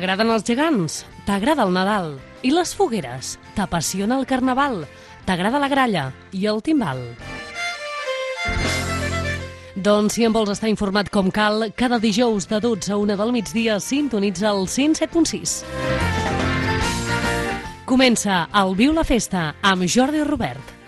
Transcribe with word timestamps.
T'agraden 0.00 0.30
els 0.32 0.46
gegants? 0.48 0.94
T'agrada 1.26 1.66
el 1.68 1.74
Nadal? 1.76 2.14
I 2.40 2.54
les 2.56 2.70
fogueres? 2.72 3.34
T'apassiona 3.52 4.16
el 4.16 4.24
Carnaval? 4.24 4.86
T'agrada 5.26 5.60
la 5.60 5.68
gralla 5.68 6.04
i 6.32 6.46
el 6.48 6.62
timbal? 6.64 7.02
Doncs 9.76 10.16
si 10.16 10.24
en 10.24 10.32
vols 10.32 10.54
estar 10.56 10.72
informat 10.72 11.12
com 11.12 11.28
cal, 11.28 11.66
cada 11.76 12.00
dijous 12.00 12.48
de 12.48 12.62
12 12.64 12.96
a 12.96 12.96
1 12.96 13.18
del 13.20 13.36
migdia 13.36 13.76
sintonitza 13.76 14.48
el 14.54 14.64
107.6. 14.72 15.58
Comença 17.84 18.46
el 18.56 18.76
Viu 18.80 18.96
la 18.96 19.04
Festa 19.04 19.50
amb 19.60 19.84
Jordi 19.84 20.24
Robert. 20.24 20.79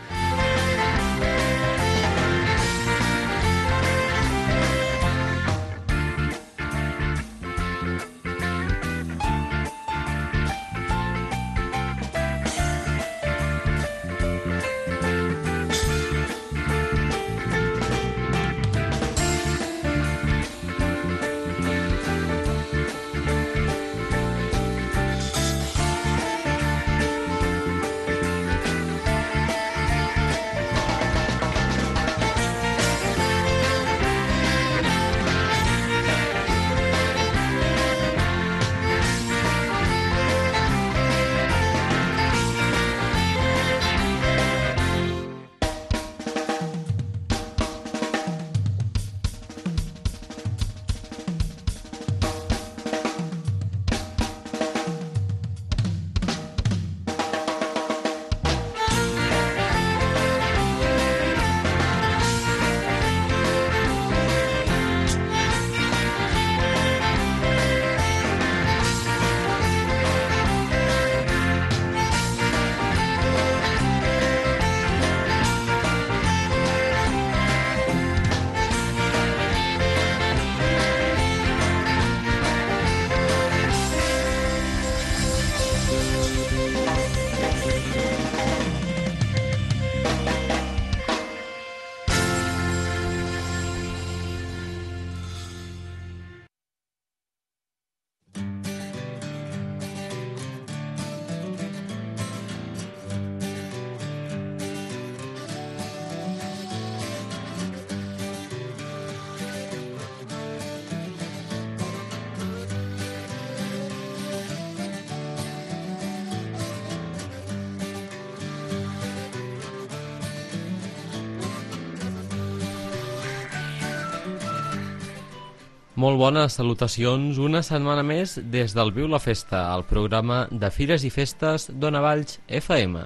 Molt 126.03 126.19
bones 126.19 126.57
salutacions 126.59 127.37
una 127.39 127.61
setmana 127.63 128.03
més 128.03 128.33
des 128.51 128.73
del 128.75 128.89
Viu 128.91 129.07
la 129.07 129.21
Festa, 129.23 129.61
el 129.71 129.85
programa 129.87 130.39
de 130.51 130.71
Fires 130.75 131.05
i 131.07 131.11
Festes 131.15 131.69
d'Ona 131.71 132.01
Valls 132.03 132.41
FM. 132.59 133.05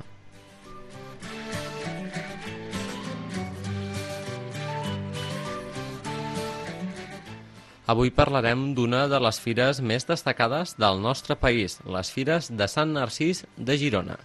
Avui 7.93 8.15
parlarem 8.23 8.71
d'una 8.79 9.03
de 9.13 9.21
les 9.27 9.43
fires 9.45 9.83
més 9.85 10.09
destacades 10.09 10.73
del 10.81 11.05
nostre 11.05 11.37
país, 11.37 11.77
les 11.85 12.15
Fires 12.17 12.49
de 12.49 12.71
Sant 12.79 12.97
Narcís 12.97 13.45
de 13.59 13.77
Girona. 13.77 14.17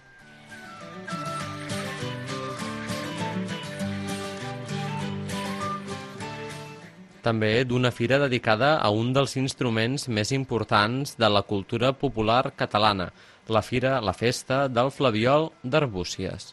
També 7.22 7.52
d'una 7.64 7.92
fira 7.94 8.18
dedicada 8.22 8.74
a 8.78 8.90
un 8.90 9.12
dels 9.16 9.36
instruments 9.40 10.08
més 10.08 10.32
importants 10.36 11.16
de 11.18 11.30
la 11.30 11.42
cultura 11.42 11.92
popular 11.92 12.52
catalana, 12.56 13.12
la 13.48 13.62
fira 13.62 14.00
La 14.00 14.12
Festa 14.12 14.66
del 14.68 14.90
Flaviol 14.90 15.50
d'Arbúcies. 15.62 16.52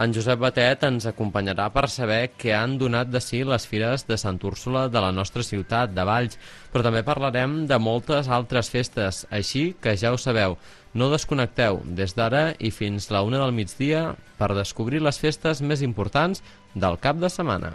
En 0.00 0.14
Josep 0.16 0.38
Batet 0.40 0.84
ens 0.86 1.04
acompanyarà 1.10 1.66
per 1.74 1.82
saber 1.92 2.30
què 2.40 2.54
han 2.56 2.78
donat 2.80 3.10
de 3.12 3.20
si 3.20 3.42
les 3.44 3.66
fires 3.68 4.06
de 4.08 4.16
Sant 4.22 4.38
Úrsula 4.48 4.86
de 4.88 5.02
la 5.04 5.10
nostra 5.12 5.44
ciutat, 5.44 5.92
de 5.92 6.06
Valls, 6.08 6.38
però 6.72 6.86
també 6.86 7.02
parlarem 7.04 7.58
de 7.68 7.76
moltes 7.76 8.30
altres 8.32 8.72
festes, 8.72 9.26
així 9.28 9.74
que 9.76 9.92
ja 10.00 10.14
ho 10.14 10.16
sabeu, 10.16 10.56
no 10.96 11.10
desconnecteu 11.12 11.82
des 12.00 12.16
d'ara 12.16 12.54
i 12.56 12.72
fins 12.72 13.10
la 13.12 13.20
una 13.28 13.44
del 13.44 13.52
migdia 13.52 14.14
per 14.40 14.54
descobrir 14.56 15.04
les 15.04 15.20
festes 15.20 15.60
més 15.60 15.84
importants 15.84 16.40
del 16.72 16.96
cap 17.04 17.20
de 17.20 17.28
setmana. 17.28 17.74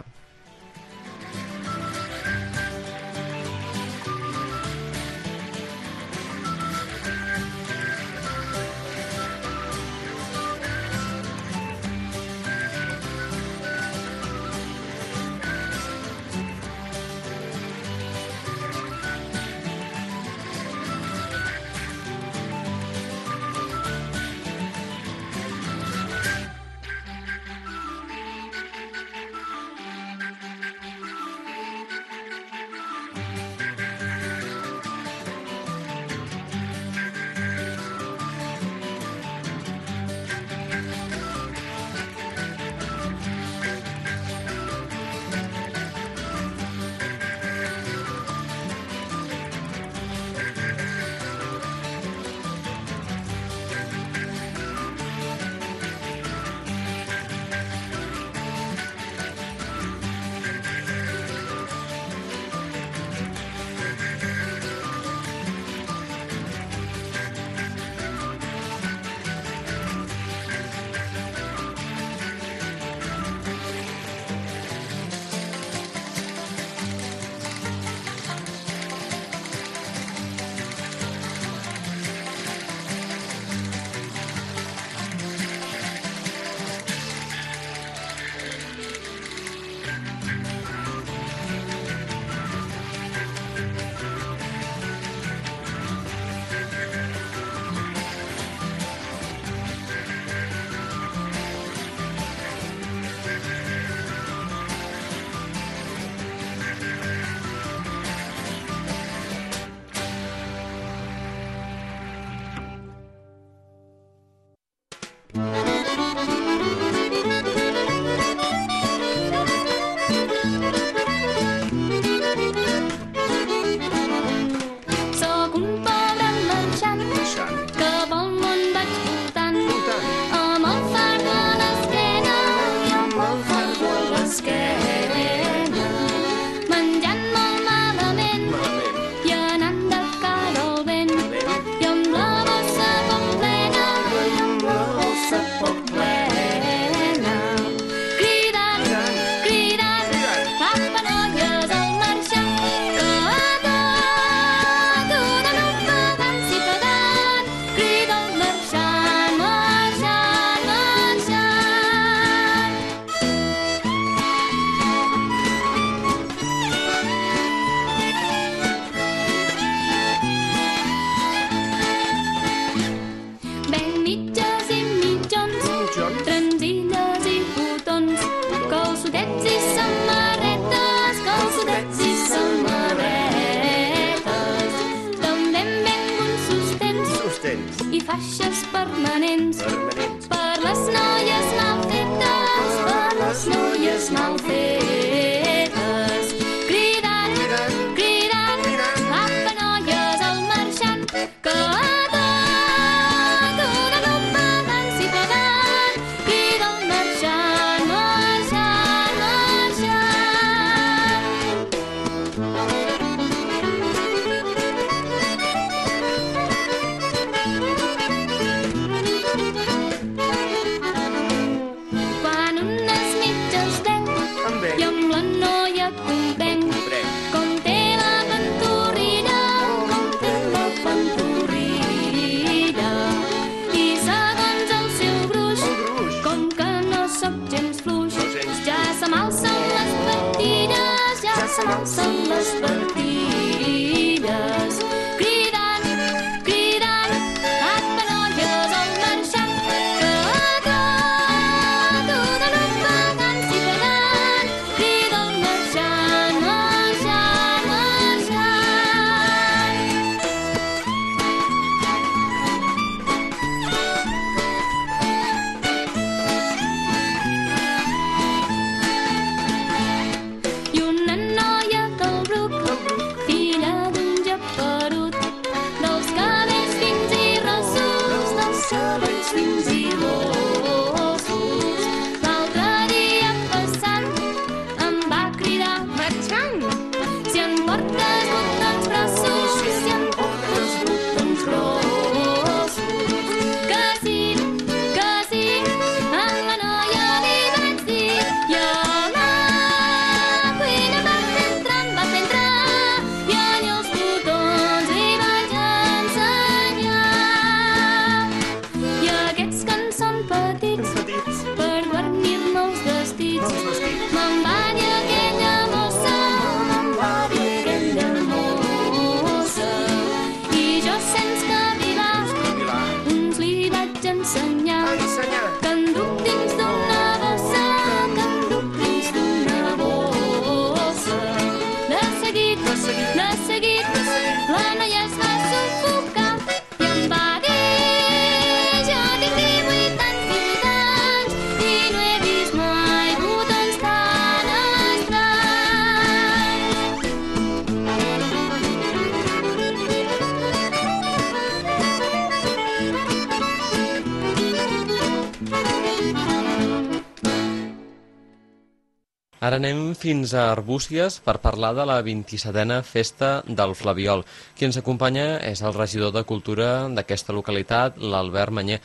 Ara 359.46 359.58
anem 359.60 359.80
fins 359.94 360.32
a 360.34 360.46
Arbúcies 360.50 361.18
per 361.22 361.36
parlar 361.44 361.74
de 361.76 361.84
la 361.86 361.98
27a 362.02 362.78
Festa 362.88 363.28
del 363.46 363.74
Flabiol. 363.78 364.24
Qui 364.56 364.64
ens 364.66 364.78
acompanya 364.80 365.26
és 365.44 365.60
el 365.62 365.74
regidor 365.76 366.14
de 366.16 366.22
Cultura 366.24 366.88
d'aquesta 366.96 367.34
localitat, 367.36 367.98
l'Albert 368.00 368.50
Manyer. 368.58 368.80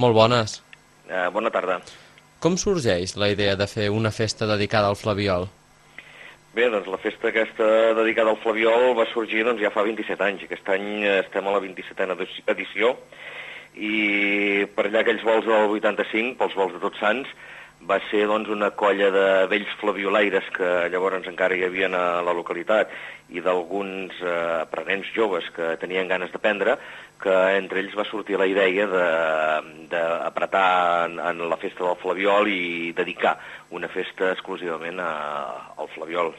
Molt 0.00 0.14
bones. 0.16 0.60
Eh, 1.10 1.26
bona 1.34 1.50
tarda. 1.50 1.80
Com 2.40 2.56
sorgeix 2.60 3.16
la 3.18 3.28
idea 3.32 3.56
de 3.58 3.66
fer 3.66 3.90
una 3.90 4.12
festa 4.14 4.46
dedicada 4.46 4.88
al 4.92 4.96
Flabiol? 4.96 5.48
Bé, 6.56 6.70
doncs 6.72 6.86
la 6.88 6.96
festa 7.02 7.28
aquesta 7.28 7.66
dedicada 7.98 8.30
al 8.32 8.38
Flabiol 8.40 8.94
va 8.96 9.04
sorgir 9.12 9.42
doncs, 9.44 9.60
ja 9.60 9.72
fa 9.74 9.82
27 9.84 10.24
anys. 10.24 10.46
Aquest 10.46 10.70
any 10.72 10.86
eh, 11.02 11.18
estem 11.26 11.44
a 11.50 11.52
la 11.58 11.60
27a 11.60 12.14
edi- 12.16 12.44
edició 12.54 12.94
i 13.76 14.64
per 14.72 14.86
allà 14.88 15.02
aquells 15.02 15.26
vols 15.26 15.44
del 15.44 15.74
85, 15.76 16.38
pels 16.40 16.54
vols 16.56 16.72
de 16.72 16.80
Tots 16.80 17.02
Sants, 17.02 17.28
va 17.86 17.98
ser 18.10 18.24
doncs, 18.26 18.48
una 18.50 18.70
colla 18.74 19.10
de 19.14 19.26
vells 19.50 19.70
flaviolaires 19.80 20.46
que 20.56 20.88
llavors 20.90 21.26
encara 21.28 21.54
hi 21.54 21.62
havia 21.66 21.86
a 21.92 22.22
la 22.24 22.32
localitat 22.34 22.90
i 23.30 23.42
d'alguns 23.42 24.14
eh, 24.22 24.62
aprenents 24.62 25.10
joves 25.14 25.46
que 25.54 25.76
tenien 25.82 26.08
ganes 26.08 26.32
d'aprendre, 26.32 26.78
que 27.22 27.34
entre 27.58 27.80
ells 27.82 27.94
va 27.98 28.04
sortir 28.08 28.38
la 28.38 28.46
idea 28.46 28.86
de- 28.90 29.86
d'apretar 29.92 31.06
en, 31.10 31.20
en 31.20 31.44
la 31.50 31.56
festa 31.56 31.84
del 31.84 31.96
Flabiol 32.02 32.48
i 32.50 32.92
dedicar 32.96 33.36
una 33.70 33.88
festa 33.88 34.32
exclusivament 34.32 34.98
a, 35.00 35.12
al 35.78 35.88
Flabiol. 35.94 36.34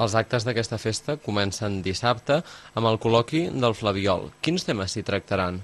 Els 0.00 0.14
actes 0.18 0.42
d'aquesta 0.46 0.78
festa 0.78 1.18
comencen 1.22 1.82
dissabte 1.82 2.40
amb 2.74 2.88
el 2.90 2.96
col·loqui 2.98 3.46
del 3.52 3.76
Flabiol. 3.78 4.30
Quins 4.42 4.64
temes 4.66 4.90
s'hi 4.96 5.04
tractaran? 5.06 5.60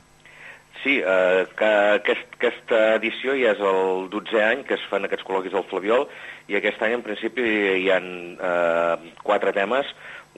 Sí, 0.82 0.96
eh, 1.04 1.46
que 1.58 1.70
aquest, 2.00 2.36
aquesta 2.38 2.78
edició 2.96 3.34
ja 3.36 3.50
és 3.52 3.58
el 3.60 4.06
12è 4.12 4.44
any 4.46 4.62
que 4.64 4.78
es 4.78 4.84
fan 4.88 5.04
aquests 5.04 5.26
col·loquis 5.28 5.52
al 5.52 5.66
Flabiol 5.68 6.06
i 6.48 6.56
aquest 6.56 6.80
any 6.86 6.94
en 6.96 7.02
principi 7.04 7.44
hi 7.82 7.90
han 7.92 8.06
eh, 8.40 9.10
quatre 9.22 9.52
temes. 9.56 9.90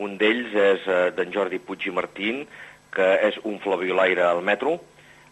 Un 0.02 0.16
d'ells 0.18 0.56
és 0.64 0.88
eh, 0.90 1.04
d'en 1.14 1.30
Jordi 1.34 1.60
Puig 1.62 1.86
i 1.86 1.94
Martín, 1.94 2.42
que 2.92 3.08
és 3.28 3.38
un 3.46 3.60
flabiolaire 3.62 4.24
al 4.26 4.42
metro. 4.42 4.80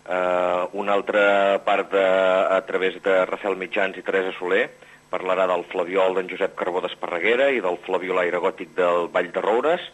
Eh, 0.06 0.62
una 0.78 0.94
altra 0.94 1.58
part 1.66 1.90
de, 1.90 2.06
a 2.60 2.60
través 2.68 3.02
de 3.02 3.18
Rafel 3.26 3.58
Mitjans 3.58 3.98
i 3.98 4.06
Teresa 4.06 4.30
Soler 4.38 4.68
parlarà 5.10 5.48
del 5.50 5.66
flabiol 5.72 6.14
d'en 6.14 6.30
Josep 6.30 6.54
Carbó 6.54 6.84
d'Esparreguera 6.84 7.50
i 7.50 7.58
del 7.64 7.82
flabiolaire 7.82 8.38
gòtic 8.38 8.76
del 8.78 9.10
Vall 9.10 9.32
de 9.34 9.42
Roures 9.42 9.90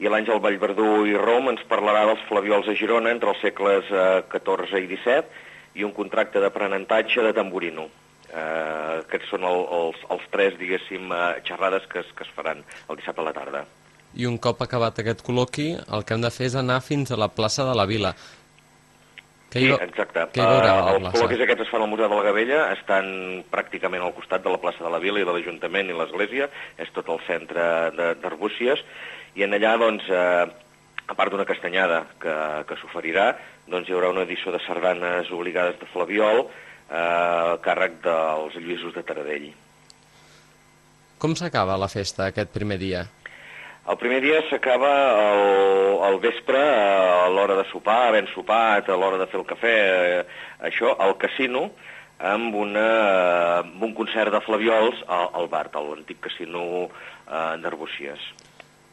i 0.00 0.08
l'Àngel 0.08 0.40
Vallverdú 0.40 1.04
i 1.10 1.14
Rom 1.20 1.50
ens 1.52 1.62
parlarà 1.68 2.06
dels 2.08 2.22
flaviols 2.28 2.68
a 2.68 2.74
Girona 2.78 3.10
entre 3.12 3.30
els 3.34 3.40
segles 3.44 3.88
eh, 3.92 4.22
XIV 4.32 4.78
i 4.80 4.86
XVII 4.96 5.80
i 5.80 5.84
un 5.86 5.92
contracte 5.96 6.40
d'aprenentatge 6.42 7.22
de 7.26 7.34
tamborino. 7.36 7.88
Eh, 8.30 9.02
aquests 9.04 9.28
són 9.34 9.44
el, 9.44 9.60
els, 9.76 10.00
els 10.14 10.24
tres, 10.32 10.56
diguéssim, 10.58 11.10
eh, 11.12 11.42
xerrades 11.46 11.86
que 11.90 12.00
es, 12.00 12.10
que 12.16 12.24
es 12.24 12.32
faran 12.36 12.64
el 12.88 12.96
dissabte 12.98 13.20
a 13.20 13.28
la 13.28 13.34
tarda. 13.36 13.64
I 14.16 14.26
un 14.26 14.38
cop 14.42 14.62
acabat 14.64 14.98
aquest 14.98 15.20
col·loqui, 15.26 15.68
el 15.94 16.02
que 16.04 16.16
hem 16.16 16.24
de 16.24 16.30
fer 16.34 16.48
és 16.50 16.56
anar 16.58 16.80
fins 16.82 17.12
a 17.14 17.18
la 17.20 17.28
plaça 17.30 17.62
de 17.68 17.76
la 17.78 17.84
Vila. 17.86 18.14
Què 19.50 19.60
hi 19.62 19.66
Sí, 19.68 19.76
exacte. 19.82 20.24
Què 20.34 20.42
hi 20.42 20.46
veurem 20.46 20.76
a 20.78 20.90
Eh, 20.94 20.96
els 20.96 21.14
col·loquis 21.14 21.40
aquests 21.44 21.64
es 21.66 21.70
fan 21.70 21.82
al 21.82 21.90
Museu 21.90 22.08
de 22.08 22.14
la 22.18 22.22
Gavella, 22.26 22.60
estan 22.74 23.06
pràcticament 23.50 24.02
al 24.06 24.14
costat 24.14 24.42
de 24.46 24.50
la 24.50 24.58
plaça 24.62 24.82
de 24.86 24.90
la 24.90 24.98
Vila 25.02 25.18
i 25.22 25.26
de 25.26 25.32
l'Ajuntament 25.34 25.90
i 25.90 25.96
l'Església, 25.98 26.48
és 26.78 26.90
tot 26.94 27.08
el 27.10 27.18
centre 27.26 27.64
de- 27.98 28.14
d'Arbúcies, 28.22 28.82
i 29.38 29.46
en 29.46 29.54
allà, 29.56 29.76
doncs, 29.78 30.08
eh, 30.10 30.46
a 31.10 31.16
part 31.18 31.32
d'una 31.32 31.46
castanyada 31.46 32.04
que, 32.22 32.34
que 32.68 32.78
s'oferirà, 32.80 33.30
doncs 33.70 33.88
hi 33.88 33.94
haurà 33.96 34.10
una 34.14 34.26
edició 34.26 34.52
de 34.54 34.60
sardanes 34.66 35.30
obligades 35.34 35.78
de 35.80 35.88
Flaviol, 35.92 36.44
eh, 36.90 37.54
càrrec 37.64 38.00
dels 38.04 38.58
Lluïsos 38.58 38.94
de 38.96 39.04
Taradell. 39.06 39.50
Com 41.20 41.34
s'acaba 41.36 41.76
la 41.76 41.90
festa 41.92 42.30
aquest 42.30 42.52
primer 42.54 42.78
dia? 42.80 43.04
El 43.90 43.96
primer 43.98 44.20
dia 44.22 44.40
s'acaba 44.48 44.90
al, 45.18 45.40
al 46.06 46.18
vespre, 46.22 46.60
a 46.60 47.28
l'hora 47.32 47.56
de 47.58 47.64
sopar, 47.72 48.10
havent 48.10 48.28
sopat, 48.34 48.88
a 48.88 48.96
l'hora 48.96 49.18
de 49.18 49.26
fer 49.30 49.40
el 49.40 49.46
cafè, 49.48 49.72
eh, 49.80 50.20
això, 50.68 50.92
al 51.00 51.16
casino, 51.18 51.70
amb, 52.20 52.54
una, 52.54 52.84
eh, 52.84 53.56
amb 53.64 53.82
un 53.88 53.96
concert 53.96 54.32
de 54.32 54.42
flaviols 54.44 55.00
al, 55.08 55.30
al 55.40 55.50
bar, 55.52 55.66
a 55.72 55.82
l'antic 55.88 56.20
casino 56.28 56.62
eh, 56.86 57.56
d'Arbúcies. 57.64 58.30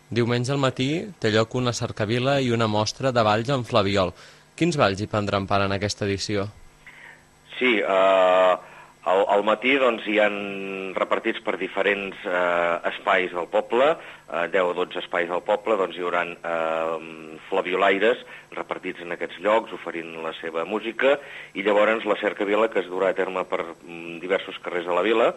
Diumenge 0.09 0.53
al 0.53 0.61
matí 0.63 0.89
té 1.19 1.33
lloc 1.33 1.55
una 1.59 1.73
cercavila 1.75 2.37
i 2.39 2.53
una 2.55 2.69
mostra 2.71 3.11
de 3.11 3.23
balls 3.27 3.49
en 3.51 3.65
flaviol. 3.67 4.13
Quins 4.55 4.77
balls 4.79 5.01
hi 5.03 5.09
prendran 5.11 5.47
part 5.49 5.67
en 5.67 5.75
aquesta 5.75 6.05
edició? 6.07 6.47
Sí, 7.57 7.73
eh, 7.81 8.53
al, 9.11 9.23
al 9.35 9.43
matí 9.43 9.75
doncs, 9.81 10.05
hi 10.07 10.17
han 10.23 10.37
repartits 10.95 11.43
per 11.43 11.57
diferents 11.59 12.23
eh, 12.23 12.89
espais 12.93 13.35
del 13.35 13.51
poble, 13.51 13.89
eh, 14.31 14.47
10 14.55 14.71
o 14.71 14.73
12 14.79 15.03
espais 15.03 15.27
del 15.27 15.43
poble, 15.47 15.75
doncs 15.79 15.99
hi 15.99 16.05
haurà 16.05 16.23
eh, 16.23 16.97
flaviolaires 17.51 18.23
repartits 18.55 19.03
en 19.03 19.11
aquests 19.15 19.39
llocs, 19.43 19.75
oferint 19.75 20.15
la 20.23 20.33
seva 20.39 20.63
música, 20.65 21.17
i 21.53 21.67
llavors 21.67 22.07
la 22.07 22.19
cercavila 22.23 22.71
que 22.71 22.83
es 22.83 22.91
durà 22.91 23.11
a 23.11 23.17
terme 23.17 23.43
per 23.49 23.63
mm, 23.65 24.19
diversos 24.23 24.59
carrers 24.63 24.87
de 24.87 24.95
la 24.95 25.05
vila, 25.05 25.33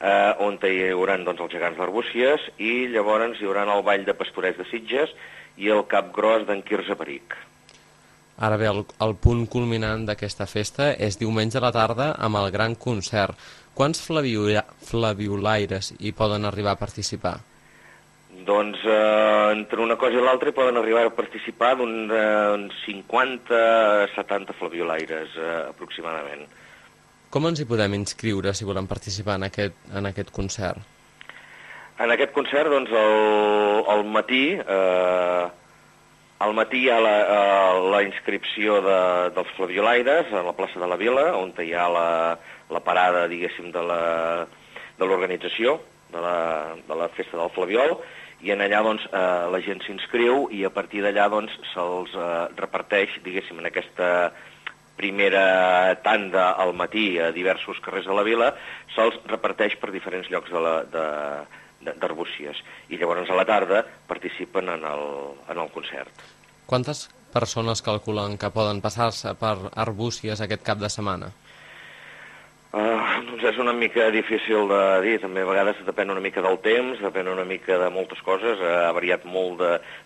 eh, 0.00 0.32
on 0.44 0.58
hi 0.62 0.76
haurà 0.92 1.16
doncs, 1.22 1.40
els 1.40 1.52
gegants 1.52 1.78
d'Arbúcies, 1.78 2.50
i 2.58 2.86
llavors 2.92 3.40
hi 3.40 3.48
haurà 3.48 3.64
el 3.64 3.84
ball 3.84 4.04
de 4.04 4.14
pastorets 4.14 4.58
de 4.58 4.68
Sitges 4.70 5.12
i 5.56 5.70
el 5.72 5.86
cap 5.88 6.12
gros 6.14 6.46
d'en 6.46 6.62
Quirze 6.62 6.96
Peric. 6.96 7.36
Ara 8.36 8.58
bé, 8.60 8.66
el, 8.68 8.82
el 9.00 9.14
punt 9.16 9.46
culminant 9.48 10.04
d'aquesta 10.04 10.44
festa 10.46 10.90
és 10.92 11.16
diumenge 11.16 11.56
a 11.56 11.64
la 11.64 11.72
tarda 11.72 12.10
amb 12.20 12.36
el 12.36 12.50
gran 12.52 12.74
concert. 12.76 13.36
Quants 13.76 14.00
flaviola, 14.04 14.62
flaviolaires 14.84 15.94
hi 15.98 16.12
poden 16.12 16.44
arribar 16.44 16.76
a 16.76 16.80
participar? 16.80 17.38
Doncs 18.46 18.82
eh, 18.84 19.52
entre 19.54 19.80
una 19.80 19.96
cosa 19.96 20.20
i 20.20 20.24
l'altra 20.24 20.52
poden 20.52 20.76
arribar 20.76 21.06
a 21.08 21.14
participar 21.16 21.72
d'uns 21.80 22.12
eh, 22.12 22.92
50-70 22.92 24.56
flaviolaires 24.60 25.32
eh, 25.40 25.56
aproximadament. 25.72 26.44
Com 27.36 27.44
ens 27.44 27.60
hi 27.60 27.66
podem 27.68 27.92
inscriure 27.92 28.54
si 28.56 28.64
volem 28.64 28.86
participar 28.88 29.34
en 29.36 29.42
aquest, 29.50 29.74
en 29.92 30.06
aquest 30.08 30.30
concert? 30.32 30.80
En 32.00 32.08
aquest 32.14 32.30
concert, 32.32 32.70
doncs, 32.72 32.88
al, 32.96 33.82
al 33.92 34.04
matí, 34.08 34.54
eh, 34.56 35.44
al 36.46 36.56
matí 36.56 36.80
hi 36.86 36.88
ha 36.88 36.96
la, 37.04 37.12
eh, 37.34 37.82
la 37.92 38.00
inscripció 38.06 38.78
de, 38.86 38.96
dels 39.36 39.52
flaviolaires 39.58 40.32
a 40.32 40.46
la 40.48 40.56
plaça 40.56 40.80
de 40.80 40.88
la 40.88 40.96
Vila, 40.96 41.26
on 41.36 41.52
hi 41.60 41.76
ha 41.76 41.84
la, 41.92 42.08
la 42.72 42.84
parada, 42.88 43.26
diguéssim, 43.28 43.68
de 43.68 43.84
l'organització 45.04 45.76
de, 46.16 46.24
la, 46.24 46.36
de 46.88 47.00
la 47.04 47.12
festa 47.20 47.36
del 47.36 47.52
Flaviol, 47.52 47.98
i 48.48 48.56
en 48.56 48.64
allà 48.64 48.80
doncs, 48.88 49.04
eh, 49.12 49.44
la 49.52 49.64
gent 49.68 49.84
s'inscriu 49.84 50.48
i 50.56 50.64
a 50.64 50.72
partir 50.72 51.04
d'allà 51.04 51.28
doncs, 51.36 51.52
se'ls 51.74 52.16
eh, 52.16 52.34
reparteix, 52.64 53.20
diguéssim, 53.28 53.60
en 53.60 53.68
aquesta 53.74 54.32
primera 54.96 55.94
tanda 56.02 56.50
al 56.52 56.72
matí 56.74 57.18
a 57.20 57.30
diversos 57.32 57.80
carrers 57.84 58.08
de 58.08 58.16
la 58.16 58.24
vila, 58.26 58.50
se'ls 58.94 59.18
reparteix 59.28 59.76
per 59.80 59.92
diferents 59.92 60.30
llocs 60.32 60.52
de 60.52 60.62
la, 60.62 60.74
de, 60.88 61.06
d'Arbúcies. 62.00 62.62
I 62.90 62.98
llavors 63.00 63.30
a 63.30 63.36
la 63.38 63.46
tarda 63.48 63.84
participen 64.08 64.72
en 64.72 64.84
el, 64.84 65.06
en 65.52 65.58
el 65.58 65.70
concert. 65.74 66.24
Quantes 66.66 67.06
persones 67.32 67.82
calculen 67.84 68.38
que 68.40 68.50
poden 68.50 68.80
passar-se 68.82 69.34
per 69.38 69.56
Arbúcies 69.74 70.40
aquest 70.40 70.64
cap 70.66 70.80
de 70.80 70.90
setmana? 70.90 71.30
Uh, 72.76 73.22
doncs 73.24 73.44
és 73.48 73.56
una 73.62 73.72
mica 73.72 74.10
difícil 74.12 74.66
de 74.68 74.78
dir, 75.00 75.14
també 75.22 75.40
a 75.40 75.48
vegades 75.48 75.78
depèn 75.86 76.10
una 76.12 76.20
mica 76.20 76.42
del 76.44 76.58
temps, 76.60 76.98
depèn 77.00 77.30
una 77.32 77.46
mica 77.48 77.78
de 77.80 77.86
moltes 77.94 78.20
coses, 78.26 78.60
uh, 78.60 78.72
ha 78.84 78.90
variat 78.92 79.22
molt 79.24 79.62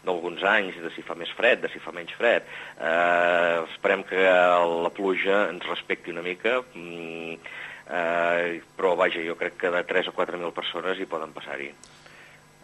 d'alguns 0.07 0.45
anys, 0.47 0.77
de 0.79 0.93
si 0.95 1.03
fa 1.03 1.17
més 1.19 1.33
fred, 1.35 1.65
de 1.65 1.71
si 1.73 1.83
fa 1.83 1.91
menys 1.97 2.15
fred. 2.15 2.47
Uh, 2.77 3.65
esperem 3.73 4.05
que 4.07 4.23
la 4.23 4.93
pluja 4.95 5.49
ens 5.49 5.67
respecti 5.67 6.15
una 6.15 6.23
mica, 6.23 6.61
mm, 6.62 7.57
uh, 7.89 8.61
però 8.79 8.95
vaja, 9.03 9.25
jo 9.27 9.35
crec 9.41 9.59
que 9.65 9.75
de 9.75 9.83
3 9.91 10.12
o 10.12 10.15
4 10.15 10.39
mil 10.39 10.55
persones 10.55 11.00
hi 11.00 11.09
poden 11.11 11.35
passar-hi. 11.35 11.73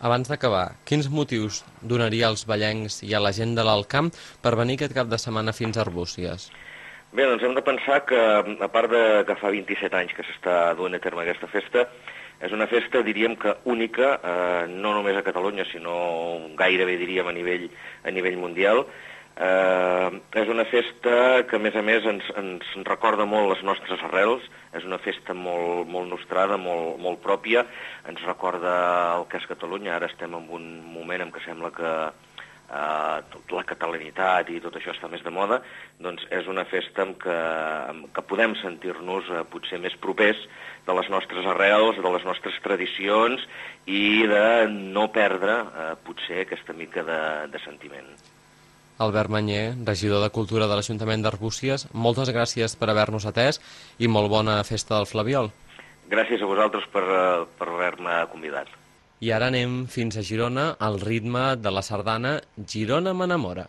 Abans 0.06 0.30
d'acabar, 0.30 0.76
quins 0.86 1.10
motius 1.10 1.64
donaria 1.82 2.30
als 2.30 2.46
ballencs 2.46 3.00
i 3.02 3.10
a 3.16 3.25
la 3.26 3.34
gent 3.34 3.58
de 3.58 3.66
l'Alt 3.66 3.90
Camp 3.90 4.14
per 4.44 4.54
venir 4.54 4.78
aquest 4.78 4.94
cap 4.94 5.10
de 5.10 5.18
setmana 5.18 5.56
fins 5.56 5.75
a 5.75 5.82
Arbúcies? 5.82 6.46
Bé, 7.14 7.22
doncs 7.22 7.44
hem 7.46 7.54
de 7.54 7.62
pensar 7.62 8.00
que, 8.04 8.18
a 8.18 8.68
part 8.75 8.90
de 8.90 9.02
que 9.28 9.36
fa 9.38 9.50
27 9.54 9.94
anys 9.94 10.14
que 10.16 10.25
s'està 10.26 10.75
duent 10.75 10.96
a 10.96 11.02
terme 11.02 11.22
aquesta 11.22 11.46
festa, 11.46 11.84
és 12.42 12.52
una 12.52 12.66
festa, 12.66 13.04
diríem 13.06 13.36
que 13.40 13.54
única, 13.64 14.16
eh, 14.18 14.66
no 14.72 14.92
només 14.96 15.16
a 15.16 15.22
Catalunya, 15.25 15.64
sinó 15.70 15.94
gairebé, 16.58 16.98
diríem, 16.98 17.30
a 17.30 17.32
nivell, 17.32 17.70
a 18.04 18.10
nivell 18.10 18.36
mundial. 18.42 18.84
Eh, 19.36 20.10
és 20.42 20.50
una 20.50 20.66
festa 20.66 21.46
que, 21.46 21.56
a 21.56 21.62
més 21.62 21.78
a 21.78 21.86
més, 21.86 22.04
ens, 22.10 22.26
ens 22.42 22.76
recorda 22.90 23.25
molt 23.25 23.54
les 23.54 23.62
nostres 23.62 24.02
arrels, 24.10 24.44
és 24.75 24.84
una 24.84 24.98
festa 24.98 25.32
molt, 25.32 25.86
molt 25.86 26.10
nostrada, 26.10 26.58
molt, 26.58 26.98
molt 26.98 27.22
pròpia, 27.22 27.64
ens 28.10 28.22
recorda 28.26 28.76
el 29.14 29.28
que 29.30 29.38
és 29.38 29.48
Catalunya, 29.54 29.94
ara 29.94 30.10
estem 30.10 30.34
en 30.34 30.50
un 30.50 30.70
moment 30.90 31.22
en 31.22 31.32
què 31.32 31.44
sembla 31.46 31.70
que 31.70 31.92
eh, 32.66 33.18
tot 33.32 33.54
la 33.56 33.64
catalanitat 33.68 34.50
i 34.50 34.61
tot 34.62 34.76
això 34.78 34.94
està 34.94 35.11
més 35.12 35.25
de 35.25 35.32
moda, 35.35 35.61
doncs 36.02 36.26
és 36.35 36.49
una 36.50 36.66
festa 36.68 37.06
en 37.06 37.14
què, 37.20 37.37
en 37.92 38.04
què 38.14 38.25
podem 38.28 38.56
sentir-nos 38.62 39.30
eh, 39.30 39.42
potser 39.50 39.80
més 39.82 39.96
propers 40.02 40.40
de 40.87 40.96
les 40.99 41.11
nostres 41.11 41.46
arrels, 41.54 41.99
de 42.02 42.14
les 42.14 42.25
nostres 42.26 42.56
tradicions 42.64 43.42
i 43.87 44.25
de 44.30 44.46
no 44.70 45.08
perdre 45.14 45.61
eh, 45.66 45.92
potser 46.06 46.42
aquesta 46.44 46.76
mica 46.76 47.04
de, 47.06 47.20
de 47.52 47.62
sentiment. 47.64 48.11
Albert 48.99 49.28
Manyer, 49.28 49.75
regidor 49.85 50.23
de 50.25 50.32
Cultura 50.32 50.64
de 50.70 50.78
l'Ajuntament 50.78 51.20
d'Arbúcies, 51.20 51.85
moltes 51.92 52.30
gràcies 52.32 52.78
per 52.80 52.88
haver-nos 52.88 53.26
atès 53.28 53.61
i 54.00 54.08
molt 54.08 54.32
bona 54.32 54.62
festa 54.64 54.96
del 54.96 55.11
Flaviol. 55.11 55.52
Gràcies 56.08 56.40
a 56.40 56.49
vosaltres 56.49 56.87
per, 56.94 57.04
eh, 57.04 57.44
per 57.58 57.68
haver-me 57.68 58.25
convidat. 58.32 58.70
I 59.25 59.30
ara 59.32 59.46
anem 59.49 59.87
fins 59.88 60.18
a 60.20 60.23
Girona 60.28 60.66
al 60.87 60.99
ritme 61.00 61.44
de 61.56 61.70
la 61.73 61.82
sardana 61.87 62.35
Girona 62.73 63.14
m'enamora. 63.16 63.64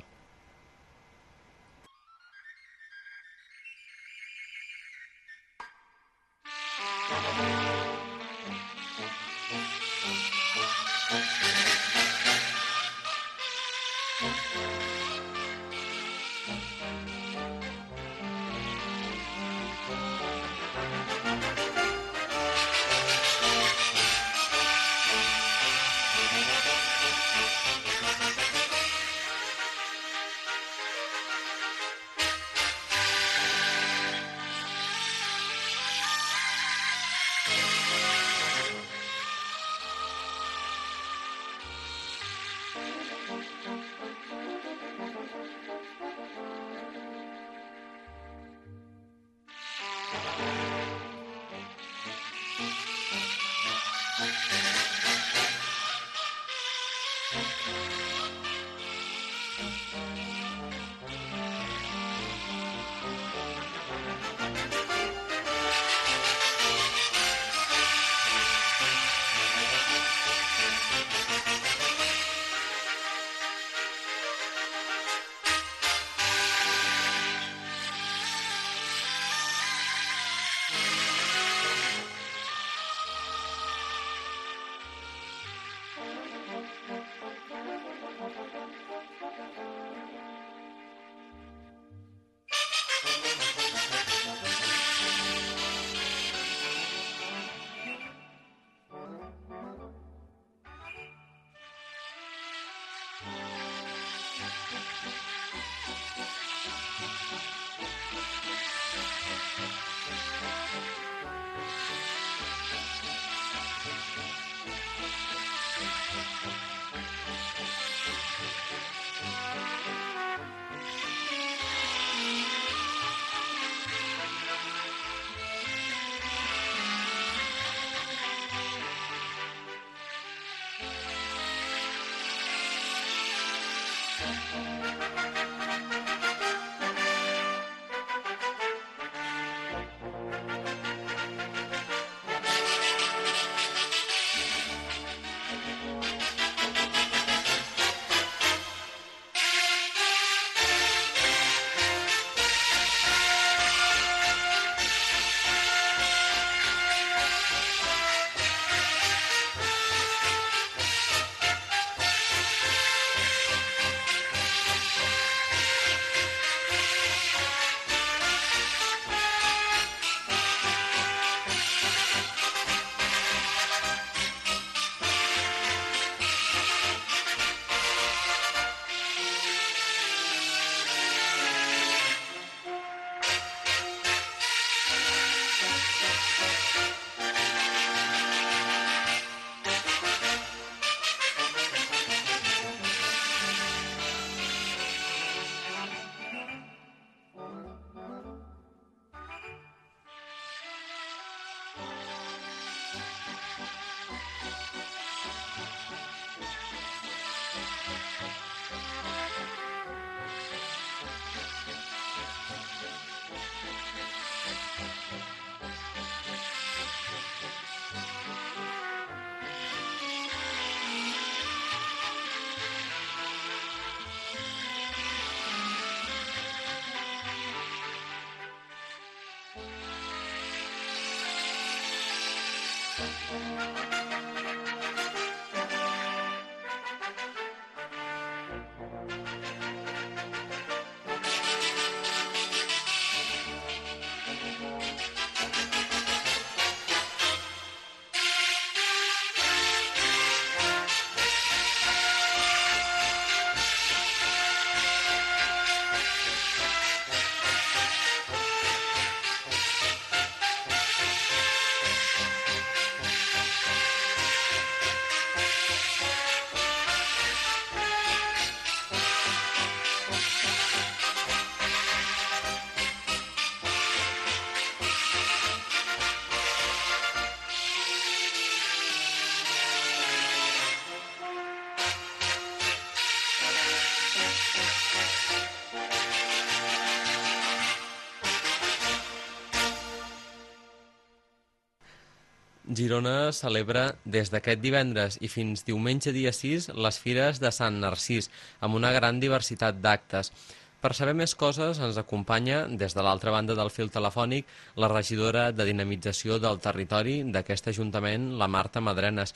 Girona 292.77 293.31
celebra 293.33 293.83
des 294.05 294.29
d'aquest 294.29 294.61
divendres 294.61 295.15
i 295.25 295.29
fins 295.33 295.63
diumenge 295.65 296.11
dia 296.13 296.33
6 296.35 296.67
les 296.85 296.99
Fires 297.01 297.39
de 297.41 297.49
Sant 297.55 297.79
Narcís, 297.81 298.29
amb 298.61 298.77
una 298.77 298.91
gran 298.93 299.21
diversitat 299.23 299.79
d'actes. 299.81 300.29
Per 300.77 300.91
saber 300.93 301.15
més 301.17 301.33
coses 301.33 301.79
ens 301.81 301.97
acompanya 301.97 302.59
des 302.81 302.93
de 302.93 303.05
l'altra 303.05 303.33
banda 303.33 303.55
del 303.57 303.71
fil 303.73 303.89
telefònic 303.89 304.45
la 304.83 304.91
regidora 304.91 305.47
de 305.51 305.65
dinamització 305.65 306.37
del 306.43 306.61
territori 306.61 307.23
d'aquest 307.33 307.71
Ajuntament, 307.73 308.29
la 308.37 308.49
Marta 308.57 308.83
Madrenes. 308.85 309.33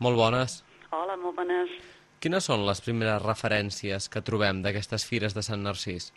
Molt 0.00 0.16
bones. 0.16 0.62
Hola, 0.88 1.18
molt 1.20 1.36
bones. 1.36 1.74
Quines 2.24 2.48
són 2.48 2.64
les 2.66 2.80
primeres 2.80 3.20
referències 3.22 4.08
que 4.08 4.24
trobem 4.24 4.64
d'aquestes 4.64 5.04
Fires 5.04 5.36
de 5.36 5.44
Sant 5.44 5.60
Narcís? 5.62 6.08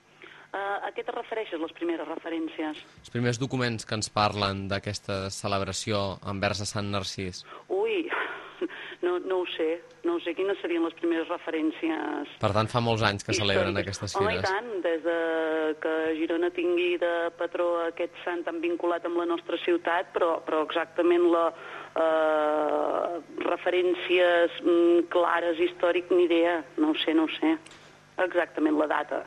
A 0.91 0.93
què 0.93 1.05
te 1.07 1.13
refereixes, 1.15 1.55
les 1.55 1.71
primeres 1.71 2.03
referències? 2.03 2.79
Els 2.99 3.11
primers 3.13 3.37
documents 3.39 3.87
que 3.87 3.95
ens 3.95 4.09
parlen 4.11 4.65
d'aquesta 4.67 5.29
celebració 5.31 6.01
envers 6.27 6.59
a 6.65 6.67
Sant 6.67 6.89
Narcís. 6.91 7.45
Ui, 7.71 8.09
no, 9.05 9.13
no 9.23 9.37
ho 9.39 9.45
sé, 9.53 9.69
no 10.03 10.17
ho 10.17 10.19
sé. 10.19 10.33
Quines 10.35 10.59
serien 10.59 10.83
les 10.83 10.97
primeres 10.99 11.31
referències 11.31 12.33
Per 12.43 12.51
tant, 12.57 12.67
fa 12.73 12.81
molts 12.83 13.05
anys 13.07 13.23
que 13.23 13.37
celebren 13.37 13.71
històriques? 13.71 14.01
aquestes 14.01 14.17
Home, 14.19 14.33
i 14.33 14.41
fires. 14.41 14.51
tant, 14.51 14.69
des 14.83 15.05
de 15.05 15.17
que 15.85 15.93
Girona 16.19 16.51
tingui 16.59 16.97
de 16.99 17.13
patró 17.39 17.69
aquest 17.85 18.19
sant 18.25 18.43
tan 18.49 18.59
vinculat 18.59 19.07
amb 19.07 19.21
la 19.23 19.29
nostra 19.31 19.61
ciutat, 19.63 20.11
però, 20.11 20.33
però 20.43 20.65
exactament 20.67 21.29
la, 21.31 21.45
eh, 22.03 23.21
referències 23.47 24.59
mm, 24.59 25.07
clares, 25.15 25.63
històric, 25.69 26.11
ni 26.11 26.27
idea. 26.27 26.59
No 26.83 26.91
ho 26.91 26.99
sé, 27.05 27.15
no 27.15 27.29
ho 27.29 27.33
sé. 27.39 27.55
Exactament 28.17 28.77
la 28.77 28.87
data. 28.87 29.21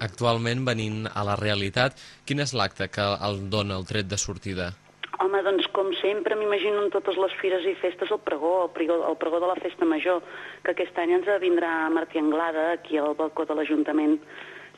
Actualment, 0.00 0.64
venint 0.66 1.06
a 1.12 1.22
la 1.24 1.36
realitat, 1.36 1.96
quin 2.26 2.40
és 2.40 2.52
l'acte 2.54 2.88
que 2.92 3.06
el 3.26 3.48
dona 3.50 3.76
el 3.78 3.86
tret 3.88 4.06
de 4.06 4.18
sortida? 4.18 4.72
Home, 5.18 5.40
doncs 5.42 5.66
com 5.72 5.88
sempre, 6.02 6.36
m'imagino 6.36 6.82
en 6.84 6.90
totes 6.92 7.16
les 7.16 7.32
fires 7.40 7.64
i 7.64 7.72
festes 7.80 8.10
el 8.12 8.20
pregó, 8.20 8.64
el 8.66 8.70
pregó, 8.76 8.98
el 9.08 9.16
pregó 9.16 9.40
de 9.40 9.46
la 9.48 9.56
festa 9.56 9.84
major, 9.88 10.20
que 10.62 10.74
aquest 10.74 10.98
any 11.00 11.14
ens 11.16 11.30
vindrà 11.40 11.88
Martí 11.90 12.18
Anglada 12.20 12.72
aquí 12.74 12.98
al 13.00 13.14
balcó 13.16 13.46
de 13.48 13.54
l'Ajuntament. 13.56 14.18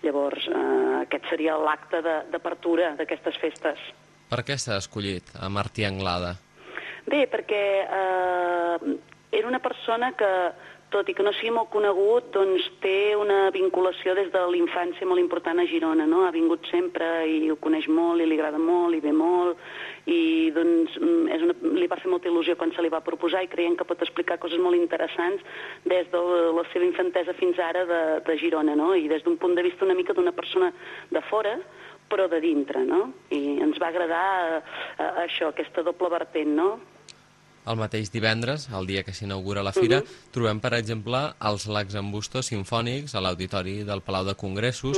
Llavors, 0.03 0.47
eh, 0.47 1.03
aquest 1.03 1.25
seria 1.29 1.57
l'acte 1.59 2.01
de- 2.01 2.23
d'apertura 2.31 2.95
d'aquestes 2.95 3.37
festes. 3.43 3.79
Per 4.31 4.45
què 4.45 4.57
s'ha 4.57 4.77
escollit 4.79 5.25
a 5.41 5.49
Martí 5.49 5.85
Anglada? 5.85 6.37
Bé, 7.07 7.27
perquè 7.27 7.63
eh, 7.83 8.99
era 9.33 9.49
una 9.49 9.59
persona 9.59 10.13
que, 10.13 10.31
tot 10.93 11.09
i 11.09 11.15
que 11.17 11.25
no 11.25 11.33
sigui 11.37 11.53
molt 11.53 11.69
conegut, 11.73 12.31
doncs 12.33 12.65
té 12.83 13.15
una 13.19 13.51
vinculació 13.55 14.15
des 14.17 14.31
de 14.33 14.41
l'infància 14.53 15.07
molt 15.09 15.21
important 15.21 15.61
a 15.61 15.67
Girona, 15.69 16.07
no? 16.09 16.25
Ha 16.25 16.33
vingut 16.33 16.65
sempre 16.71 17.07
i 17.29 17.51
ho 17.53 17.59
coneix 17.61 17.89
molt 17.93 18.25
i 18.25 18.29
li 18.29 18.39
agrada 18.39 18.61
molt 18.63 18.97
i 18.97 19.03
ve 19.05 19.13
molt 19.13 19.61
i 20.09 20.21
doncs 20.57 20.97
mm, 20.97 21.29
és 21.37 21.45
una, 21.45 21.57
li 21.77 21.89
va 21.91 22.01
fer 22.01 22.09
molta 22.11 22.31
il·lusió 22.31 22.57
quan 22.57 22.73
se 22.73 22.85
li 22.85 22.93
va 22.93 23.03
proposar 23.05 23.43
i 23.45 23.51
creiem 23.53 23.77
que 23.77 23.87
pot 23.89 24.01
explicar 24.05 24.39
coses 24.41 24.61
molt 24.65 24.79
interessants 24.79 25.45
des 25.85 26.09
de 26.13 26.23
la 26.57 26.65
seva 26.73 26.89
infantesa 26.89 27.37
fins 27.37 27.61
ara 27.61 27.85
de, 27.89 28.03
de 28.25 28.39
Girona, 28.41 28.77
no? 28.79 28.95
I 28.97 29.09
des 29.13 29.25
d'un 29.25 29.37
punt 29.37 29.57
de 29.59 29.67
vista 29.67 29.85
una 29.85 29.99
mica 29.99 30.17
d'una 30.17 30.33
persona 30.33 30.73
de 31.13 31.25
fora, 31.29 31.59
però 32.09 32.29
de 32.29 32.41
dintre, 32.41 32.85
no? 32.89 33.13
I 33.31 33.59
ens 33.65 33.77
va 33.81 33.93
agradar 33.93 34.29
eh, 34.57 34.63
eh, 34.97 35.11
això, 35.27 35.53
aquesta 35.53 35.85
doble 35.85 36.09
vertent, 36.17 36.57
no? 36.57 36.71
El 37.69 37.77
mateix 37.77 38.09
divendres, 38.15 38.69
el 38.73 38.87
dia 38.89 39.03
que 39.05 39.13
s'inaugura 39.13 39.63
la 39.67 39.75
fira, 39.77 40.01
trobem, 40.33 40.61
per 40.65 40.73
exemple, 40.79 41.21
els 41.51 41.67
Laxambustos 41.69 42.49
Sinfònics 42.49 43.15
a 43.15 43.21
l'Auditori 43.21 43.83
del 43.85 44.01
Palau 44.07 44.25
de 44.25 44.35
Congressos. 44.41 44.97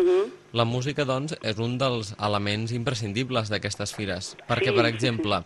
La 0.55 0.65
música, 0.67 1.05
doncs, 1.07 1.35
és 1.43 1.59
un 1.63 1.77
dels 1.79 2.15
elements 2.19 2.73
imprescindibles 2.75 3.51
d'aquestes 3.51 3.95
fires. 3.95 4.37
Perquè, 4.49 4.71
Sí. 4.71 4.77
per 4.77 4.87
exemple, 4.87 5.43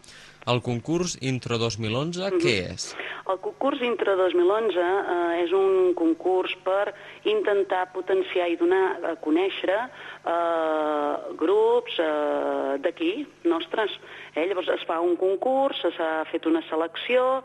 el 0.47 0.61
concurs 0.61 1.17
Intro 1.23 1.57
2011, 1.57 2.31
què 2.41 2.55
és? 2.75 2.95
El 3.33 3.39
concurs 3.41 3.81
Intra 3.81 4.13
2011 4.17 4.77
eh, 4.77 5.45
és 5.45 5.53
un 5.57 5.95
concurs 5.97 6.53
per 6.65 6.93
intentar 7.25 7.87
potenciar 7.95 8.51
i 8.53 8.57
donar 8.61 8.99
a 9.01 9.15
conèixer 9.25 9.79
eh, 9.81 11.15
grups 11.41 11.97
eh, 12.05 12.77
d'aquí, 12.85 13.27
nostres. 13.49 13.97
Eh? 14.35 14.47
Llavors 14.51 14.68
es 14.75 14.83
fa 14.88 14.99
un 15.03 15.14
concurs, 15.20 15.79
s'ha 15.97 16.25
fet 16.31 16.47
una 16.51 16.62
selecció, 16.68 17.42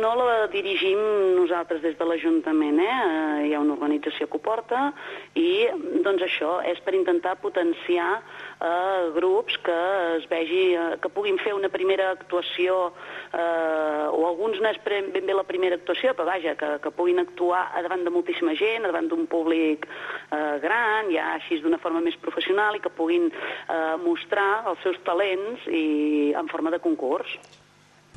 no 0.00 0.12
la 0.20 0.46
dirigim 0.52 1.00
nosaltres 1.34 1.82
des 1.82 1.96
de 1.98 2.06
l'Ajuntament, 2.06 2.78
eh? 2.82 2.92
Eh, 2.96 3.46
hi 3.48 3.54
ha 3.54 3.62
una 3.62 3.74
organització 3.74 4.28
que 4.30 4.38
ho 4.38 4.44
porta 4.44 4.90
i 5.34 5.66
doncs 6.06 6.22
això 6.26 6.60
és 6.70 6.78
per 6.86 6.94
intentar 6.94 7.36
potenciar 7.42 8.20
eh, 8.60 9.10
grups 9.14 9.58
que 9.58 9.76
es 10.16 10.28
vegi, 10.28 10.74
eh, 10.74 10.96
que 11.00 11.10
puguin 11.12 11.38
fer 11.42 11.54
una 11.54 11.68
primera 11.68 12.10
actuació 12.12 12.92
eh, 13.32 14.06
o 14.10 14.22
alguns 14.28 14.60
no 14.62 14.70
és 14.70 14.80
ben 14.84 15.12
bé 15.12 15.34
la 15.34 15.46
primera 15.48 15.76
actuació, 15.76 16.14
però 16.14 16.28
vaja, 16.30 16.56
que, 16.56 16.70
que 16.82 16.94
puguin 16.94 17.20
actuar 17.22 17.66
a 17.74 17.82
davant 17.84 18.04
de 18.04 18.14
moltíssima 18.14 18.56
gent, 18.56 18.84
a 18.84 18.92
davant 18.92 19.10
d'un 19.10 19.26
públic 19.26 19.86
eh, 19.86 20.56
gran, 20.62 21.12
ja 21.12 21.34
així 21.36 21.60
d'una 21.60 21.80
forma 21.82 22.00
més 22.04 22.16
professional 22.22 22.76
i 22.76 22.82
que 22.84 22.92
puguin 22.92 23.28
eh, 23.30 23.94
mostrar 24.02 24.64
els 24.72 24.82
seus 24.84 24.98
talents 25.04 25.68
i 25.68 26.32
en 26.36 26.48
forma 26.52 26.72
de 26.72 26.80
concurs. 26.80 27.38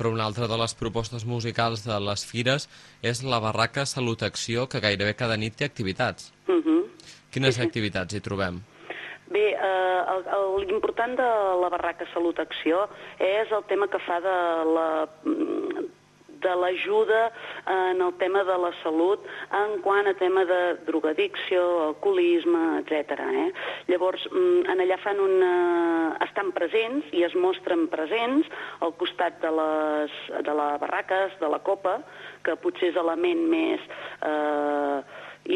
Però 0.00 0.08
una 0.14 0.24
altra 0.24 0.46
de 0.48 0.56
les 0.56 0.72
propostes 0.72 1.26
musicals 1.28 1.82
de 1.84 1.98
les 2.00 2.22
fires 2.24 2.70
és 3.04 3.20
la 3.20 3.36
barraca 3.44 3.84
Salut 3.84 4.22
Acció, 4.24 4.64
que 4.64 4.80
gairebé 4.80 5.12
cada 5.12 5.36
nit 5.36 5.58
té 5.60 5.68
activitats. 5.68 6.32
Uh 6.48 6.56
-huh. 6.56 6.82
Quines 7.30 7.60
activitats 7.60 8.14
hi 8.14 8.20
trobem? 8.20 8.62
Bé, 9.30 9.44
eh, 9.54 10.66
l'important 10.66 11.14
de 11.14 11.28
la 11.62 11.68
barraca 11.70 12.06
Salut 12.10 12.38
Acció 12.42 12.88
és 13.22 13.52
el 13.54 13.62
tema 13.70 13.86
que 13.86 14.02
fa 14.02 14.18
de 14.24 14.36
la 14.74 14.88
de 16.40 16.54
l'ajuda 16.56 17.20
en 17.68 18.00
el 18.00 18.14
tema 18.18 18.42
de 18.48 18.56
la 18.58 18.70
salut 18.82 19.26
en 19.52 19.76
quant 19.84 20.08
a 20.08 20.14
tema 20.16 20.44
de 20.48 20.60
drogadicció, 20.86 21.62
alcoholisme, 21.90 22.80
etc. 22.80 23.20
Eh? 23.42 23.46
Llavors, 23.92 24.24
mm, 24.32 24.64
en 24.72 24.82
allà 24.86 24.98
fan 25.04 25.20
una... 25.20 25.52
estan 26.24 26.50
presents 26.56 27.06
i 27.16 27.22
es 27.26 27.34
mostren 27.34 27.86
presents 27.92 28.48
al 28.80 28.96
costat 28.98 29.38
de 29.44 29.52
les, 29.60 30.18
de 30.48 30.56
les 30.62 30.80
barraques, 30.82 31.36
de 31.40 31.48
la 31.48 31.60
copa, 31.64 32.00
que 32.44 32.56
potser 32.64 32.90
és 32.90 32.98
l'element 32.98 33.46
més 33.52 33.88
eh, 34.26 34.98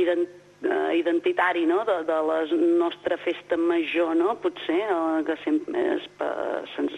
ident 0.05 0.27
eh, 0.65 0.99
identitari 0.99 1.65
no? 1.67 1.85
de, 1.85 2.01
de 2.09 2.19
la 2.29 2.41
nostra 2.81 3.17
festa 3.23 3.57
major, 3.57 4.15
no? 4.17 4.37
potser, 4.43 4.81
eh, 4.83 5.23
que 5.27 5.37
sempre 5.45 5.85
és, 5.95 6.07
sens, 6.75 6.95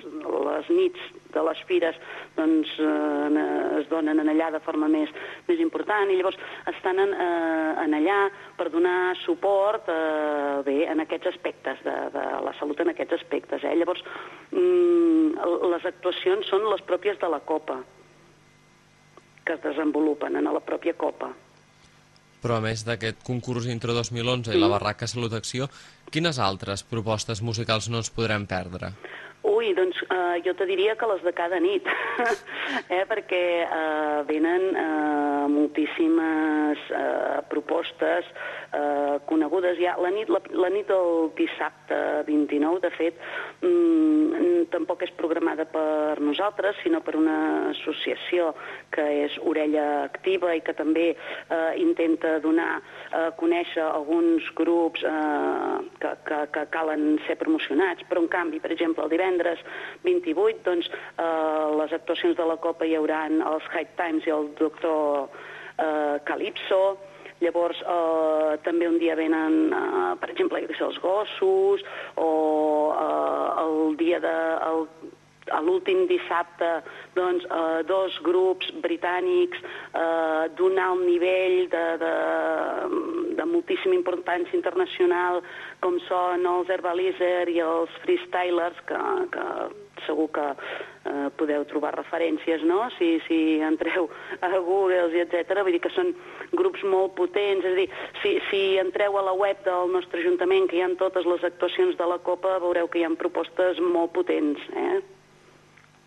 les 0.46 0.70
nits 0.72 1.07
de 1.35 1.42
les 1.44 1.62
fires 1.68 1.96
doncs, 2.37 2.72
eh, 2.81 3.44
es 3.81 3.88
donen 3.90 4.20
en 4.22 4.31
allà 4.33 4.50
de 4.55 4.61
forma 4.64 4.88
més, 4.88 5.12
més 5.48 5.61
important 5.62 6.11
i 6.11 6.18
llavors 6.18 6.38
estan 6.72 7.00
en, 7.02 7.12
eh, 7.12 7.72
en 7.85 7.96
allà 7.98 8.18
per 8.59 8.70
donar 8.72 9.16
suport 9.24 9.90
eh, 9.92 10.62
bé, 10.66 10.79
en 10.90 11.05
aquests 11.05 11.33
aspectes, 11.35 11.83
de, 11.87 11.96
de 12.14 12.26
la 12.46 12.55
salut 12.61 12.81
en 12.81 12.92
aquests 12.92 13.18
aspectes. 13.20 13.64
Eh? 13.64 13.74
Llavors, 13.76 14.05
mm, 14.52 15.37
les 15.72 15.90
actuacions 15.92 16.48
són 16.48 16.68
les 16.70 16.85
pròpies 16.88 17.20
de 17.22 17.33
la 17.33 17.42
Copa, 17.44 17.81
que 19.46 19.55
es 19.55 19.62
desenvolupen 19.62 20.37
en 20.37 20.48
la 20.50 20.64
pròpia 20.64 20.96
Copa. 20.98 21.31
Però 22.42 22.59
a 22.59 22.62
més 22.64 22.85
d'aquest 22.87 23.22
concurs 23.27 23.66
Intro 23.72 23.94
2011 23.96 24.55
i 24.55 24.61
la 24.61 24.70
barraca 24.72 25.09
Salut 25.11 25.35
Acció, 25.37 25.70
quines 26.12 26.38
altres 26.38 26.85
propostes 26.87 27.42
musicals 27.42 27.88
no 27.90 28.03
ens 28.03 28.12
podrem 28.14 28.44
perdre? 28.46 28.92
Ui, 29.46 29.70
doncs 29.78 29.98
eh, 30.11 30.42
jo 30.42 30.56
te 30.59 30.66
diria 30.66 30.96
que 30.98 31.06
les 31.06 31.22
de 31.22 31.32
cada 31.37 31.61
nit, 31.62 31.87
eh, 32.94 33.04
perquè 33.06 33.42
eh, 33.62 34.22
venen 34.26 34.64
eh, 34.74 35.46
moltíssimes 35.52 36.82
eh, 36.90 37.42
propostes 37.46 38.26
eh, 38.74 39.20
conegudes 39.30 39.78
ja. 39.78 39.94
La 40.02 40.11
nit, 40.11 40.30
la, 40.32 40.40
la 40.50 40.70
nit 40.74 40.90
del 40.90 41.30
dissabte 41.38 42.00
29, 42.26 42.80
de 42.82 42.90
fet, 42.96 43.20
mm, 43.62 44.66
tampoc 44.74 45.04
és 45.06 45.14
programada 45.20 45.68
per 45.70 46.18
nosaltres, 46.18 46.80
sinó 46.82 47.00
per 47.06 47.14
una 47.14 47.70
associació 47.70 48.50
que 48.90 49.06
és 49.26 49.38
Orella 49.46 49.87
Activa 50.09 50.56
i 50.59 50.64
que 50.66 50.74
també 50.74 51.12
eh, 51.12 51.72
intenta 51.78 52.40
donar 52.42 52.80
a 53.14 53.30
conèixer 53.38 53.85
alguns 53.85 54.50
grups 54.59 55.06
eh, 55.06 55.78
que, 56.02 56.12
que, 56.26 56.42
que 56.50 56.66
calen 56.74 57.20
ser 57.28 57.38
promocionats, 57.38 58.02
però 58.11 58.24
en 58.24 58.30
canvi, 58.32 58.59
per 58.62 58.74
exemple, 58.74 59.06
el 59.06 59.14
divendres 59.14 59.36
28, 60.05 60.62
doncs, 60.64 60.88
eh, 61.18 61.66
les 61.81 61.92
actuacions 61.92 62.37
de 62.37 62.46
la 62.46 62.57
Copa 62.57 62.87
hi 62.87 62.96
haurà 62.96 63.27
els 63.29 63.68
High 63.72 63.96
Times 63.96 64.27
i 64.27 64.31
el 64.31 64.51
doctor 64.59 65.29
eh, 65.79 66.18
Calypso, 66.25 66.96
Llavors, 67.44 67.77
eh, 67.85 68.57
també 68.64 68.87
un 68.88 68.96
dia 68.99 69.14
venen, 69.14 69.68
eh, 69.68 70.14
per 70.20 70.31
exemple, 70.33 70.62
els 70.64 70.99
gossos, 71.03 71.85
o 72.16 72.31
eh, 72.96 73.62
el 73.64 73.96
dia 73.96 74.20
de... 74.20 74.37
El, 74.70 74.88
l'últim 75.62 76.09
dissabte 76.11 76.83
doncs, 77.14 77.44
eh, 77.46 77.83
dos 77.87 78.16
grups 78.27 78.72
britànics 78.83 79.61
eh, 79.62 80.49
d'un 80.59 80.79
alt 80.83 81.05
nivell 81.07 81.68
de, 81.70 81.85
de 82.03 82.14
moltíssima 83.57 83.97
importància 83.99 84.57
internacional 84.59 85.42
com 85.83 85.99
són 86.07 86.47
els 86.47 86.71
Herbalizer 86.71 87.49
i 87.53 87.59
els 87.64 87.99
Freestylers 88.05 88.79
que, 88.87 89.03
que 89.35 89.47
segur 90.05 90.29
que 90.35 90.45
eh, 90.53 91.29
podeu 91.38 91.64
trobar 91.71 91.95
referències, 91.97 92.62
no?, 92.69 92.87
si, 92.99 93.16
si 93.27 93.40
entreu 93.64 94.11
a 94.40 94.53
Google 94.59 95.11
i 95.16 95.23
etc. 95.25 95.62
Vull 95.62 95.77
dir 95.77 95.83
que 95.85 95.95
són 95.95 96.12
grups 96.57 96.85
molt 96.85 97.16
potents, 97.19 97.64
és 97.64 97.73
a 97.73 97.81
dir, 97.81 97.88
si, 98.23 98.37
si 98.51 98.62
entreu 98.83 99.19
a 99.19 99.27
la 99.31 99.35
web 99.37 99.62
del 99.66 99.92
nostre 99.97 100.23
Ajuntament, 100.23 100.69
que 100.71 100.79
hi 100.79 100.85
ha 100.85 100.92
totes 101.01 101.27
les 101.29 101.45
actuacions 101.49 101.99
de 101.99 102.09
la 102.12 102.21
Copa, 102.25 102.59
veureu 102.62 102.88
que 102.90 103.01
hi 103.01 103.07
ha 103.07 103.12
propostes 103.19 103.81
molt 103.83 104.14
potents, 104.16 104.62
eh? 104.77 105.15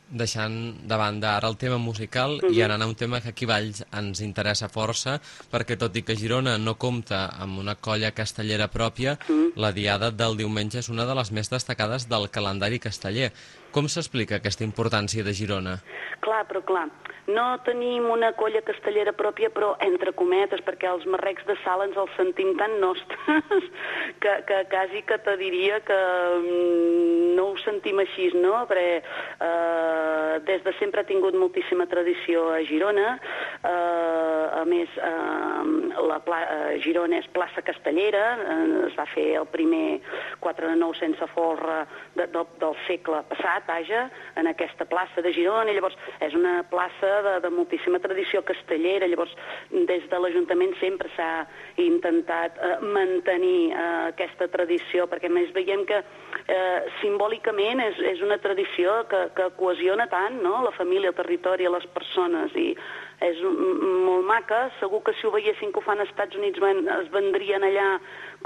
Deixant 0.10 0.54
de 0.90 0.98
banda 0.98 1.36
ara 1.38 1.50
el 1.52 1.58
tema 1.62 1.78
musical 1.78 2.40
i 2.50 2.64
anant 2.66 2.82
a 2.82 2.88
un 2.90 2.96
tema 2.98 3.20
que 3.22 3.30
aquí 3.30 3.46
Valls 3.46 3.84
ens 3.94 4.24
interessa 4.26 4.70
força, 4.74 5.20
perquè 5.52 5.78
tot 5.78 5.96
i 5.96 6.02
que 6.02 6.18
Girona 6.18 6.58
no 6.58 6.74
compta 6.82 7.28
amb 7.38 7.62
una 7.62 7.76
colla 7.76 8.10
castellera 8.18 8.72
pròpia, 8.74 9.20
la 9.56 9.72
diada 9.72 10.10
del 10.10 10.38
diumenge 10.40 10.82
és 10.82 10.90
una 10.90 11.06
de 11.06 11.14
les 11.20 11.30
més 11.32 11.54
destacades 11.54 12.10
del 12.10 12.26
calendari 12.34 12.82
casteller. 12.82 13.30
Com 13.76 13.88
s'explica 13.92 14.40
aquesta 14.40 14.66
importància 14.66 15.24
de 15.26 15.34
Girona? 15.38 15.78
Clar, 16.26 16.42
però 16.50 16.62
clar, 16.66 16.88
no 17.30 17.46
tenim 17.62 18.08
una 18.10 18.32
colla 18.34 18.62
castellera 18.66 19.14
pròpia, 19.14 19.52
però 19.54 19.76
entre 19.86 20.14
cometes, 20.18 20.62
perquè 20.66 20.90
els 20.90 21.06
marrecs 21.06 21.46
de 21.46 21.56
sal 21.64 21.84
ens 21.86 21.98
els 22.00 22.14
sentim 22.18 22.56
tan 22.58 22.80
nostres 22.82 23.68
que, 24.24 24.34
que 24.50 24.60
quasi 24.72 25.04
que 25.06 25.20
te 25.26 25.36
diria 25.38 25.80
que 25.86 26.00
mm, 26.40 27.36
no 27.38 27.52
ho 27.52 27.58
sentim 27.62 28.02
així, 28.02 28.32
no? 28.34 28.64
Perquè 28.70 28.98
eh, 28.98 30.40
des 30.48 30.66
de 30.66 30.74
sempre 30.80 31.04
ha 31.04 31.10
tingut 31.10 31.38
moltíssima 31.38 31.86
tradició 31.92 32.48
a 32.56 32.64
Girona, 32.68 33.14
eh, 33.62 34.46
a 34.60 34.66
més, 34.70 34.98
eh, 34.98 36.02
la 36.10 36.20
pla 36.26 36.42
eh, 36.46 36.80
Girona 36.84 37.22
és 37.22 37.30
plaça 37.36 37.62
castellera, 37.66 38.26
eh, 38.40 38.88
es 38.90 38.98
va 38.98 39.06
fer 39.14 39.28
el 39.40 39.48
primer 39.54 40.00
4 40.42 40.74
de 40.74 40.80
9 40.82 41.00
sense 41.00 41.30
forra 41.36 41.84
de, 42.16 42.26
de, 42.26 42.46
del 42.64 42.78
segle 42.88 43.22
passat, 43.30 43.59
vaja, 43.68 44.06
en 44.40 44.48
aquesta 44.48 44.86
plaça 44.90 45.24
de 45.26 45.34
Girona, 45.36 45.72
i 45.72 45.78
llavors 45.78 45.98
és 46.26 46.36
una 46.38 46.62
plaça 46.72 47.12
de, 47.26 47.36
de 47.46 47.52
moltíssima 47.54 48.00
tradició 48.04 48.42
castellera, 48.48 49.10
llavors 49.10 49.36
des 49.72 50.08
de 50.10 50.22
l'Ajuntament 50.22 50.76
sempre 50.80 51.12
s'ha 51.16 51.48
intentat 51.82 52.58
eh, 52.58 52.78
mantenir 52.96 53.72
eh, 53.72 53.84
aquesta 54.14 54.50
tradició, 54.54 55.08
perquè 55.12 55.32
més 55.32 55.52
veiem 55.56 55.86
que 55.90 56.00
eh, 56.02 56.80
simbòlicament 57.02 57.84
és, 57.90 58.02
és 58.16 58.24
una 58.26 58.40
tradició 58.42 59.04
que, 59.12 59.28
que 59.38 59.52
cohesiona 59.60 60.10
tant, 60.12 60.42
no?, 60.44 60.60
la 60.66 60.76
família, 60.78 61.14
el 61.14 61.20
territori, 61.20 61.70
les 61.70 61.88
persones, 61.96 62.56
i 62.56 62.74
és 63.20 63.40
molt 63.44 64.24
maca, 64.28 64.70
segur 64.80 65.02
que 65.04 65.14
si 65.20 65.28
ho 65.28 65.32
veiessin 65.34 65.74
que 65.74 65.82
ho 65.82 65.84
fan 65.84 66.00
als 66.00 66.12
Estats 66.14 66.38
Units 66.40 66.62
van, 66.64 66.86
es 67.02 67.12
vendrien 67.12 67.66
allà 67.68 67.90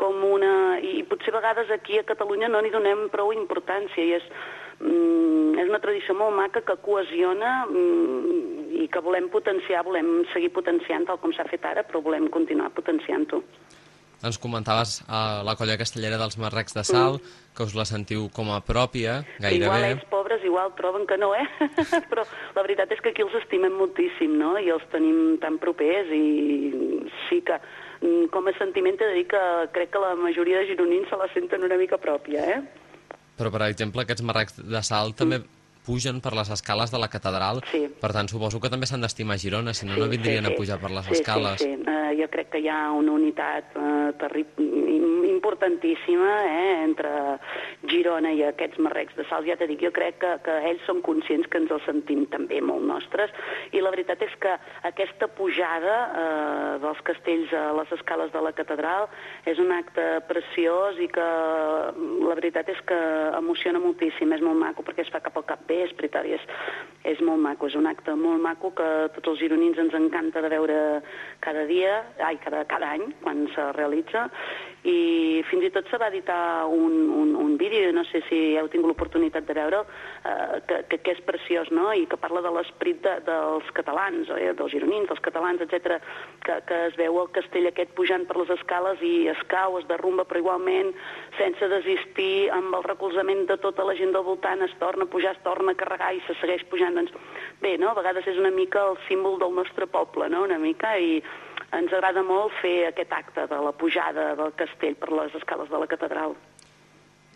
com 0.02 0.18
una... 0.26 0.80
I, 0.82 0.98
i 1.02 1.06
potser 1.10 1.34
a 1.34 1.38
vegades 1.38 1.70
aquí 1.74 2.00
a 2.00 2.08
Catalunya 2.08 2.50
no 2.50 2.62
n'hi 2.64 2.74
donem 2.74 3.06
prou 3.14 3.34
importància 3.36 4.02
i 4.02 4.16
és, 4.18 4.26
mm, 4.84 5.60
és 5.64 5.70
una 5.72 5.80
tradició 5.84 6.16
molt 6.20 6.36
maca 6.38 6.62
que 6.68 6.76
cohesiona 6.86 7.66
mm, 7.66 8.82
i 8.84 8.88
que 8.92 9.02
volem 9.06 9.30
potenciar, 9.34 9.84
volem 9.88 10.24
seguir 10.34 10.52
potenciant 10.56 11.08
tal 11.08 11.20
com 11.22 11.34
s'ha 11.34 11.48
fet 11.50 11.66
ara, 11.66 11.84
però 11.88 12.02
volem 12.04 12.28
continuar 12.34 12.70
potenciant-ho. 12.76 13.44
Ens 14.24 14.38
comentaves 14.40 15.02
a 15.12 15.42
la 15.44 15.58
colla 15.60 15.76
castellera 15.76 16.16
dels 16.16 16.38
Marrecs 16.40 16.76
de 16.78 16.84
Sal, 16.88 17.18
que 17.52 17.66
us 17.68 17.74
la 17.76 17.84
sentiu 17.84 18.30
com 18.32 18.54
a 18.56 18.62
pròpia, 18.64 19.18
Que 19.36 19.52
Igual 19.58 19.74
gairebé. 19.82 19.90
ells 19.98 20.06
pobres 20.10 20.46
igual 20.48 20.72
troben 20.78 21.04
que 21.06 21.18
no, 21.20 21.34
eh? 21.36 21.44
Però 22.10 22.24
la 22.56 22.62
veritat 22.64 22.92
és 22.96 23.02
que 23.04 23.12
aquí 23.12 23.22
els 23.26 23.36
estimem 23.42 23.76
moltíssim, 23.76 24.38
no? 24.40 24.54
I 24.58 24.72
els 24.72 24.86
tenim 24.96 25.36
tan 25.44 25.58
propers 25.60 26.08
i 26.16 26.24
sí 27.28 27.42
que 27.44 27.60
mm, 28.00 28.30
com 28.32 28.48
a 28.48 28.56
sentiment 28.56 28.96
t'he 28.96 29.12
de 29.12 29.18
dir 29.20 29.28
que 29.28 29.44
crec 29.76 29.92
que 29.92 30.00
la 30.00 30.16
majoria 30.16 30.64
de 30.64 30.72
gironins 30.72 31.12
se 31.12 31.20
la 31.20 31.28
senten 31.36 31.68
una 31.68 31.76
mica 31.76 32.00
pròpia, 32.00 32.48
eh? 32.48 32.62
Però, 33.38 33.50
per 33.54 33.64
exemple, 33.66 34.04
aquests 34.04 34.26
Marrecs 34.26 34.60
de 34.60 34.82
Sal 34.86 35.16
també 35.18 35.42
pugen 35.86 36.22
per 36.24 36.34
les 36.38 36.50
escales 36.54 36.92
de 36.92 37.00
la 37.00 37.10
catedral. 37.12 37.62
Sí. 37.72 37.88
per 38.02 38.12
tant, 38.16 38.28
suposo 38.28 38.60
que 38.62 38.72
també 38.72 38.88
s'han 38.90 39.04
d'estimar 39.04 39.38
Girona, 39.40 39.74
si 39.74 39.88
no, 39.88 39.98
no 39.98 40.10
vindrien 40.12 40.46
a 40.46 40.54
pujar 40.58 40.80
per 40.82 40.92
les 40.92 41.08
sí, 41.08 41.20
escales. 41.20 41.62
Sí, 41.62 41.72
sí. 41.72 41.82
Uh, 41.84 42.12
jo 42.20 42.28
crec 42.32 42.52
que 42.54 42.62
hi 42.64 42.70
ha 42.72 42.92
una 42.94 43.14
unitat 43.16 43.76
uh, 43.80 44.12
importantíssima 45.34 46.34
eh, 46.46 46.84
entre 46.84 47.10
Girona 47.90 48.32
i 48.36 48.44
aquests 48.48 48.80
marrecs 48.84 49.16
de 49.18 49.26
Sals, 49.30 49.48
ja 49.48 49.58
t'he 49.60 49.68
dit, 49.72 49.82
jo 49.82 49.92
crec 49.96 50.20
que, 50.22 50.32
que 50.46 50.58
ells 50.70 50.84
són 50.88 51.02
conscients 51.06 51.48
que 51.50 51.60
ens 51.62 51.72
els 51.74 51.84
sentim 51.88 52.26
també 52.32 52.62
molt 52.62 52.86
nostres 52.88 53.34
i 53.74 53.82
la 53.82 53.92
veritat 53.94 54.22
és 54.24 54.36
que 54.44 54.54
aquesta 54.88 55.28
pujada 55.38 55.98
eh, 56.06 56.72
dels 56.84 57.02
castells 57.08 57.56
a 57.58 57.66
les 57.80 57.92
escales 57.98 58.32
de 58.36 58.44
la 58.46 58.54
catedral 58.56 59.10
és 59.50 59.60
un 59.60 59.74
acte 59.76 60.06
preciós 60.30 61.00
i 61.02 61.10
que 61.12 61.28
la 62.30 62.38
veritat 62.40 62.70
és 62.72 62.80
que 62.88 63.00
emociona 63.40 63.82
moltíssim, 63.84 64.32
és 64.36 64.44
molt 64.46 64.60
maco 64.60 64.86
perquè 64.86 65.08
es 65.08 65.12
fa 65.14 65.24
cap 65.24 65.38
al 65.40 65.48
capvespre 65.50 65.73
i 65.82 66.10
tal, 66.14 66.28
i 66.30 66.36
és, 66.38 66.46
és 67.14 67.22
molt 67.26 67.42
maco, 67.44 67.68
és 67.68 67.76
un 67.80 67.88
acte 67.90 68.16
molt 68.20 68.42
maco 68.42 68.72
que 68.78 68.90
tots 69.16 69.34
els 69.34 69.42
gironins 69.42 69.80
ens 69.82 69.96
encanta 69.98 70.44
de 70.44 70.52
veure 70.54 70.78
cada 71.44 71.66
dia, 71.70 72.02
ai, 72.24 72.38
cada, 72.44 72.64
cada 72.70 72.94
any, 72.96 73.10
quan 73.24 73.48
se 73.56 73.72
realitza, 73.78 74.28
i 74.84 75.44
fins 75.50 75.68
i 75.68 75.72
tot 75.72 75.88
se 75.90 76.00
va 76.02 76.10
editar 76.12 76.66
un, 76.68 76.96
un, 77.22 77.36
un 77.40 77.58
vídeo, 77.58 77.92
no 77.96 78.04
sé 78.10 78.24
si 78.30 78.42
heu 78.60 78.68
tingut 78.72 78.92
l'oportunitat 78.92 79.48
de 79.48 79.56
veure 79.56 79.84
eh, 79.84 80.60
que, 80.68 80.82
que, 80.92 81.00
que 81.06 81.16
és 81.16 81.24
preciós, 81.28 81.72
no?, 81.72 81.92
i 81.96 82.08
que 82.10 82.20
parla 82.20 82.44
de 82.44 82.52
l'esperit 82.52 83.00
de, 83.06 83.18
dels 83.28 83.70
catalans, 83.78 84.32
eh, 84.36 84.52
dels 84.58 84.76
gironins, 84.76 85.08
dels 85.12 85.24
catalans, 85.24 85.64
etc 85.64 86.02
que, 86.44 86.62
que 86.68 86.80
es 86.88 86.96
veu 87.00 87.18
el 87.22 87.30
castell 87.36 87.68
aquest 87.70 87.94
pujant 87.98 88.26
per 88.28 88.38
les 88.40 88.52
escales 88.58 89.02
i 89.06 89.28
es 89.32 89.40
cau, 89.52 89.78
es 89.80 89.88
derrumba, 89.90 90.26
però 90.28 90.42
igualment, 90.42 90.92
sense 91.40 91.70
desistir, 91.72 92.50
amb 92.56 92.76
el 92.78 92.86
recolzament 92.88 93.46
de 93.50 93.58
tota 93.64 93.86
la 93.88 93.96
gent 94.00 94.14
del 94.16 94.26
voltant, 94.28 94.64
es 94.66 94.76
torna 94.82 95.08
a 95.08 95.14
pujar, 95.14 95.36
es 95.38 95.44
torna 95.48 95.74
a 95.74 95.80
carregar 95.80 96.14
i 96.16 96.22
se 96.28 96.38
segueix 96.42 96.66
pujant. 96.72 97.00
Doncs, 97.00 97.16
bé, 97.64 97.78
no?, 97.82 97.92
a 97.92 98.00
vegades 98.02 98.28
és 98.30 98.40
una 98.42 98.54
mica 98.54 98.84
el 98.92 99.00
símbol 99.08 99.40
del 99.42 99.56
nostre 99.56 99.88
poble, 99.88 100.30
no?, 100.34 100.44
una 100.50 100.60
mica, 100.62 100.96
i 100.98 101.22
ens 101.78 101.94
agrada 101.94 102.24
molt 102.26 102.54
fer 102.62 102.90
aquest 102.90 103.14
acte 103.16 103.48
de 103.50 103.60
la 103.66 103.74
pujada 103.74 104.34
del 104.40 104.54
castell 104.60 104.96
per 105.00 105.12
les 105.12 105.36
escales 105.40 105.70
de 105.72 105.82
la 105.82 105.90
catedral. 105.90 106.36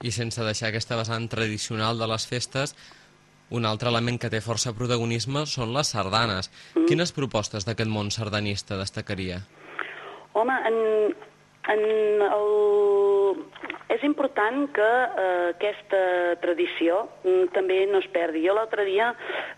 I 0.06 0.13
sense 0.13 0.43
deixar 0.45 0.69
aquesta 0.69 0.97
vessant 1.00 1.26
tradicional 1.32 1.97
de 1.97 2.08
les 2.10 2.28
festes, 2.30 2.76
un 3.50 3.65
altre 3.65 3.89
element 3.89 4.19
que 4.19 4.30
té 4.30 4.41
força 4.43 4.73
protagonisme 4.76 5.45
són 5.47 5.71
les 5.73 5.93
sardanes. 5.95 6.52
Mm. 6.76 6.86
Quines 6.89 7.13
propostes 7.15 7.65
d'aquest 7.65 7.89
món 7.89 8.12
sardanista 8.12 8.78
destacaria? 8.78 9.39
Home, 10.38 10.58
en, 10.69 10.78
en 11.67 11.82
el... 12.32 13.43
és 13.88 14.03
important 14.03 14.65
que 14.75 14.86
eh, 14.86 15.53
aquesta 15.53 15.99
tradició 16.43 17.06
mm, 17.23 17.47
també 17.56 17.80
no 17.89 18.01
es 18.03 18.08
perdi. 18.13 18.43
Jo 18.43 18.53
l'altre 18.58 18.84
dia 18.86 19.08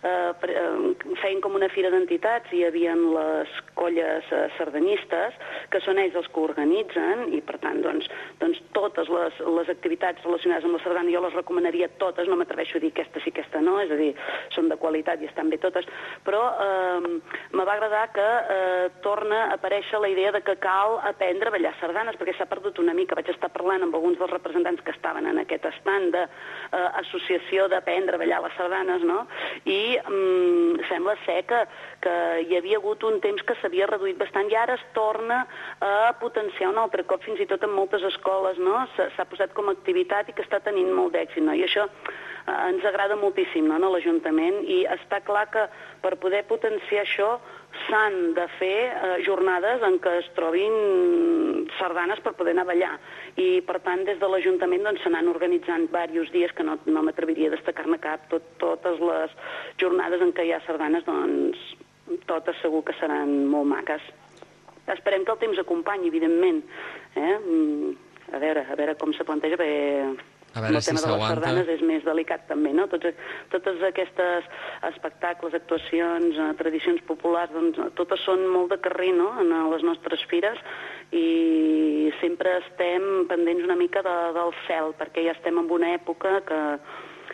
eh, 0.06 0.32
eh, 0.32 1.16
feien 1.22 1.42
com 1.44 1.58
una 1.58 1.70
fira 1.74 1.90
d'entitats 1.92 2.54
i 2.54 2.62
hi 2.62 2.68
havia 2.68 2.94
les 3.00 3.56
colles 3.80 4.30
eh, 4.32 4.44
sardanistes, 4.58 5.38
que 5.74 5.82
són 5.86 6.00
ells 6.02 6.18
els 6.20 6.30
que 6.30 6.44
organitzen, 6.44 7.26
i 7.36 7.42
per 7.46 7.58
tant, 7.64 7.82
doncs, 7.84 8.08
doncs 8.40 8.62
totes 8.78 9.10
les, 9.12 9.42
les 9.60 9.74
activitats 9.74 10.24
relacionades 10.26 10.68
amb 10.70 10.78
la 10.78 10.84
sardana 10.86 11.14
jo 11.14 11.24
les 11.26 11.36
recomanaria 11.38 11.90
totes, 12.02 12.30
no 12.30 12.38
m'atreveixo 12.40 12.78
a 12.78 12.84
dir 12.86 12.94
aquesta 12.94 13.24
sí, 13.26 13.34
aquesta 13.34 13.64
no, 13.66 13.80
és 13.82 13.92
a 13.92 14.00
dir, 14.00 14.12
són 14.56 14.70
de 14.72 14.78
qualitat 14.82 15.22
i 15.26 15.30
estan 15.30 15.50
bé 15.52 15.60
totes, 15.62 15.90
però 16.28 16.46
eh, 16.54 17.12
me 17.58 17.66
va 17.66 17.76
agradar 17.76 18.06
que 18.16 18.30
eh, 18.30 18.88
torna 19.06 19.48
a 19.48 19.58
aparèixer 19.58 20.00
la 20.00 20.14
idea 20.14 20.32
de 20.32 20.46
que 20.46 20.58
cal 20.62 21.00
aprendre 21.10 21.50
a 21.50 21.58
ballar 21.58 21.74
sardanes, 22.00 22.18
perquè 22.20 22.36
s'ha 22.38 22.48
perdut 22.48 22.80
una 22.80 22.94
mica. 22.94 23.16
Vaig 23.16 23.30
estar 23.30 23.50
parlant 23.52 23.84
amb 23.84 23.96
alguns 23.96 24.18
dels 24.20 24.32
representants 24.32 24.82
que 24.84 24.92
estaven 24.92 25.28
en 25.28 25.40
aquest 25.40 25.66
estand 25.66 26.16
d'associació 26.16 27.68
d'aprendre 27.68 28.16
a 28.16 28.20
ballar 28.20 28.42
les 28.44 28.56
sardanes, 28.56 29.04
no? 29.04 29.26
I 29.66 29.98
mm, 30.00 30.88
sembla 30.88 31.16
ser 31.26 31.44
que, 31.50 31.60
que 32.02 32.16
hi 32.48 32.56
havia 32.58 32.80
hagut 32.80 33.04
un 33.04 33.20
temps 33.20 33.44
que 33.44 33.58
s'havia 33.60 33.90
reduït 33.90 34.18
bastant 34.18 34.50
i 34.50 34.56
ara 34.56 34.78
es 34.80 34.86
torna 34.94 35.46
a 35.82 36.14
potenciar 36.20 36.72
un 36.72 36.80
altre 36.80 37.04
cop, 37.04 37.24
fins 37.24 37.40
i 37.40 37.50
tot 37.50 37.64
en 37.64 37.76
moltes 37.76 38.04
escoles, 38.04 38.60
no? 38.60 38.86
S'ha 38.96 39.28
posat 39.28 39.54
com 39.54 39.68
a 39.70 39.76
activitat 39.76 40.30
i 40.30 40.38
que 40.38 40.46
està 40.46 40.64
tenint 40.64 40.92
molt 40.96 41.16
d'èxit, 41.18 41.44
no? 41.44 41.54
I 41.54 41.66
això 41.68 41.88
eh, 41.90 42.60
ens 42.72 42.86
agrada 42.86 43.20
moltíssim 43.20 43.68
no, 43.68 43.76
a 43.76 43.94
l'Ajuntament 43.96 44.64
i 44.64 44.86
està 44.88 45.20
clar 45.26 45.50
que 45.52 45.68
per 46.00 46.16
poder 46.22 46.46
potenciar 46.48 47.04
això 47.04 47.34
s'han 47.88 48.34
de 48.38 48.46
fer 48.58 48.78
eh, 48.90 49.18
jornades 49.26 49.84
en 49.86 49.98
què 50.04 50.16
es 50.20 50.30
trobin 50.38 50.76
sardanes 51.78 52.22
per 52.26 52.34
poder 52.38 52.54
anar 52.56 52.66
a 52.68 52.72
ballar. 52.72 52.94
I, 53.40 53.62
per 53.66 53.80
tant, 53.86 54.04
des 54.08 54.20
de 54.20 54.30
l'Ajuntament 54.30 54.84
doncs, 54.86 55.04
se 55.04 55.12
n'han 55.14 55.30
organitzant 55.32 55.88
diversos 55.88 56.32
dies, 56.36 56.54
que 56.56 56.66
no, 56.66 56.78
no 56.86 57.04
m'atreviria 57.06 57.52
a 57.52 57.56
destacar-ne 57.56 58.00
cap, 58.04 58.26
tot, 58.34 58.46
totes 58.62 59.00
les 59.04 59.38
jornades 59.82 60.26
en 60.26 60.34
què 60.36 60.48
hi 60.48 60.54
ha 60.56 60.64
sardanes, 60.66 61.06
doncs, 61.08 61.62
totes 62.30 62.58
segur 62.64 62.84
que 62.88 62.98
seran 63.00 63.46
molt 63.52 63.70
maques. 63.70 64.04
Esperem 64.90 65.26
que 65.26 65.36
el 65.36 65.42
temps 65.42 65.62
acompanyi, 65.62 66.10
evidentment. 66.10 66.64
Eh? 67.16 67.34
Mm, 67.38 67.98
A 68.30 68.38
veure, 68.38 68.62
a 68.70 68.76
veure 68.78 68.94
com 68.94 69.10
se 69.18 69.26
planteja, 69.26 69.58
perquè 69.58 70.04
A 70.56 70.64
veure 70.64 70.80
el 70.80 70.82
si 70.82 70.90
tema 70.90 71.02
de 71.04 71.12
les 71.14 71.26
sardanes 71.30 71.68
és 71.76 71.82
més 71.86 72.06
delicat 72.08 72.48
també, 72.50 72.72
no? 72.74 72.88
Tots, 72.90 73.12
totes 73.54 73.84
aquestes 73.86 74.48
espectacles, 74.90 75.54
actuacions, 75.54 76.38
eh, 76.38 76.48
tradicions 76.62 77.04
populars, 77.10 77.54
doncs, 77.54 77.78
totes 78.00 78.24
són 78.26 78.48
molt 78.50 78.74
de 78.74 78.80
carrer, 78.82 79.12
no?, 79.18 79.30
en 79.44 79.54
les 79.74 79.86
nostres 79.86 80.24
fires 80.32 80.58
i 81.14 82.10
sempre 82.20 82.58
estem 82.64 83.28
pendents 83.30 83.66
una 83.66 83.78
mica 83.78 84.02
de, 84.06 84.18
del 84.38 84.52
cel, 84.66 84.94
perquè 84.98 85.26
ja 85.26 85.38
estem 85.38 85.62
en 85.62 85.70
una 85.70 85.94
època 85.98 86.40
que 86.50 86.60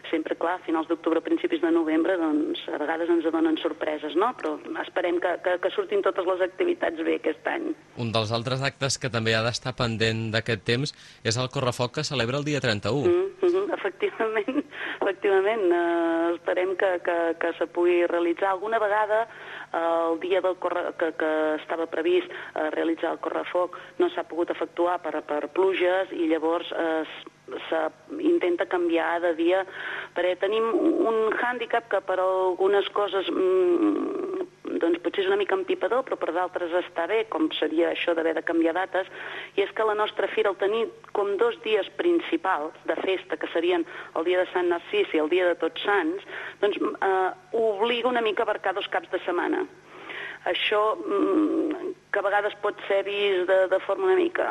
sempre, 0.09 0.37
clar, 0.39 0.55
a 0.59 0.63
finals 0.65 0.87
d'octubre, 0.89 1.21
principis 1.25 1.61
de 1.63 1.71
novembre, 1.73 2.17
doncs 2.21 2.61
a 2.71 2.79
vegades 2.81 3.09
ens 3.11 3.27
donen 3.33 3.57
sorpreses, 3.61 4.15
no? 4.19 4.31
Però 4.39 4.55
esperem 4.83 5.19
que, 5.23 5.35
que, 5.45 5.57
que 5.63 5.71
surtin 5.75 6.03
totes 6.05 6.27
les 6.27 6.43
activitats 6.45 7.01
bé 7.07 7.17
aquest 7.19 7.47
any. 7.51 7.71
Un 8.01 8.11
dels 8.15 8.33
altres 8.35 8.63
actes 8.65 8.99
que 9.01 9.11
també 9.13 9.35
ha 9.35 9.43
d'estar 9.45 9.75
pendent 9.77 10.29
d'aquest 10.33 10.65
temps 10.67 10.95
és 11.23 11.37
el 11.41 11.51
correfoc 11.53 11.97
que 11.99 12.07
celebra 12.07 12.41
el 12.41 12.47
dia 12.47 12.61
31. 12.63 13.05
Mm 13.05 13.35
-hmm, 13.41 13.73
efectivament, 13.77 14.63
efectivament. 15.01 15.65
Uh, 15.71 16.35
esperem 16.35 16.75
que, 16.75 16.91
que, 17.05 17.17
que 17.39 17.53
se 17.57 17.67
pugui 17.67 18.05
realitzar 18.07 18.49
alguna 18.51 18.79
vegada 18.79 19.27
uh, 19.73 20.13
el 20.13 20.19
dia 20.19 20.41
del 20.41 20.57
corre... 20.57 20.93
que, 20.99 21.13
que 21.13 21.31
estava 21.61 21.87
previst 21.87 22.29
uh, 22.29 22.69
realitzar 22.71 23.11
el 23.11 23.19
correfoc 23.19 23.77
no 23.99 24.09
s'ha 24.09 24.23
pogut 24.23 24.49
efectuar 24.49 24.99
per, 25.01 25.21
per 25.21 25.47
pluges 25.55 26.11
i 26.11 26.27
llavors 26.27 26.71
uh, 26.71 27.05
s'intenta 27.69 28.65
canviar 28.69 29.19
de 29.23 29.33
dia 29.37 29.63
perquè 30.15 30.35
tenim 30.41 30.65
un 30.73 31.33
hàndicap 31.35 31.89
que 31.91 32.01
per 32.05 32.19
algunes 32.19 32.87
coses 32.95 33.29
mm, 33.31 34.25
doncs 34.81 34.99
potser 35.03 35.23
és 35.23 35.29
una 35.29 35.39
mica 35.39 35.55
empipador, 35.57 36.03
però 36.05 36.17
per 36.19 36.33
d'altres 36.35 36.73
està 36.81 37.05
bé, 37.09 37.23
com 37.31 37.47
seria 37.59 37.91
això 37.91 38.15
d'haver 38.15 38.35
de 38.37 38.43
canviar 38.45 38.75
dates, 38.77 39.09
i 39.55 39.63
és 39.63 39.71
que 39.75 39.87
la 39.87 39.95
nostra 39.97 40.27
fira, 40.33 40.51
al 40.51 40.59
tenir 40.61 40.85
com 41.15 41.35
dos 41.41 41.57
dies 41.63 41.87
principals 41.99 42.75
de 42.89 42.97
festa, 43.01 43.37
que 43.39 43.49
serien 43.53 43.85
el 44.15 44.27
dia 44.27 44.41
de 44.41 44.49
Sant 44.51 44.69
Narcís 44.71 45.13
i 45.13 45.21
el 45.23 45.31
dia 45.31 45.47
de 45.49 45.57
Tots 45.61 45.85
Sants, 45.85 46.25
doncs 46.63 46.81
eh, 46.81 47.31
obliga 47.61 48.11
una 48.11 48.23
mica 48.25 48.43
a 48.43 48.49
abarcar 48.49 48.75
dos 48.75 48.89
caps 48.91 49.11
de 49.13 49.21
setmana. 49.25 49.65
Això, 50.45 50.81
mm, 51.01 51.94
que 52.15 52.21
a 52.21 52.23
vegades 52.23 52.53
pot 52.63 52.77
ser 52.87 53.01
vist 53.03 53.49
de, 53.49 53.57
de 53.67 53.79
forma 53.83 54.07
una 54.07 54.15
mica 54.15 54.45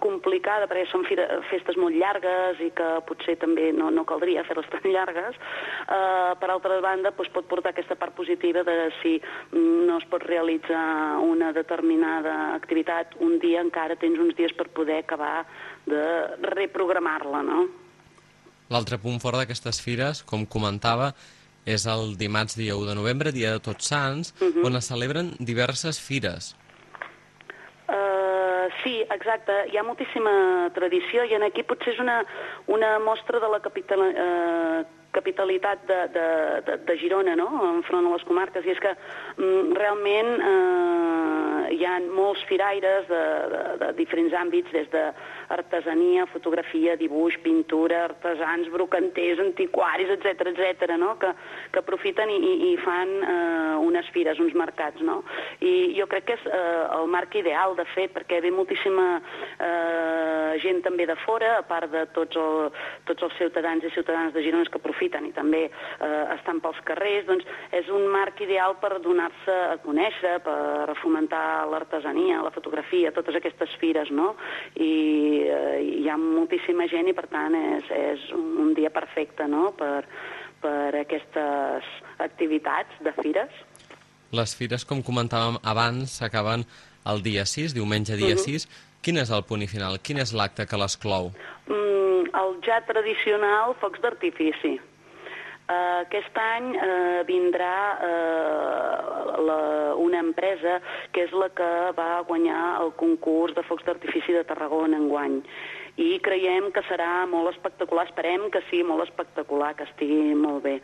complicada, 0.00 0.64
perquè 0.70 0.86
són 0.88 1.04
fira, 1.04 1.26
festes 1.50 1.76
molt 1.76 1.92
llargues 2.00 2.62
i 2.64 2.70
que 2.72 2.86
potser 3.04 3.34
també 3.42 3.68
no, 3.76 3.90
no 3.92 4.06
caldria 4.08 4.44
fer-les 4.48 4.70
tan 4.72 4.86
llargues, 4.88 5.36
eh, 5.36 6.32
per 6.40 6.48
altra 6.48 6.78
banda 6.80 7.12
doncs 7.12 7.28
pot 7.34 7.50
portar 7.50 7.74
aquesta 7.74 7.98
part 8.00 8.16
positiva 8.16 8.64
de 8.64 8.78
si 9.02 9.18
no 9.52 9.98
es 9.98 10.08
pot 10.08 10.24
realitzar 10.24 11.18
una 11.20 11.52
determinada 11.52 12.54
activitat 12.56 13.18
un 13.20 13.36
dia, 13.42 13.60
encara 13.60 13.98
tens 14.00 14.16
uns 14.16 14.32
dies 14.38 14.56
per 14.56 14.70
poder 14.72 15.02
acabar 15.02 15.44
de 15.84 16.02
reprogramar-la, 16.48 17.44
no? 17.44 17.66
L'altre 18.72 18.96
punt 18.96 19.20
fort 19.20 19.36
d'aquestes 19.36 19.82
fires, 19.84 20.24
com 20.24 20.48
comentava, 20.48 21.12
és 21.68 21.84
el 21.86 22.16
dimarts 22.16 22.56
dia 22.56 22.74
1 22.74 22.88
de 22.88 22.96
novembre, 22.96 23.36
dia 23.36 23.52
de 23.52 23.60
Tots 23.60 23.92
Sants, 23.92 24.32
Mhm. 24.40 24.64
on 24.64 24.76
es 24.80 24.88
celebren 24.88 25.34
diverses 25.38 26.00
fires. 26.00 26.56
Sí, 28.80 28.96
exacte. 29.14 29.54
Hi 29.70 29.78
ha 29.78 29.84
moltíssima 29.86 30.32
tradició 30.74 31.26
i 31.28 31.36
en 31.36 31.44
aquí 31.46 31.62
potser 31.66 31.92
és 31.94 32.00
una, 32.02 32.22
una 32.72 32.96
mostra 33.02 33.40
de 33.42 33.50
la 33.52 33.60
capital, 33.62 34.02
uh, 34.10 34.82
capitalitat 35.12 35.84
de, 35.86 35.98
de, 36.14 36.26
de, 36.66 36.76
de 36.88 36.96
Girona, 36.98 37.36
no?, 37.38 37.48
enfront 37.76 38.08
a 38.08 38.14
les 38.16 38.24
comarques. 38.28 38.64
I 38.66 38.74
és 38.74 38.80
que 38.82 38.94
mm, 39.36 39.76
realment 39.78 40.32
uh, 40.40 41.68
hi 41.72 41.84
ha 41.86 41.98
molts 42.16 42.42
firaires 42.48 43.06
de, 43.10 43.22
de, 43.52 43.62
de 43.84 43.92
diferents 44.00 44.34
àmbits, 44.40 44.72
des 44.74 44.88
de 44.94 45.04
artesania, 45.52 46.26
fotografia, 46.32 46.96
dibuix, 46.96 47.38
pintura, 47.44 48.04
artesans, 48.08 48.70
brocanters, 48.72 49.40
antiquaris, 49.44 50.10
etc 50.16 50.52
etc, 50.52 50.96
no?, 50.98 51.14
que, 51.20 51.32
que 51.72 51.82
aprofiten 51.82 52.30
i, 52.32 52.38
i, 52.70 52.72
fan 52.82 53.12
eh, 53.22 53.76
unes 53.84 54.08
fires, 54.14 54.40
uns 54.42 54.54
mercats, 54.58 55.00
no? 55.04 55.20
I 55.60 55.92
jo 55.98 56.06
crec 56.10 56.28
que 56.28 56.36
és 56.38 56.46
eh, 56.48 56.84
el 56.98 57.08
marc 57.12 57.34
ideal, 57.38 57.76
de 57.78 57.86
fet, 57.94 58.12
perquè 58.14 58.40
ve 58.44 58.52
moltíssima 58.54 59.06
eh, 59.18 60.58
gent 60.62 60.82
també 60.86 61.06
de 61.08 61.16
fora, 61.24 61.58
a 61.60 61.66
part 61.66 61.90
de 61.92 62.04
tots, 62.16 62.38
el, 62.38 62.70
tots 63.08 63.28
els 63.28 63.38
ciutadans 63.40 63.84
i 63.84 63.92
ciutadanes 63.94 64.34
de 64.34 64.44
Girona 64.44 64.68
que 64.70 64.78
aprofiten 64.78 65.26
i 65.26 65.32
també 65.34 65.64
eh, 65.66 66.24
estan 66.36 66.60
pels 66.62 66.80
carrers, 66.86 67.26
doncs 67.28 67.46
és 67.74 67.88
un 67.92 68.06
marc 68.12 68.40
ideal 68.44 68.76
per 68.82 68.94
donar-se 69.04 69.56
a 69.72 69.78
conèixer, 69.82 70.38
per 70.44 70.96
fomentar 71.02 71.68
l'artesania, 71.70 72.42
la 72.44 72.52
fotografia, 72.54 73.12
totes 73.14 73.36
aquestes 73.38 73.74
fires, 73.80 74.10
no? 74.14 74.32
I 74.76 75.41
eh, 75.48 75.80
hi 76.02 76.08
ha 76.08 76.18
moltíssima 76.20 76.86
gent 76.90 77.10
i, 77.10 77.16
per 77.16 77.26
tant, 77.32 77.56
és, 77.76 77.90
és 77.96 78.30
un 78.36 78.72
dia 78.78 78.90
perfecte, 78.94 79.46
no?, 79.50 79.70
per, 79.78 80.04
per 80.62 80.94
aquestes 81.00 81.88
activitats 82.22 83.02
de 83.02 83.12
fires. 83.18 83.60
Les 84.32 84.54
fires, 84.56 84.86
com 84.88 85.02
comentàvem 85.04 85.58
abans, 85.68 86.18
s'acaben 86.20 86.64
el 87.10 87.22
dia 87.24 87.44
6, 87.48 87.74
diumenge 87.76 88.16
dia 88.16 88.38
6. 88.38 88.68
Quin 89.02 89.18
és 89.18 89.32
el 89.34 89.42
punt 89.48 89.64
i 89.64 89.68
final? 89.68 89.98
Quin 89.98 90.22
és 90.22 90.32
l'acte 90.32 90.64
que 90.70 90.78
l'esclou? 90.78 91.32
Mm, 91.66 92.30
el 92.38 92.56
ja 92.64 92.78
tradicional 92.86 93.74
focs 93.82 94.00
d'artifici. 94.04 94.76
Uh, 95.62 96.02
aquest 96.02 96.38
any 96.42 96.72
uh, 96.74 97.20
vindrà 97.28 97.74
uh, 98.02 99.36
la, 99.46 99.60
una 100.02 100.18
empresa 100.18 100.80
que 101.14 101.22
és 101.28 101.36
la 101.38 101.48
que 101.54 101.68
va 101.96 102.24
guanyar 102.26 102.80
el 102.82 102.90
concurs 102.98 103.54
de 103.54 103.62
focs 103.68 103.86
d'artifici 103.86 104.34
de 104.34 104.42
Tarragona 104.48 104.98
enguany 104.98 105.38
i 106.00 106.16
creiem 106.24 106.70
que 106.72 106.80
serà 106.88 107.26
molt 107.28 107.50
espectacular, 107.52 108.06
esperem 108.08 108.46
que 108.52 108.62
sigui 108.70 108.84
molt 108.88 109.04
espectacular, 109.04 109.74
que 109.76 109.84
estigui 109.84 110.32
molt 110.38 110.62
bé, 110.64 110.78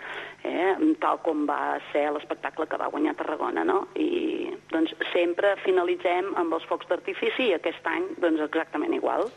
eh? 0.45 0.75
tal 1.01 1.21
com 1.25 1.47
va 1.49 1.79
ser 1.93 2.05
l'espectacle 2.13 2.67
que 2.69 2.81
va 2.81 2.91
guanyar 2.93 3.17
Tarragona, 3.17 3.65
no? 3.65 3.87
I 3.97 4.53
doncs 4.73 4.93
sempre 5.15 5.55
finalitzem 5.65 6.35
amb 6.37 6.53
els 6.53 6.67
focs 6.69 6.91
d'artifici 6.91 7.49
i 7.49 7.57
aquest 7.57 7.89
any 7.89 8.05
doncs 8.21 8.45
exactament 8.45 8.95
igual. 8.99 9.31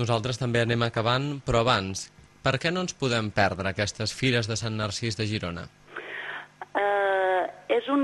Nosaltres 0.00 0.40
també 0.40 0.64
anem 0.64 0.88
acabant, 0.88 1.34
però 1.44 1.60
abans, 1.66 2.08
per 2.42 2.58
què 2.62 2.72
no 2.74 2.82
ens 2.84 2.94
podem 2.98 3.30
perdre 3.34 3.70
aquestes 3.70 4.14
fires 4.14 4.48
de 4.50 4.58
Sant 4.58 4.76
Narcís 4.78 5.18
de 5.18 5.26
Girona? 5.30 5.66
Eh, 6.74 7.42
és 7.78 7.88
un 7.92 8.02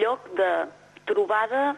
lloc 0.00 0.30
de 0.38 0.50
trobada 1.06 1.74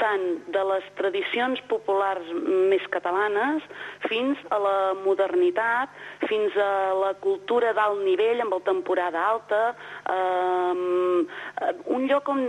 tant 0.00 0.24
de 0.54 0.62
les 0.72 0.86
tradicions 0.98 1.60
populars 1.70 2.26
més 2.72 2.84
catalanes 2.94 3.64
fins 4.08 4.40
a 4.50 4.58
la 4.62 4.76
modernitat, 5.04 5.92
fins 6.26 6.56
a 6.56 6.70
la 6.98 7.12
cultura 7.22 7.72
d'alt 7.76 8.02
nivell 8.06 8.42
amb 8.44 8.56
el 8.56 8.64
temporada 8.66 9.22
alta, 9.34 9.62
eh, 10.16 11.72
un 11.96 12.06
lloc 12.10 12.28
on 12.32 12.46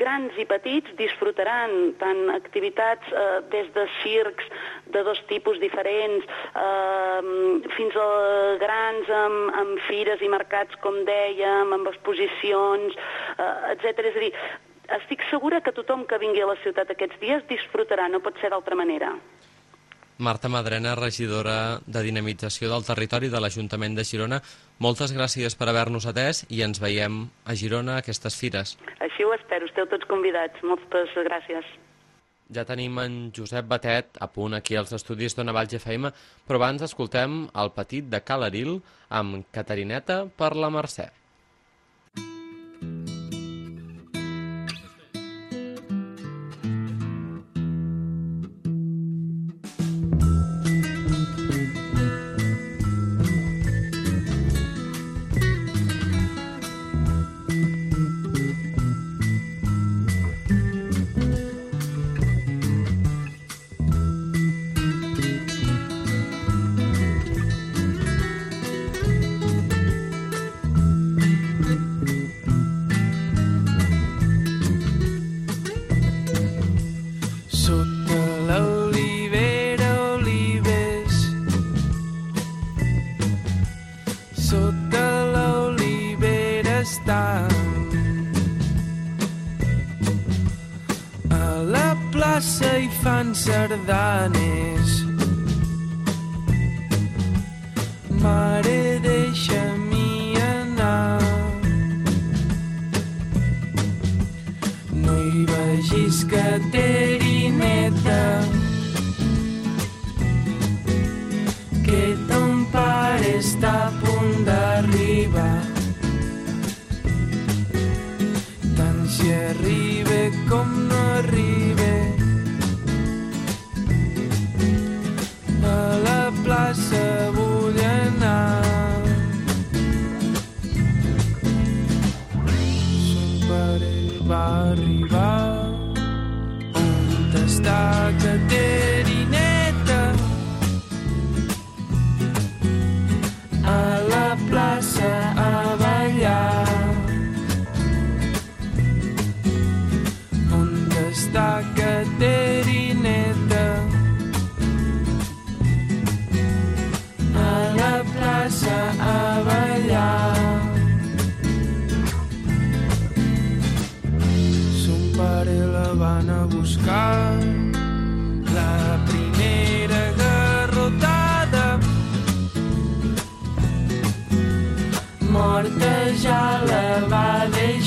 grans 0.00 0.36
i 0.40 0.46
petits 0.48 0.96
disfrutaran 1.00 1.94
tant 2.00 2.30
activitats 2.34 3.12
eh, 3.12 3.40
des 3.52 3.70
de 3.76 3.86
circs 4.00 4.48
de 4.94 5.02
dos 5.06 5.20
tipus 5.30 5.60
diferents 5.60 6.24
eh, 6.26 7.20
fins 7.76 7.96
a 8.00 8.08
grans 8.62 9.10
amb, 9.22 9.50
amb 9.62 9.82
fires 9.88 10.22
i 10.22 10.30
mercats, 10.32 10.76
com 10.84 11.02
dèiem, 11.08 11.74
amb 11.76 11.90
exposicions, 11.92 12.96
eh, 13.36 13.52
etc. 13.74 14.06
És 14.12 14.16
a 14.16 14.24
dir, 14.26 14.32
estic 15.00 15.24
segura 15.30 15.60
que 15.60 15.74
tothom 15.74 16.04
que 16.06 16.18
vingui 16.22 16.42
a 16.42 16.50
la 16.50 16.58
ciutat 16.62 16.90
aquests 16.92 17.18
dies 17.20 17.44
disfrutarà, 17.50 18.08
no 18.08 18.22
pot 18.24 18.38
ser 18.40 18.50
d'altra 18.54 18.78
manera. 18.78 19.14
Marta 20.18 20.48
Madrena, 20.48 20.94
regidora 20.96 21.78
de 21.84 22.02
Dinamització 22.02 22.70
del 22.70 22.86
Territori 22.86 23.28
de 23.28 23.40
l'Ajuntament 23.40 23.98
de 23.98 24.04
Girona, 24.08 24.38
moltes 24.80 25.12
gràcies 25.12 25.58
per 25.60 25.68
haver-nos 25.68 26.06
atès 26.08 26.46
i 26.48 26.62
ens 26.64 26.80
veiem 26.80 27.26
a 27.44 27.56
Girona 27.58 27.98
a 27.98 28.04
aquestes 28.04 28.38
fires. 28.40 28.78
Així 29.04 29.26
ho 29.26 29.34
espero, 29.36 29.68
esteu 29.68 29.84
tots 29.90 30.08
convidats. 30.08 30.62
Moltes 30.64 31.12
gràcies. 31.28 31.68
Ja 32.48 32.64
tenim 32.64 32.96
en 33.02 33.14
Josep 33.36 33.68
Batet 33.68 34.16
a 34.22 34.30
punt 34.32 34.54
aquí 34.56 34.78
als 34.78 34.94
estudis 34.96 35.36
d'Ona 35.36 35.52
Valls 35.52 35.76
FM, 35.76 36.14
però 36.46 36.62
abans 36.62 36.86
escoltem 36.86 37.42
el 37.52 37.72
petit 37.76 38.08
de 38.08 38.22
Calaril 38.24 38.78
amb 39.10 39.44
Catarineta 39.52 40.22
per 40.38 40.54
la 40.56 40.70
Mercè. 40.72 41.10
Hi 93.36 94.95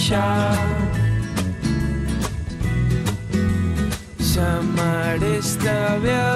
deixar 0.09 0.57
sa 4.19 4.61
mare 4.75 5.37
estava 5.37 6.28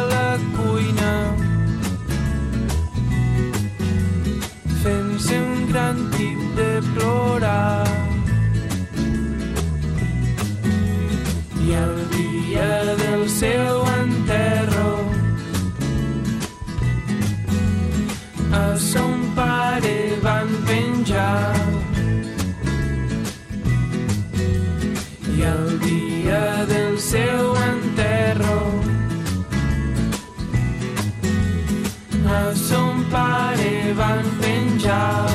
van 33.96 34.26
penjar. 34.40 35.30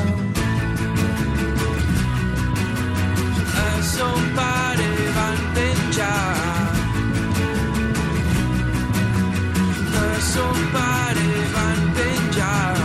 A 3.65 3.81
son 3.93 4.21
pare 4.35 4.91
van 5.17 5.39
penjar. 5.53 6.35
A 10.03 10.21
son 10.33 10.57
pare 10.73 11.31
van 11.55 11.79
penjar. 11.95 12.75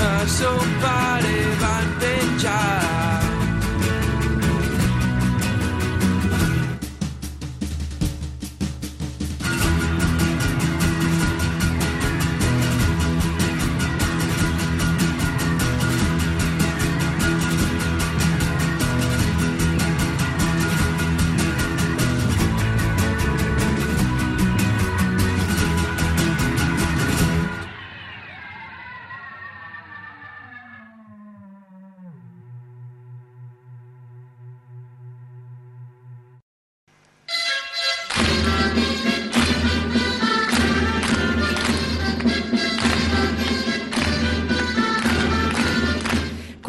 A 0.00 0.26
son 0.38 0.68
pare 0.82 1.13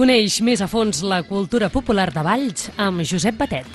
Coneix 0.06 0.36
més 0.46 0.62
a 0.62 0.68
fons 0.70 1.00
la 1.02 1.18
cultura 1.26 1.66
popular 1.74 2.04
de 2.14 2.22
Valls 2.22 2.68
amb 2.78 3.02
Josep 3.10 3.40
Batet. 3.40 3.66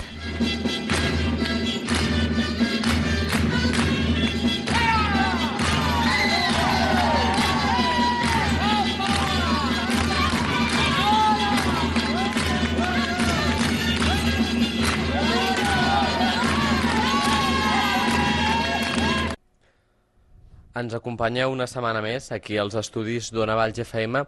Ens 20.79 20.95
acompanya 20.95 21.49
una 21.51 21.67
setmana 21.67 21.99
més 21.99 22.31
aquí 22.31 22.55
als 22.55 22.79
estudis 22.79 23.33
d'Ona 23.35 23.59
Valls 23.59 23.83
FM 23.83 24.23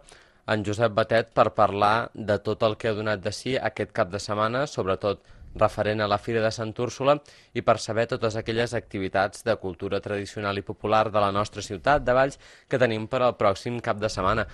en 0.46 0.64
Josep 0.64 0.92
Batet 0.92 1.32
per 1.34 1.52
parlar 1.56 2.10
de 2.14 2.38
tot 2.44 2.62
el 2.66 2.76
que 2.76 2.90
ha 2.90 2.96
donat 2.96 3.22
de 3.24 3.32
si 3.32 3.56
aquest 3.56 3.92
cap 3.96 4.10
de 4.12 4.20
setmana, 4.20 4.66
sobretot 4.66 5.22
referent 5.54 6.02
a 6.02 6.08
la 6.10 6.18
Fira 6.18 6.42
de 6.42 6.50
Sant 6.52 6.74
Úrsula 6.82 7.16
i 7.54 7.62
per 7.62 7.78
saber 7.78 8.06
totes 8.10 8.36
aquelles 8.36 8.74
activitats 8.74 9.44
de 9.46 9.56
cultura 9.62 10.00
tradicional 10.02 10.58
i 10.58 10.66
popular 10.66 11.06
de 11.10 11.20
la 11.22 11.32
nostra 11.32 11.62
ciutat 11.62 12.04
de 12.04 12.14
Valls 12.16 12.40
que 12.68 12.80
tenim 12.80 13.06
per 13.06 13.22
al 13.22 13.36
pròxim 13.38 13.78
cap 13.80 14.00
de 14.02 14.10
setmana. 14.10 14.46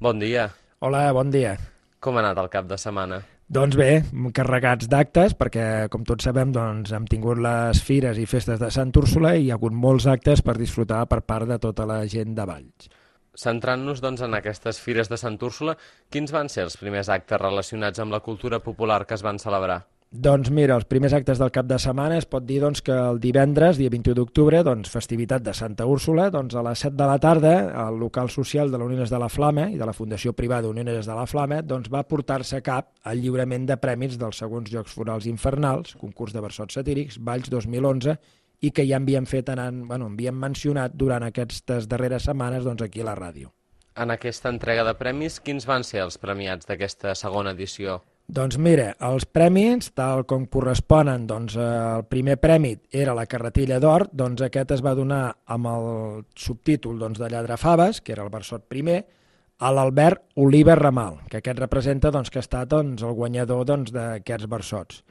Bon 0.00 0.18
dia. 0.18 0.48
Hola, 0.80 1.08
bon 1.12 1.32
dia. 1.34 1.56
Com 2.00 2.16
ha 2.16 2.22
anat 2.22 2.38
el 2.38 2.52
cap 2.52 2.68
de 2.70 2.78
setmana? 2.78 3.22
Doncs 3.46 3.76
bé, 3.78 4.02
carregats 4.34 4.88
d'actes, 4.90 5.36
perquè, 5.38 5.86
com 5.90 6.02
tots 6.06 6.26
sabem, 6.26 6.50
doncs, 6.54 6.90
hem 6.90 7.04
tingut 7.06 7.38
les 7.38 7.78
fires 7.78 8.18
i 8.18 8.26
festes 8.26 8.58
de 8.58 8.72
Sant 8.74 8.90
Úrsula 8.98 9.36
i 9.36 9.44
hi 9.44 9.52
ha 9.52 9.58
hagut 9.58 9.74
molts 9.74 10.08
actes 10.10 10.42
per 10.42 10.56
disfrutar 10.58 11.04
per 11.06 11.20
part 11.22 11.46
de 11.46 11.58
tota 11.62 11.86
la 11.86 12.00
gent 12.10 12.34
de 12.34 12.46
Valls. 12.46 12.90
Centrant-nos 13.36 14.00
doncs, 14.04 14.24
en 14.24 14.34
aquestes 14.34 14.80
fires 14.80 15.12
de 15.12 15.20
Sant 15.20 15.36
Úrsula, 15.44 15.76
quins 16.10 16.32
van 16.32 16.48
ser 16.52 16.64
els 16.66 16.80
primers 16.80 17.12
actes 17.12 17.40
relacionats 17.42 18.00
amb 18.00 18.16
la 18.16 18.24
cultura 18.24 18.62
popular 18.64 19.04
que 19.06 19.14
es 19.14 19.24
van 19.26 19.38
celebrar? 19.42 19.84
Doncs 20.16 20.52
mira, 20.54 20.76
els 20.78 20.86
primers 20.86 21.12
actes 21.16 21.40
del 21.42 21.50
cap 21.52 21.66
de 21.66 21.76
setmana 21.82 22.16
es 22.16 22.28
pot 22.30 22.44
dir 22.46 22.60
doncs, 22.62 22.80
que 22.80 22.94
el 22.94 23.18
divendres, 23.20 23.76
dia 23.76 23.90
21 23.90 24.14
d'octubre, 24.16 24.62
doncs, 24.64 24.88
festivitat 24.88 25.42
de 25.42 25.52
Santa 25.52 25.84
Úrsula, 25.84 26.28
doncs, 26.30 26.54
a 26.54 26.62
les 26.62 26.84
7 26.86 26.94
de 26.96 27.08
la 27.10 27.18
tarda, 27.18 27.52
al 27.82 27.98
local 27.98 28.30
social 28.30 28.70
de 28.70 28.78
la 28.78 28.86
Uniones 28.86 29.10
de 29.10 29.18
la 29.18 29.28
Flama 29.28 29.66
i 29.74 29.76
de 29.76 29.88
la 29.88 29.92
Fundació 29.92 30.32
Privada 30.32 30.70
Uniones 30.70 31.10
de 31.10 31.18
la 31.18 31.26
Flama 31.26 31.58
doncs, 31.60 31.90
va 31.92 32.06
portar-se 32.06 32.62
a 32.62 32.64
cap 32.64 32.92
el 33.10 33.20
lliurament 33.20 33.66
de 33.66 33.76
prèmits 33.82 34.16
dels 34.16 34.38
segons 34.40 34.70
Jocs 34.70 34.94
Florals 34.94 35.26
Infernals, 35.26 35.98
concurs 35.98 36.32
de 36.32 36.40
versots 36.40 36.78
satírics, 36.78 37.18
Valls 37.18 37.50
2011, 37.50 38.16
i 38.60 38.72
que 38.72 38.86
ja 38.88 39.00
havíem 39.00 39.26
fet, 39.26 39.50
en, 39.52 39.84
bueno, 39.88 40.10
havíem 40.12 40.36
mencionat 40.40 40.94
durant 40.94 41.26
aquestes 41.26 41.88
darreres 41.88 42.28
setmanes 42.28 42.64
doncs, 42.64 42.82
aquí 42.82 43.04
a 43.04 43.10
la 43.10 43.16
ràdio. 43.18 43.52
En 43.96 44.12
aquesta 44.12 44.50
entrega 44.52 44.84
de 44.84 44.92
premis, 44.96 45.40
quins 45.40 45.64
van 45.68 45.84
ser 45.84 46.02
els 46.04 46.18
premiats 46.20 46.68
d'aquesta 46.68 47.14
segona 47.16 47.54
edició? 47.56 48.02
Doncs 48.26 48.56
mira, 48.58 48.88
els 49.06 49.24
premis, 49.30 49.92
tal 49.94 50.24
com 50.26 50.48
corresponen, 50.50 51.28
doncs 51.30 51.54
eh, 51.54 51.66
el 51.96 52.06
primer 52.10 52.34
premi 52.42 52.72
era 52.90 53.14
la 53.14 53.28
carretilla 53.30 53.78
d'or, 53.78 54.08
doncs 54.10 54.42
aquest 54.42 54.74
es 54.74 54.82
va 54.82 54.96
donar 54.98 55.20
amb 55.46 55.70
el 55.70 55.86
subtítol 56.34 56.98
doncs, 56.98 57.20
de 57.22 57.30
Lladrafaves, 57.30 58.02
que 58.02 58.16
era 58.16 58.26
el 58.26 58.32
versot 58.34 58.66
primer, 58.66 59.04
a 59.58 59.70
l'Albert 59.72 60.24
Oliver 60.42 60.74
Ramal, 60.80 61.20
que 61.30 61.38
aquest 61.38 61.62
representa 61.62 62.10
doncs, 62.10 62.28
que 62.28 62.42
ha 62.42 62.44
estat 62.44 62.68
doncs, 62.74 63.06
el 63.06 63.14
guanyador 63.14 63.64
doncs, 63.64 63.94
d'aquests 63.94 64.50
versots. 64.50 65.04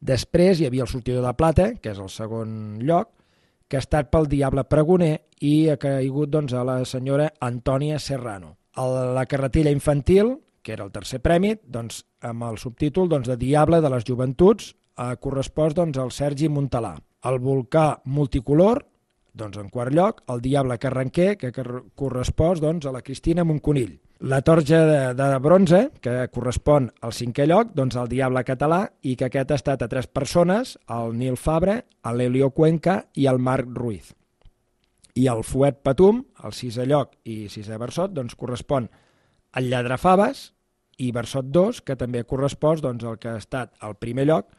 Després 0.00 0.60
hi 0.60 0.66
havia 0.66 0.86
el 0.86 0.88
sortidor 0.88 1.26
de 1.26 1.32
plata, 1.36 1.72
que 1.76 1.92
és 1.92 1.98
el 2.00 2.08
segon 2.08 2.78
lloc, 2.80 3.12
que 3.68 3.78
ha 3.78 3.84
estat 3.84 4.08
pel 4.10 4.26
Diable 4.26 4.64
Pregoner 4.66 5.12
i 5.46 5.68
ha 5.70 5.76
caigut 5.78 6.32
doncs, 6.32 6.54
a 6.56 6.64
la 6.66 6.80
senyora 6.88 7.28
Antònia 7.38 8.00
Serrano. 8.02 8.56
El, 8.80 8.96
la 9.14 9.26
carretilla 9.30 9.70
infantil, 9.70 10.38
que 10.62 10.72
era 10.72 10.86
el 10.86 10.92
tercer 10.92 11.20
premi, 11.22 11.54
doncs, 11.62 12.02
amb 12.26 12.48
el 12.48 12.58
subtítol 12.58 13.08
doncs, 13.12 13.28
de 13.30 13.36
Diable 13.38 13.80
de 13.84 13.92
les 13.92 14.06
Joventuts, 14.08 14.72
eh, 14.96 15.14
correspòs 15.20 15.76
doncs, 15.76 16.00
al 16.00 16.10
Sergi 16.16 16.48
Montalà. 16.48 16.96
El 17.28 17.38
volcà 17.44 18.00
multicolor, 18.04 18.82
doncs, 19.36 19.60
en 19.60 19.68
quart 19.68 19.94
lloc, 19.94 20.24
el 20.32 20.40
Diable 20.42 20.78
Carranquer, 20.80 21.36
que 21.38 21.52
correspòs 21.52 22.60
doncs, 22.64 22.88
a 22.88 22.94
la 22.96 23.04
Cristina 23.06 23.44
Monconill. 23.44 23.98
La 24.20 24.42
torja 24.42 24.84
de, 24.84 25.14
de 25.14 25.38
bronze, 25.38 25.78
que 26.04 26.26
correspon 26.28 26.90
al 27.00 27.14
cinquè 27.16 27.46
lloc, 27.48 27.70
doncs 27.72 27.96
al 27.96 28.08
Diable 28.10 28.42
Català, 28.44 28.82
i 29.00 29.14
que 29.16 29.30
aquest 29.30 29.54
ha 29.54 29.56
estat 29.56 29.80
a 29.80 29.88
tres 29.88 30.10
persones, 30.12 30.74
el 30.92 31.14
Nil 31.16 31.38
Fabre, 31.40 31.78
l'Elio 32.12 32.50
Cuenca 32.52 32.98
i 33.16 33.24
el 33.30 33.40
Marc 33.40 33.70
Ruiz. 33.72 34.12
I 35.16 35.24
el 35.32 35.40
Fuet 35.40 35.80
Patum, 35.80 36.20
el 36.44 36.52
sisè 36.52 36.84
lloc 36.84 37.16
i 37.24 37.48
sisè 37.48 37.80
versot, 37.80 38.12
doncs 38.12 38.36
correspon 38.36 38.90
al 39.56 39.72
Lladrafaves 39.72 40.50
i 41.00 41.08
versot 41.16 41.48
2, 41.48 41.80
que 41.80 41.96
també 41.96 42.26
correspòs 42.28 42.84
doncs, 42.84 43.08
al 43.08 43.16
que 43.16 43.32
ha 43.32 43.40
estat 43.40 43.72
al 43.80 43.96
primer 43.96 44.28
lloc 44.28 44.52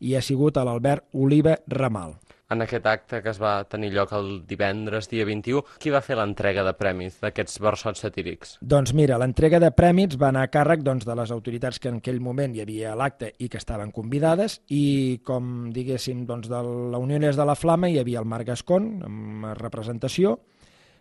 i 0.00 0.14
ha 0.16 0.22
sigut 0.22 0.56
a 0.56 0.64
l'Albert 0.66 1.08
Oliva 1.12 1.56
Ramal. 1.68 2.16
En 2.46 2.62
aquest 2.62 2.84
acte 2.86 3.18
que 3.24 3.32
es 3.32 3.40
va 3.42 3.64
tenir 3.66 3.88
lloc 3.90 4.12
el 4.14 4.28
divendres, 4.46 5.08
dia 5.10 5.24
21, 5.26 5.64
qui 5.82 5.90
va 5.90 6.02
fer 6.04 6.14
l'entrega 6.14 6.62
de 6.62 6.76
premis 6.78 7.16
d'aquests 7.18 7.58
versots 7.58 8.04
satírics? 8.06 8.54
Doncs 8.62 8.94
mira, 8.94 9.18
l'entrega 9.18 9.58
de 9.58 9.72
premis 9.74 10.14
va 10.20 10.28
anar 10.30 10.44
a 10.46 10.52
càrrec 10.54 10.84
doncs, 10.86 11.08
de 11.08 11.16
les 11.18 11.32
autoritats 11.34 11.82
que 11.82 11.90
en 11.90 11.98
aquell 11.98 12.22
moment 12.22 12.54
hi 12.54 12.62
havia 12.62 12.92
a 12.92 12.98
l'acte 13.00 13.32
i 13.42 13.50
que 13.50 13.58
estaven 13.58 13.90
convidades 13.90 14.60
i, 14.70 15.18
com 15.26 15.72
diguéssim, 15.74 16.22
doncs, 16.28 16.46
de 16.52 16.62
la 16.94 17.02
Unió 17.02 17.18
de 17.18 17.48
la 17.48 17.58
Flama 17.58 17.90
hi 17.90 17.98
havia 17.98 18.22
el 18.22 18.30
Marc 18.30 18.52
Gascon, 18.52 18.92
amb 19.08 19.50
representació, 19.58 20.36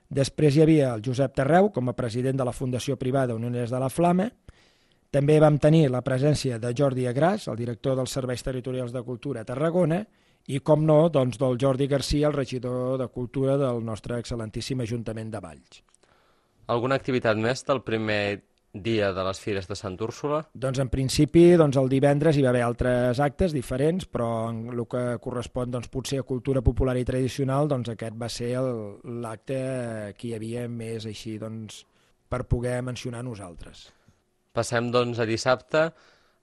Després 0.10 0.56
hi 0.56 0.62
havia 0.62 0.94
el 0.94 1.02
Josep 1.06 1.34
Terreu 1.34 1.72
com 1.74 1.90
a 1.90 1.96
president 1.98 2.38
de 2.38 2.46
la 2.46 2.54
Fundació 2.54 2.96
Privada 2.98 3.36
Unions 3.36 3.72
de 3.74 3.80
la 3.82 3.90
Flama. 3.90 4.30
També 5.16 5.38
vam 5.40 5.56
tenir 5.64 5.86
la 5.88 6.02
presència 6.04 6.58
de 6.60 6.74
Jordi 6.76 7.06
Agràs, 7.08 7.46
el 7.48 7.56
director 7.56 7.94
dels 7.96 8.12
Serveis 8.18 8.42
Territorials 8.44 8.92
de 8.92 9.04
Cultura 9.08 9.46
a 9.46 9.48
Tarragona, 9.48 10.02
i, 10.52 10.60
com 10.60 10.84
no, 10.84 10.98
doncs, 11.08 11.40
del 11.40 11.56
Jordi 11.62 11.88
Garcia, 11.88 12.28
el 12.28 12.36
regidor 12.36 12.98
de 13.00 13.08
Cultura 13.14 13.56
del 13.62 13.80
nostre 13.88 14.20
excel·lentíssim 14.20 14.84
Ajuntament 14.84 15.32
de 15.32 15.40
Valls. 15.40 15.80
Alguna 16.68 17.00
activitat 17.00 17.40
més 17.40 17.64
del 17.64 17.80
primer 17.88 18.20
dia 18.74 19.14
de 19.16 19.24
les 19.24 19.40
Fires 19.40 19.72
de 19.72 19.80
Sant 19.80 19.96
Úrsula? 20.04 20.44
Doncs 20.52 20.84
en 20.84 20.92
principi 20.92 21.48
doncs 21.56 21.80
el 21.80 21.88
divendres 21.96 22.36
hi 22.36 22.44
va 22.44 22.52
haver 22.52 22.68
altres 22.68 23.24
actes 23.24 23.56
diferents, 23.56 24.12
però 24.12 24.50
en 24.52 24.66
el 24.76 24.84
que 24.92 25.08
correspon 25.24 25.72
doncs, 25.72 25.88
potser 25.96 26.20
a 26.20 26.28
cultura 26.28 26.60
popular 26.60 27.00
i 27.00 27.08
tradicional, 27.08 27.72
doncs 27.72 27.96
aquest 27.96 28.20
va 28.20 28.28
ser 28.28 28.58
l'acte 29.24 29.62
que 30.20 30.28
hi 30.28 30.36
havia 30.36 30.68
més 30.68 31.08
així 31.08 31.40
doncs, 31.40 31.86
per 32.28 32.44
poder 32.52 32.82
mencionar 32.84 33.24
nosaltres. 33.24 33.94
Passem 34.56 34.90
doncs 34.94 35.20
a 35.20 35.28
dissabte. 35.28 35.90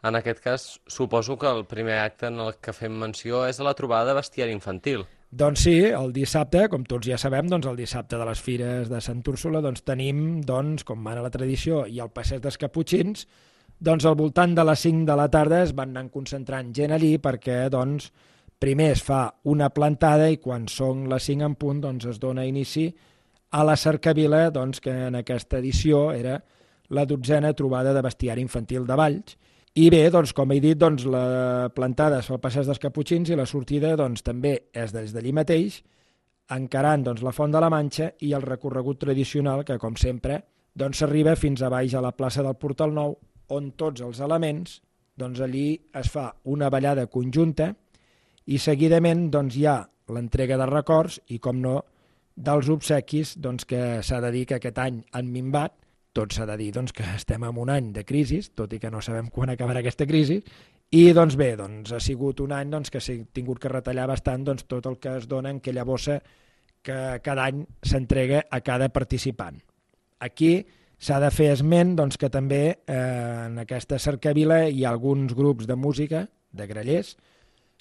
En 0.03 0.19
aquest 0.19 0.41
cas, 0.43 0.69
suposo 0.91 1.39
que 1.39 1.49
el 1.49 1.65
primer 1.71 1.99
acte 2.03 2.29
en 2.29 2.41
el 2.43 2.57
que 2.61 2.75
fem 2.75 2.95
menció 2.99 3.47
és 3.47 3.61
la 3.63 3.75
trobada 3.79 4.11
de 4.11 4.19
bestiari 4.19 4.53
infantil. 4.53 5.07
Doncs 5.33 5.63
sí, 5.65 5.77
el 5.89 6.11
dissabte, 6.13 6.67
com 6.69 6.83
tots 6.85 7.09
ja 7.09 7.17
sabem, 7.17 7.47
doncs 7.49 7.65
el 7.71 7.79
dissabte 7.79 8.19
de 8.21 8.27
les 8.29 8.41
Fires 8.45 8.91
de 8.91 8.99
Sant 9.01 9.23
Úrsula 9.31 9.63
doncs 9.65 9.81
tenim, 9.87 10.43
doncs, 10.45 10.85
com 10.85 11.01
mana 11.01 11.23
la 11.25 11.31
tradició, 11.33 11.87
i 11.89 12.03
el 12.05 12.11
passeig 12.13 12.43
dels 12.45 12.61
Caputxins, 12.61 13.25
doncs 13.81 14.05
al 14.05 14.19
voltant 14.19 14.53
de 14.59 14.67
les 14.69 14.85
5 14.85 15.07
de 15.09 15.17
la 15.17 15.31
tarda 15.33 15.63
es 15.65 15.73
van 15.79 15.97
anar 15.97 16.13
concentrant 16.13 16.75
gent 16.77 16.93
allí 16.93 17.15
perquè, 17.17 17.71
doncs, 17.73 18.11
primer 18.61 18.91
es 18.93 19.01
fa 19.03 19.23
una 19.49 19.71
plantada 19.73 20.29
i 20.29 20.37
quan 20.37 20.69
són 20.69 21.09
les 21.09 21.25
5 21.31 21.49
en 21.49 21.57
punt, 21.57 21.81
doncs 21.81 22.11
es 22.13 22.21
dona 22.21 22.45
inici 22.45 22.91
a 23.57 23.65
la 23.65 23.79
cercavila, 23.81 24.51
doncs, 24.53 24.85
que 24.85 24.93
en 25.09 25.17
aquesta 25.19 25.63
edició 25.65 26.11
era 26.13 26.43
la 26.93 27.07
dotzena 27.09 27.53
trobada 27.57 27.95
de 27.97 28.03
bestiari 28.05 28.45
infantil 28.45 28.87
de 28.87 28.99
Valls, 28.99 29.37
i 29.73 29.87
bé, 29.89 30.03
doncs, 30.13 30.35
com 30.37 30.51
he 30.53 30.59
dit, 30.61 30.77
doncs, 30.77 31.07
la 31.09 31.71
plantada 31.73 32.19
fa 32.21 32.35
al 32.37 32.43
passeig 32.45 32.67
dels 32.69 32.81
Caputxins 32.81 33.31
i 33.33 33.39
la 33.39 33.49
sortida 33.49 33.95
doncs, 33.97 34.21
també 34.21 34.53
és 34.77 34.93
des 34.93 35.15
d'allí 35.15 35.33
mateix, 35.33 35.79
encarant 36.53 37.07
doncs, 37.07 37.23
la 37.25 37.33
Font 37.33 37.55
de 37.55 37.61
la 37.63 37.71
Manxa 37.73 38.11
i 38.21 38.35
el 38.37 38.45
recorregut 38.45 39.01
tradicional 39.01 39.65
que, 39.65 39.79
com 39.81 39.97
sempre, 39.97 40.43
doncs, 40.77 41.01
s'arriba 41.01 41.39
fins 41.41 41.63
a 41.63 41.71
baix 41.73 41.95
a 41.97 42.05
la 42.05 42.13
plaça 42.13 42.45
del 42.45 42.59
Portal 42.61 42.93
Nou, 42.93 43.17
on 43.49 43.73
tots 43.81 44.05
els 44.05 44.21
elements, 44.21 44.83
doncs, 45.17 45.41
allí 45.41 45.67
es 45.97 46.13
fa 46.13 46.29
una 46.45 46.69
ballada 46.73 47.07
conjunta 47.09 47.73
i 48.53 48.59
seguidament 48.61 49.31
doncs, 49.33 49.57
hi 49.57 49.67
ha 49.71 49.79
l'entrega 50.13 50.59
de 50.61 50.69
records 50.69 51.17
i, 51.29 51.39
com 51.41 51.65
no, 51.65 51.79
dels 52.37 52.69
obsequis 52.73 53.39
doncs, 53.41 53.65
que 53.65 54.03
s'ha 54.05 54.21
de 54.21 54.33
dir 54.37 54.45
que 54.49 54.61
aquest 54.61 54.85
any 54.85 55.01
han 55.17 55.33
minvat 55.33 55.79
tot 56.13 56.35
s'ha 56.35 56.47
de 56.49 56.57
dir 56.61 56.71
doncs, 56.75 56.93
que 56.93 57.07
estem 57.17 57.45
en 57.49 57.59
un 57.59 57.73
any 57.73 57.91
de 57.93 58.05
crisi, 58.05 58.43
tot 58.55 58.73
i 58.73 58.81
que 58.81 58.91
no 58.93 59.01
sabem 59.03 59.31
quan 59.33 59.53
acabarà 59.53 59.81
aquesta 59.81 60.07
crisi, 60.07 60.43
i 60.93 61.07
doncs 61.17 61.39
bé, 61.41 61.55
doncs, 61.57 61.95
ha 61.95 62.01
sigut 62.05 62.43
un 62.45 62.53
any 62.53 62.71
doncs, 62.73 62.93
que 62.93 63.01
s'ha 63.01 63.17
tingut 63.33 63.61
que 63.63 63.73
retallar 63.73 64.07
bastant 64.11 64.45
doncs, 64.45 64.67
tot 64.69 64.87
el 64.91 64.99
que 65.01 65.17
es 65.17 65.29
dona 65.29 65.51
en 65.51 65.63
aquella 65.63 65.87
bossa 65.89 66.19
que 66.83 66.99
cada 67.25 67.47
any 67.49 67.63
s'entrega 67.83 68.45
a 68.51 68.61
cada 68.61 68.91
participant. 68.93 69.57
Aquí 70.21 70.67
s'ha 71.03 71.19
de 71.23 71.31
fer 71.35 71.49
esment 71.55 71.95
doncs, 71.97 72.19
que 72.21 72.29
també 72.31 72.63
eh, 72.71 72.97
en 73.47 73.63
aquesta 73.63 73.99
cercavila 73.99 74.67
hi 74.69 74.85
ha 74.85 74.91
alguns 74.93 75.33
grups 75.39 75.67
de 75.71 75.77
música, 75.77 76.27
de 76.53 76.67
grellers, 76.69 77.17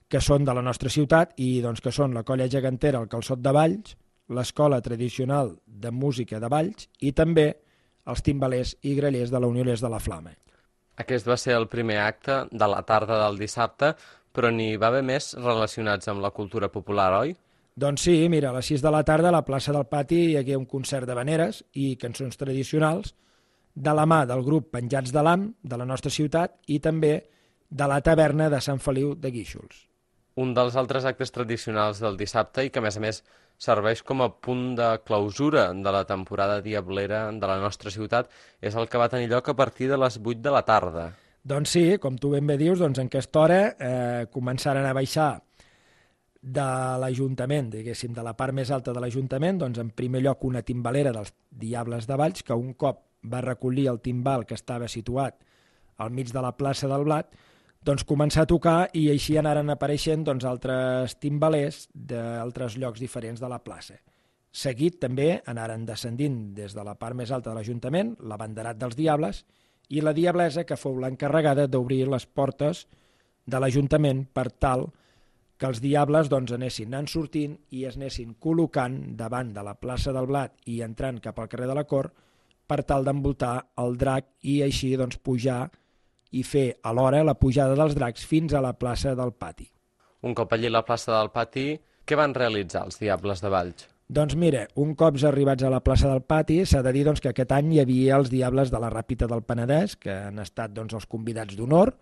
que 0.07 0.21
són 0.23 0.45
de 0.47 0.53
la 0.55 0.63
nostra 0.63 0.89
ciutat 0.89 1.35
i 1.39 1.59
doncs, 1.63 1.81
que 1.83 1.91
són 1.91 2.15
la 2.15 2.23
Colla 2.27 2.47
Gegantera, 2.51 2.99
el 2.99 3.11
Calçot 3.11 3.43
de 3.43 3.51
Valls, 3.55 3.97
l'Escola 4.31 4.79
Tradicional 4.81 5.53
de 5.65 5.91
Música 5.91 6.39
de 6.39 6.49
Valls 6.51 6.87
i 6.99 7.11
també 7.11 7.49
els 8.05 8.23
timbalers 8.25 8.75
i 8.81 8.95
grellers 8.95 9.31
de 9.31 9.39
la 9.39 9.47
Unió 9.47 9.63
de 9.63 9.89
la 9.89 9.99
Flama. 9.99 10.33
Aquest 10.97 11.27
va 11.27 11.37
ser 11.37 11.53
el 11.55 11.67
primer 11.67 11.99
acte 11.99 12.45
de 12.51 12.67
la 12.67 12.81
tarda 12.83 13.17
del 13.23 13.37
dissabte, 13.37 13.93
però 14.31 14.51
n'hi 14.51 14.75
va 14.77 14.87
haver 14.87 15.03
més 15.03 15.33
relacionats 15.35 16.07
amb 16.07 16.21
la 16.21 16.31
cultura 16.31 16.69
popular, 16.69 17.13
oi? 17.19 17.35
Doncs 17.75 18.03
sí, 18.03 18.27
mira, 18.29 18.49
a 18.49 18.53
les 18.53 18.67
6 18.67 18.81
de 18.83 18.91
la 18.91 19.03
tarda 19.03 19.29
a 19.29 19.31
la 19.31 19.45
plaça 19.47 19.71
del 19.71 19.87
Pati 19.87 20.19
hi 20.31 20.37
hagué 20.37 20.57
un 20.57 20.65
concert 20.65 21.07
de 21.07 21.15
veneres 21.15 21.63
i 21.73 21.95
cançons 21.95 22.37
tradicionals 22.37 23.15
de 23.73 23.93
la 23.95 24.05
mà 24.05 24.25
del 24.27 24.43
grup 24.43 24.71
Penjats 24.75 25.13
de 25.15 25.23
l'Am 25.23 25.47
de 25.63 25.77
la 25.79 25.87
nostra 25.87 26.11
ciutat 26.11 26.57
i 26.67 26.79
també 26.79 27.13
de 27.69 27.87
la 27.87 28.01
taverna 28.03 28.49
de 28.51 28.59
Sant 28.59 28.81
Feliu 28.83 29.15
de 29.15 29.31
Guíxols. 29.31 29.87
Un 30.35 30.53
dels 30.53 30.75
altres 30.75 31.05
actes 31.07 31.31
tradicionals 31.31 32.01
del 32.03 32.17
dissabte 32.19 32.65
i 32.65 32.69
que, 32.69 32.79
a 32.79 32.83
més 32.83 32.97
a 32.97 33.03
més, 33.03 33.23
serveix 33.61 34.01
com 34.01 34.23
a 34.25 34.31
punt 34.41 34.71
de 34.79 34.87
clausura 35.05 35.67
de 35.73 35.93
la 35.93 36.05
temporada 36.09 36.61
diablera 36.65 37.27
de 37.31 37.49
la 37.49 37.59
nostra 37.61 37.93
ciutat 37.93 38.31
és 38.59 38.75
el 38.75 38.89
que 38.89 39.01
va 39.01 39.09
tenir 39.11 39.29
lloc 39.29 39.51
a 39.51 39.57
partir 39.57 39.89
de 39.91 39.99
les 40.01 40.17
8 40.17 40.41
de 40.41 40.53
la 40.53 40.63
tarda. 40.65 41.11
Doncs 41.43 41.73
sí, 41.77 41.83
com 42.01 42.17
tu 42.21 42.33
ben 42.33 42.49
bé 42.49 42.57
dius, 42.57 42.81
doncs 42.81 43.01
en 43.01 43.09
aquesta 43.09 43.41
hora 43.41 43.61
eh, 43.69 44.25
començaren 44.33 44.85
a 44.85 44.93
baixar 44.97 45.31
de 46.41 46.65
l'Ajuntament, 47.01 47.69
diguéssim, 47.69 48.13
de 48.17 48.25
la 48.25 48.33
part 48.37 48.53
més 48.53 48.71
alta 48.73 48.93
de 48.93 49.01
l'Ajuntament, 49.01 49.61
doncs 49.61 49.81
en 49.81 49.91
primer 49.93 50.23
lloc 50.25 50.43
una 50.49 50.63
timbalera 50.65 51.13
dels 51.13 51.33
Diables 51.49 52.09
de 52.09 52.17
Valls, 52.17 52.41
que 52.45 52.57
un 52.57 52.73
cop 52.73 53.05
va 53.29 53.43
recollir 53.45 53.87
el 53.91 54.01
timbal 54.01 54.47
que 54.49 54.57
estava 54.57 54.89
situat 54.89 55.37
al 56.01 56.09
mig 56.09 56.33
de 56.33 56.41
la 56.41 56.55
plaça 56.57 56.89
del 56.89 57.05
Blat, 57.05 57.29
doncs 57.81 58.05
començar 58.05 58.45
a 58.45 58.49
tocar 58.49 58.77
i 58.93 59.07
així 59.09 59.37
anaren 59.39 59.73
apareixent 59.73 60.25
doncs, 60.27 60.45
altres 60.45 61.15
timbalers 61.17 61.87
d'altres 61.93 62.77
llocs 62.77 63.01
diferents 63.01 63.41
de 63.41 63.49
la 63.49 63.61
plaça. 63.63 63.97
Seguit 64.51 64.99
també 65.01 65.41
anaren 65.47 65.85
descendint 65.87 66.53
des 66.53 66.75
de 66.75 66.83
la 66.85 66.97
part 66.99 67.15
més 67.15 67.31
alta 67.31 67.49
de 67.49 67.57
l'Ajuntament, 67.57 68.15
l'abanderat 68.21 68.77
dels 68.77 68.97
Diables, 68.99 69.45
i 69.89 70.01
la 70.03 70.13
Diablesa, 70.13 70.65
que 70.67 70.77
fou 70.79 70.99
l'encarregada 70.99 71.67
d'obrir 71.67 72.05
les 72.07 72.25
portes 72.25 72.85
de 73.45 73.59
l'Ajuntament 73.59 74.25
per 74.33 74.49
tal 74.51 74.89
que 75.61 75.69
els 75.69 75.81
diables 75.81 76.29
doncs, 76.29 76.55
anessin 76.55 76.89
anant 76.89 77.07
sortint 77.11 77.53
i 77.77 77.83
es 77.85 77.97
anessin 77.99 78.33
col·locant 78.41 78.95
davant 79.17 79.51
de 79.53 79.61
la 79.61 79.75
plaça 79.77 80.13
del 80.15 80.25
Blat 80.29 80.55
i 80.65 80.79
entrant 80.81 81.19
cap 81.21 81.37
al 81.37 81.49
carrer 81.51 81.67
de 81.69 81.75
la 81.77 81.83
Cor 81.85 82.09
per 82.65 82.79
tal 82.87 83.05
d'envoltar 83.05 83.53
el 83.83 83.97
drac 84.01 84.31
i 84.41 84.61
així 84.65 84.95
doncs, 84.97 85.19
pujar 85.21 85.67
i 86.31 86.43
fer 86.47 86.67
alhora 86.87 87.23
la 87.27 87.37
pujada 87.39 87.75
dels 87.77 87.95
dracs 87.97 88.25
fins 88.27 88.53
a 88.53 88.61
la 88.63 88.73
plaça 88.73 89.15
del 89.15 89.33
Pati. 89.33 89.67
Un 90.21 90.35
cop 90.37 90.53
allí 90.53 90.69
a 90.69 90.77
la 90.77 90.85
plaça 90.85 91.13
del 91.17 91.31
Pati, 91.33 91.65
què 92.05 92.17
van 92.17 92.35
realitzar 92.35 92.85
els 92.87 92.99
Diables 93.01 93.41
de 93.41 93.49
Valls? 93.51 93.87
Doncs 94.11 94.35
mira, 94.35 94.65
un 94.75 94.93
cop 94.99 95.15
arribats 95.23 95.63
a 95.63 95.69
la 95.71 95.79
plaça 95.79 96.09
del 96.09 96.21
Pati, 96.27 96.65
s'ha 96.65 96.81
de 96.83 96.91
dir 96.91 97.05
doncs, 97.07 97.21
que 97.23 97.31
aquest 97.31 97.51
any 97.55 97.69
hi 97.73 97.79
havia 97.79 98.17
els 98.19 98.29
Diables 98.29 98.71
de 98.71 98.79
la 98.83 98.89
Ràpita 98.91 99.27
del 99.31 99.43
Penedès, 99.47 99.95
que 99.95 100.11
han 100.27 100.39
estat 100.43 100.73
doncs, 100.75 100.93
els 100.93 101.07
convidats 101.07 101.55
d'honor, 101.55 101.93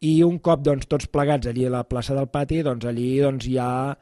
i 0.00 0.22
un 0.22 0.38
cop 0.38 0.62
doncs, 0.62 0.86
tots 0.86 1.08
plegats 1.10 1.50
allí 1.50 1.66
a 1.66 1.72
la 1.74 1.82
plaça 1.88 2.14
del 2.14 2.28
Pati, 2.30 2.62
doncs, 2.62 2.86
allí 2.86 3.08
doncs, 3.18 3.48
hi 3.50 3.58
ha 3.58 3.96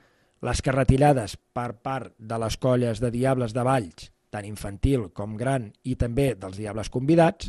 les 0.44 0.60
carretillades 0.60 1.38
per 1.56 1.70
part 1.80 2.12
de 2.18 2.38
les 2.42 2.58
colles 2.60 3.00
de 3.00 3.10
Diables 3.14 3.56
de 3.56 3.64
Valls, 3.64 4.10
tant 4.28 4.44
infantil 4.44 5.08
com 5.16 5.38
gran, 5.40 5.70
i 5.88 5.96
també 5.96 6.34
dels 6.36 6.60
Diables 6.60 6.92
convidats, 6.92 7.48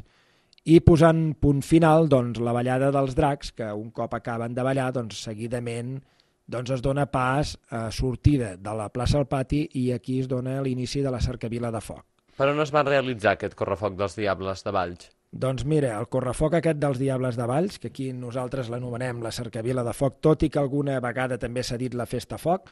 i 0.66 0.80
posant 0.82 1.36
punt 1.38 1.62
final 1.62 2.10
doncs, 2.10 2.42
la 2.42 2.54
ballada 2.56 2.90
dels 2.94 3.14
dracs, 3.18 3.52
que 3.54 3.68
un 3.74 3.92
cop 3.94 4.14
acaben 4.18 4.56
de 4.58 4.66
ballar, 4.66 4.92
doncs, 4.96 5.22
seguidament 5.28 6.00
doncs 6.46 6.72
es 6.76 6.82
dona 6.82 7.08
pas 7.10 7.56
a 7.74 7.90
sortida 7.92 8.56
de 8.58 8.74
la 8.78 8.90
plaça 8.94 9.18
al 9.18 9.28
pati 9.30 9.64
i 9.82 9.92
aquí 9.94 10.20
es 10.22 10.30
dona 10.30 10.60
l'inici 10.62 11.02
de 11.02 11.14
la 11.14 11.22
cercavila 11.22 11.72
de 11.74 11.82
foc. 11.82 12.04
Per 12.38 12.50
on 12.52 12.60
es 12.62 12.74
va 12.74 12.84
realitzar 12.86 13.36
aquest 13.36 13.56
correfoc 13.58 13.96
dels 13.98 14.18
Diables 14.18 14.66
de 14.66 14.74
Valls? 14.76 15.10
Doncs 15.36 15.66
mira, 15.68 15.96
el 16.00 16.08
correfoc 16.12 16.58
aquest 16.58 16.78
dels 16.80 17.00
Diables 17.00 17.38
de 17.38 17.48
Valls, 17.50 17.80
que 17.80 17.90
aquí 17.92 18.12
nosaltres 18.14 18.70
l'anomenem 18.72 19.22
la 19.24 19.34
cercavila 19.36 19.84
de 19.84 19.94
foc, 19.94 20.20
tot 20.22 20.44
i 20.46 20.50
que 20.50 20.62
alguna 20.62 21.00
vegada 21.04 21.38
també 21.42 21.64
s'ha 21.64 21.80
dit 21.82 21.94
la 21.94 22.06
festa 22.08 22.38
foc, 22.40 22.70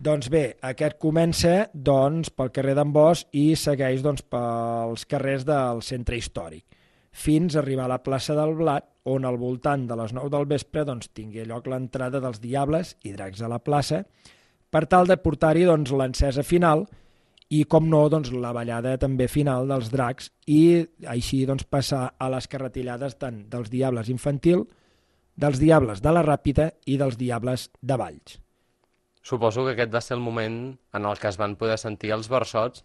doncs 0.00 0.30
bé, 0.32 0.44
aquest 0.64 0.96
comença 1.02 1.68
doncs, 1.74 2.30
pel 2.32 2.52
carrer 2.54 2.74
d'en 2.78 2.92
Bosch 2.94 3.28
i 3.36 3.54
segueix 3.58 4.02
doncs, 4.02 4.22
pels 4.22 5.04
carrers 5.10 5.44
del 5.46 5.82
centre 5.86 6.18
històric, 6.18 6.64
fins 7.10 7.56
a 7.56 7.60
arribar 7.60 7.86
a 7.86 7.94
la 7.94 8.02
plaça 8.02 8.36
del 8.38 8.54
Blat, 8.58 8.86
on 9.10 9.24
al 9.24 9.38
voltant 9.40 9.86
de 9.88 9.96
les 9.96 10.12
9 10.14 10.30
del 10.30 10.46
vespre 10.46 10.84
doncs, 10.86 11.10
tingui 11.16 11.44
lloc 11.48 11.66
l'entrada 11.66 12.20
dels 12.20 12.40
Diables 12.40 12.96
i 13.02 13.14
Dracs 13.16 13.42
a 13.42 13.48
la 13.50 13.58
plaça, 13.58 14.04
per 14.70 14.86
tal 14.86 15.08
de 15.08 15.16
portar-hi 15.18 15.64
doncs, 15.66 15.90
l'encesa 15.90 16.44
final 16.46 16.84
i, 17.50 17.64
com 17.66 17.88
no, 17.90 18.04
doncs, 18.12 18.30
la 18.30 18.52
ballada 18.54 18.94
també 19.02 19.26
final 19.28 19.66
dels 19.70 19.90
dracs 19.90 20.30
i 20.46 20.84
així 21.10 21.42
doncs, 21.48 21.66
passar 21.66 22.12
a 22.14 22.28
les 22.30 22.46
carretillades 22.46 23.18
tant 23.18 23.42
dels 23.50 23.72
Diables 23.72 24.12
infantil, 24.12 24.68
dels 25.34 25.58
Diables 25.58 26.02
de 26.04 26.14
la 26.14 26.22
Ràpita 26.22 26.70
i 26.86 26.98
dels 27.00 27.18
Diables 27.18 27.70
de 27.82 27.98
Valls. 27.98 28.38
Suposo 29.22 29.66
que 29.66 29.74
aquest 29.74 29.92
va 29.92 30.00
ser 30.04 30.16
el 30.16 30.24
moment 30.24 30.60
en 30.96 31.06
el 31.06 31.18
que 31.18 31.28
es 31.28 31.38
van 31.40 31.56
poder 31.60 31.76
sentir 31.80 32.14
els 32.14 32.30
versots 32.30 32.84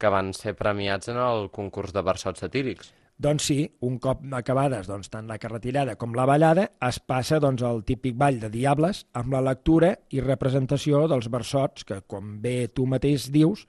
que 0.00 0.10
van 0.12 0.32
ser 0.34 0.56
premiats 0.56 1.12
en 1.12 1.20
el 1.20 1.48
concurs 1.52 1.92
de 1.92 2.02
versots 2.02 2.42
satírics. 2.42 2.90
Doncs 3.20 3.50
sí, 3.50 3.58
un 3.84 3.98
cop 4.00 4.22
acabades 4.32 4.86
doncs, 4.88 5.10
tant 5.12 5.26
la 5.28 5.36
carretillada 5.36 5.98
com 6.00 6.14
la 6.16 6.24
ballada, 6.24 6.70
es 6.88 6.96
passa 7.04 7.36
doncs, 7.42 7.60
al 7.60 7.82
típic 7.84 8.14
ball 8.16 8.38
de 8.40 8.48
Diables 8.48 9.02
amb 9.20 9.34
la 9.34 9.42
lectura 9.44 9.90
i 10.08 10.22
representació 10.24 11.02
dels 11.10 11.28
versots 11.28 11.84
que, 11.84 11.98
com 12.08 12.38
bé 12.40 12.70
tu 12.72 12.86
mateix 12.88 13.26
dius, 13.34 13.66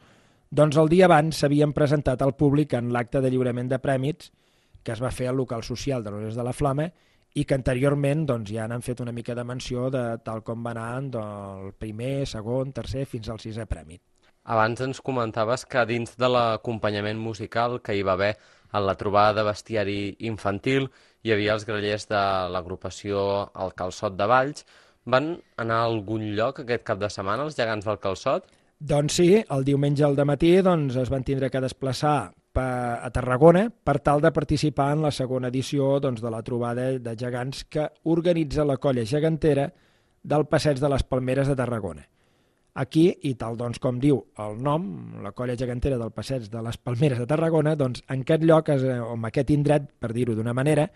doncs 0.51 0.79
el 0.79 0.87
dia 0.93 1.09
abans 1.09 1.41
s'havien 1.43 1.73
presentat 1.75 2.23
al 2.23 2.37
públic 2.39 2.77
en 2.79 2.93
l'acte 2.95 3.19
de 3.19 3.31
lliurament 3.33 3.67
de 3.67 3.81
prèmits 3.83 4.31
que 4.83 4.95
es 4.95 5.03
va 5.03 5.11
fer 5.11 5.27
al 5.27 5.37
local 5.41 5.65
social 5.67 6.03
de 6.03 6.15
l'Hores 6.15 6.39
de 6.39 6.47
la 6.47 6.55
Flama 6.55 6.87
i 7.35 7.43
que 7.43 7.55
anteriorment 7.55 8.23
doncs, 8.27 8.53
ja 8.55 8.69
n'han 8.71 8.83
fet 8.87 9.03
una 9.03 9.11
mica 9.11 9.35
de 9.35 9.43
menció 9.43 9.89
de 9.91 10.05
tal 10.23 10.45
com 10.47 10.63
va 10.63 10.71
anar 10.71 10.89
del 11.11 11.75
primer, 11.79 12.23
segon, 12.27 12.71
tercer 12.71 13.03
fins 13.03 13.27
al 13.27 13.43
sisè 13.43 13.67
premi. 13.67 13.99
Abans 14.51 14.79
ens 14.81 15.03
comentaves 15.05 15.67
que 15.69 15.83
dins 15.85 16.15
de 16.17 16.31
l'acompanyament 16.31 17.19
musical 17.19 17.77
que 17.83 17.93
hi 17.93 18.01
va 18.01 18.15
haver 18.17 18.33
en 18.73 18.85
la 18.87 18.95
trobada 18.95 19.39
de 19.39 19.47
bestiari 19.49 19.99
infantil 20.27 20.89
hi 21.21 21.33
havia 21.33 21.53
els 21.57 21.65
grellers 21.67 22.07
de 22.09 22.21
l'agrupació 22.53 23.21
El 23.63 23.75
Calçot 23.77 24.17
de 24.17 24.27
Valls. 24.29 24.65
Van 25.05 25.35
anar 25.61 25.81
a 25.81 25.89
algun 25.89 26.27
lloc 26.37 26.61
aquest 26.61 26.83
cap 26.87 26.99
de 27.01 27.09
setmana 27.09 27.45
els 27.47 27.57
gegants 27.57 27.85
del 27.85 27.99
Calçot? 28.01 28.45
Doncs 28.81 29.19
sí, 29.19 29.29
el 29.37 29.65
diumenge 29.65 30.05
al 30.05 30.17
matí 30.25 30.55
doncs, 30.65 30.95
es 30.97 31.09
van 31.13 31.23
tindre 31.23 31.51
que 31.53 31.61
desplaçar 31.61 32.31
a 32.53 33.09
Tarragona 33.13 33.67
per 33.69 33.99
tal 33.99 34.21
de 34.21 34.31
participar 34.33 34.91
en 34.95 35.03
la 35.05 35.11
segona 35.11 35.51
edició 35.53 35.99
doncs, 35.99 36.21
de 36.21 36.31
la 36.33 36.41
trobada 36.43 36.89
de 36.99 37.15
gegants 37.15 37.63
que 37.69 37.87
organitza 38.03 38.65
la 38.65 38.77
colla 38.77 39.05
gegantera 39.05 39.69
del 40.23 40.45
Passeig 40.45 40.79
de 40.79 40.89
les 40.89 41.03
Palmeres 41.03 41.47
de 41.47 41.55
Tarragona. 41.55 42.07
Aquí, 42.73 43.09
i 43.27 43.33
tal 43.35 43.57
doncs 43.59 43.81
com 43.83 43.97
diu 43.99 44.21
el 44.39 44.53
nom, 44.63 44.85
la 45.23 45.33
colla 45.35 45.57
gegantera 45.59 45.97
del 45.99 46.13
Passeig 46.15 46.45
de 46.47 46.61
les 46.63 46.77
Palmeres 46.79 47.19
de 47.19 47.27
Tarragona, 47.27 47.75
doncs 47.75 48.03
en 48.07 48.21
aquest 48.23 48.43
lloc, 48.47 48.69
es- 48.69 48.83
o 48.83 49.13
en 49.13 49.25
aquest 49.27 49.49
indret, 49.51 49.89
per 49.99 50.13
dir-ho 50.13 50.35
d'una 50.35 50.53
manera, 50.53 50.89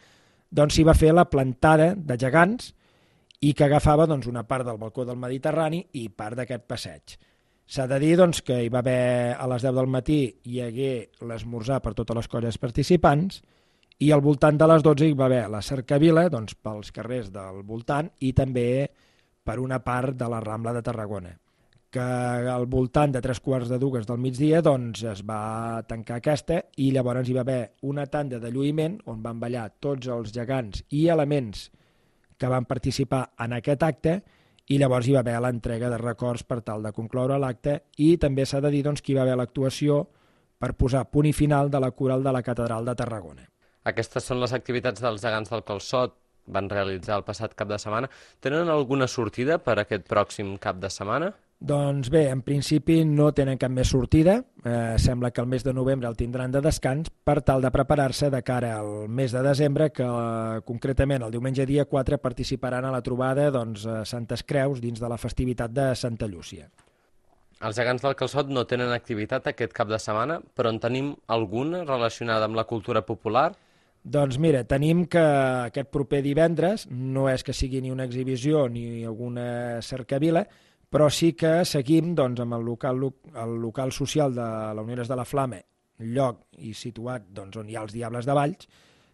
doncs 0.49 0.73
s'hi 0.75 0.83
va 0.87 0.93
fer 0.95 1.11
la 1.13 1.25
plantada 1.29 1.93
de 1.95 2.17
gegants 2.17 2.73
i 3.41 3.53
que 3.53 3.65
agafava 3.65 4.07
doncs, 4.07 4.27
una 4.27 4.47
part 4.47 4.65
del 4.65 4.77
balcó 4.77 5.03
del 5.03 5.17
Mediterrani 5.17 5.85
i 5.93 6.07
part 6.07 6.37
d'aquest 6.37 6.63
passeig. 6.65 7.17
S'ha 7.67 7.87
de 7.87 7.99
dir 7.99 8.15
doncs, 8.15 8.41
que 8.41 8.63
hi 8.63 8.69
va 8.69 8.79
haver 8.79 9.35
a 9.37 9.45
les 9.47 9.61
10 9.61 9.73
del 9.75 9.87
matí 9.87 10.39
hi 10.45 10.61
hagué 10.61 11.09
l'esmorzar 11.27 11.81
per 11.81 11.93
totes 11.93 12.15
les 12.15 12.27
colles 12.29 12.57
participants 12.57 13.41
i 13.99 14.11
al 14.11 14.21
voltant 14.21 14.57
de 14.57 14.67
les 14.67 14.83
12 14.83 15.09
hi 15.09 15.13
va 15.13 15.25
haver 15.25 15.49
la 15.49 15.61
cercavila 15.61 16.29
doncs, 16.29 16.55
pels 16.55 16.91
carrers 16.93 17.31
del 17.33 17.63
voltant 17.63 18.11
i 18.21 18.31
també 18.33 18.89
per 19.43 19.59
una 19.59 19.83
part 19.83 20.15
de 20.15 20.29
la 20.29 20.39
Rambla 20.39 20.71
de 20.73 20.81
Tarragona 20.81 21.39
que 21.95 22.01
al 22.51 22.65
voltant 22.67 23.13
de 23.15 23.21
tres 23.23 23.39
quarts 23.39 23.69
de 23.71 23.77
dues 23.79 24.03
del 24.07 24.19
migdia 24.19 24.59
doncs, 24.65 25.05
es 25.07 25.21
va 25.23 25.81
tancar 25.87 26.17
aquesta 26.19 26.57
i 26.83 26.89
llavors 26.91 27.29
hi 27.29 27.35
va 27.37 27.45
haver 27.45 27.59
una 27.87 28.03
tanda 28.11 28.41
de 28.43 28.51
lluïment 28.51 28.97
on 29.11 29.21
van 29.23 29.39
ballar 29.39 29.69
tots 29.79 30.09
els 30.11 30.33
gegants 30.35 30.83
i 30.91 31.05
elements 31.13 31.69
que 32.37 32.49
van 32.51 32.67
participar 32.67 33.21
en 33.45 33.55
aquest 33.55 33.85
acte 33.87 34.17
i 34.67 34.79
llavors 34.81 35.07
hi 35.07 35.15
va 35.15 35.21
haver 35.23 35.37
l'entrega 35.39 35.93
de 35.93 36.01
records 36.01 36.43
per 36.43 36.59
tal 36.67 36.83
de 36.83 36.91
concloure 36.91 37.37
l'acte 37.39 37.77
i 38.03 38.17
també 38.19 38.43
s'ha 38.43 38.59
de 38.59 38.73
dir 38.75 38.83
doncs, 38.83 38.99
que 38.99 39.13
hi 39.13 39.15
va 39.15 39.23
haver 39.23 39.39
l'actuació 39.39 40.01
per 40.59 40.73
posar 40.75 41.05
punt 41.07 41.31
i 41.31 41.33
final 41.37 41.71
de 41.71 41.79
la 41.79 41.93
coral 41.95 42.27
de 42.27 42.35
la 42.35 42.43
Catedral 42.43 42.83
de 42.83 42.95
Tarragona. 42.95 43.47
Aquestes 43.87 44.27
són 44.27 44.41
les 44.43 44.51
activitats 44.51 44.99
dels 44.99 45.23
gegants 45.23 45.53
del 45.53 45.63
Calçot 45.63 46.19
van 46.45 46.67
realitzar 46.69 47.21
el 47.21 47.23
passat 47.23 47.55
cap 47.55 47.71
de 47.71 47.79
setmana. 47.79 48.11
Tenen 48.43 48.67
alguna 48.69 49.07
sortida 49.07 49.61
per 49.63 49.79
aquest 49.79 50.09
pròxim 50.11 50.57
cap 50.59 50.83
de 50.83 50.91
setmana? 50.91 51.31
Doncs 51.65 52.11
bé, 52.13 52.27
en 52.29 52.43
principi 52.45 52.99
no 53.09 53.31
tenen 53.33 53.57
cap 53.57 53.71
més 53.73 53.89
sortida. 53.89 54.35
Eh, 54.61 54.99
sembla 55.01 55.31
que 55.33 55.41
el 55.41 55.47
mes 55.49 55.63
de 55.65 55.71
novembre 55.73 56.05
el 56.05 56.17
tindran 56.19 56.51
de 56.53 56.61
descans 56.61 57.09
per 57.09 57.39
tal 57.41 57.63
de 57.63 57.71
preparar-se 57.73 58.29
de 58.29 58.41
cara 58.45 58.75
al 58.77 59.07
mes 59.09 59.33
de 59.33 59.41
desembre, 59.41 59.87
que 59.89 60.05
eh, 60.05 60.59
concretament 60.67 61.25
el 61.25 61.33
diumenge 61.33 61.65
dia 61.65 61.87
4 61.89 62.19
participaran 62.21 62.85
a 62.85 62.91
la 62.93 63.01
trobada 63.01 63.47
doncs, 63.49 63.87
a 63.89 64.03
Santes 64.05 64.43
Creus 64.45 64.83
dins 64.83 65.01
de 65.01 65.09
la 65.09 65.17
festivitat 65.17 65.73
de 65.73 65.87
Santa 65.97 66.29
Llúcia. 66.29 66.69
Els 67.65 67.79
gegants 67.79 68.05
del 68.05 68.13
Calçot 68.19 68.51
no 68.53 68.67
tenen 68.69 68.93
activitat 68.93 69.49
aquest 69.49 69.73
cap 69.73 69.89
de 69.89 69.97
setmana, 69.97 70.37
però 70.53 70.69
en 70.69 70.77
tenim 70.83 71.15
alguna 71.25 71.81
relacionada 71.81 72.45
amb 72.45 72.59
la 72.59 72.67
cultura 72.69 73.01
popular? 73.07 73.55
Doncs 74.05 74.37
mira, 74.37 74.61
tenim 74.69 75.07
que 75.09 75.25
aquest 75.71 75.89
proper 75.89 76.21
divendres 76.21 76.85
no 76.91 77.25
és 77.31 77.41
que 77.41 77.57
sigui 77.57 77.81
ni 77.81 77.89
una 77.89 78.05
exhibició 78.05 78.67
ni 78.69 79.01
alguna 79.01 79.81
cercavila, 79.81 80.45
però 80.95 81.09
sí 81.11 81.33
que 81.35 81.65
seguim 81.67 82.13
doncs, 82.15 82.39
amb 82.39 82.55
el 82.55 82.63
local, 82.63 82.95
lo- 83.01 83.17
el 83.35 83.57
local 83.59 83.91
social 83.91 84.31
de 84.33 84.45
la 84.77 84.81
Unió 84.81 85.03
de 85.03 85.15
la 85.19 85.25
Flama, 85.27 85.59
lloc 85.99 86.45
i 86.63 86.71
situat 86.73 87.25
doncs, 87.35 87.57
on 87.59 87.67
hi 87.69 87.75
ha 87.75 87.81
els 87.83 87.91
Diables 87.91 88.25
de 88.25 88.35
Valls, 88.37 88.69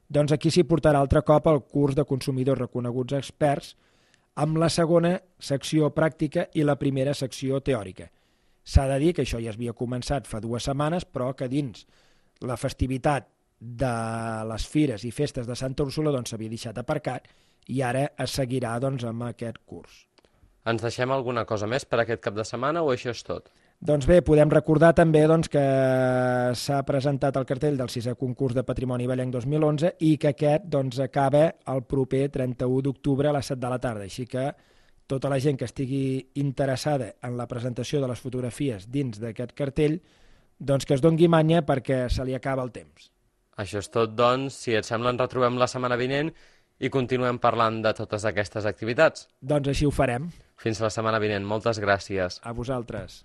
doncs 0.08 0.32
aquí 0.36 0.52
s'hi 0.54 0.64
portarà 0.70 1.00
altre 1.02 1.24
cop 1.26 1.48
el 1.50 1.64
curs 1.64 1.96
de 1.98 2.06
consumidors 2.06 2.60
reconeguts 2.60 3.18
experts 3.18 3.72
amb 4.36 4.58
la 4.62 4.70
segona 4.70 5.16
secció 5.40 5.90
pràctica 5.96 6.46
i 6.54 6.64
la 6.64 6.78
primera 6.78 7.14
secció 7.18 7.62
teòrica. 7.66 8.12
S'ha 8.64 8.86
de 8.88 9.00
dir 9.02 9.14
que 9.16 9.24
això 9.26 9.42
ja 9.42 9.50
havia 9.56 9.74
començat 9.74 10.28
fa 10.30 10.40
dues 10.40 10.64
setmanes, 10.70 11.06
però 11.06 11.34
que 11.34 11.50
dins 11.50 11.88
la 12.42 12.58
festivitat 12.58 13.28
de 13.60 13.94
les 14.50 14.68
fires 14.68 15.04
i 15.06 15.12
festes 15.12 15.48
de 15.48 15.56
Santa 15.56 15.84
Úrsula 15.84 16.14
doncs 16.14 16.30
s'havia 16.30 16.50
deixat 16.54 16.78
aparcat 16.78 17.28
i 17.68 17.82
ara 17.82 18.12
es 18.18 18.38
seguirà 18.38 18.78
doncs, 18.80 19.04
amb 19.04 19.24
aquest 19.24 19.58
curs. 19.66 20.11
Ens 20.66 20.84
deixem 20.84 21.09
alguna 21.09 21.41
cosa 21.49 21.66
més 21.66 21.88
per 21.89 22.03
aquest 22.03 22.22
cap 22.22 22.36
de 22.38 22.45
setmana 22.45 22.84
o 22.86 22.91
això 22.93 23.09
és 23.16 23.24
tot? 23.26 23.49
Doncs 23.82 24.05
bé, 24.05 24.20
podem 24.22 24.51
recordar 24.53 24.91
també 24.93 25.24
doncs, 25.26 25.49
que 25.49 25.62
s'ha 26.53 26.82
presentat 26.86 27.38
el 27.39 27.47
cartell 27.49 27.80
del 27.80 27.89
sisè 27.89 28.14
concurs 28.14 28.53
de 28.53 28.62
Patrimoni 28.64 29.07
Vallenc 29.09 29.34
2011 29.34 29.95
i 30.05 30.12
que 30.22 30.36
aquest 30.36 30.68
doncs, 30.70 30.99
acaba 31.01 31.47
el 31.74 31.82
proper 31.89 32.28
31 32.30 32.84
d'octubre 32.86 33.32
a 33.32 33.34
les 33.39 33.49
7 33.49 33.57
de 33.64 33.72
la 33.74 33.80
tarda. 33.82 34.05
Així 34.05 34.28
que 34.30 34.51
tota 35.09 35.32
la 35.34 35.39
gent 35.41 35.57
que 35.57 35.66
estigui 35.66 36.03
interessada 36.43 37.16
en 37.26 37.34
la 37.39 37.49
presentació 37.49 38.03
de 38.03 38.12
les 38.14 38.22
fotografies 38.22 38.86
dins 38.86 39.18
d'aquest 39.20 39.57
cartell, 39.57 39.97
doncs 40.59 40.86
que 40.86 40.93
es 40.93 41.01
dongui 41.01 41.28
manya 41.28 41.66
perquè 41.66 42.05
se 42.14 42.24
li 42.24 42.38
acaba 42.38 42.62
el 42.62 42.70
temps. 42.72 43.09
Això 43.57 43.82
és 43.82 43.89
tot, 43.89 44.14
doncs, 44.14 44.62
si 44.62 44.78
et 44.78 44.86
sembla 44.86 45.09
ens 45.09 45.26
retrobem 45.26 45.57
la 45.57 45.68
setmana 45.68 45.97
vinent 45.97 46.30
i 46.82 46.90
continuem 46.90 47.38
parlant 47.42 47.82
de 47.86 47.94
totes 47.98 48.26
aquestes 48.26 48.66
activitats. 48.66 49.28
Doncs 49.42 49.70
així 49.70 49.86
ho 49.86 49.94
farem. 49.94 50.32
Fins 50.62 50.82
la 50.82 50.90
setmana 50.94 51.22
vinent. 51.22 51.46
Moltes 51.46 51.80
gràcies. 51.82 52.40
A 52.42 52.54
vosaltres. 52.58 53.22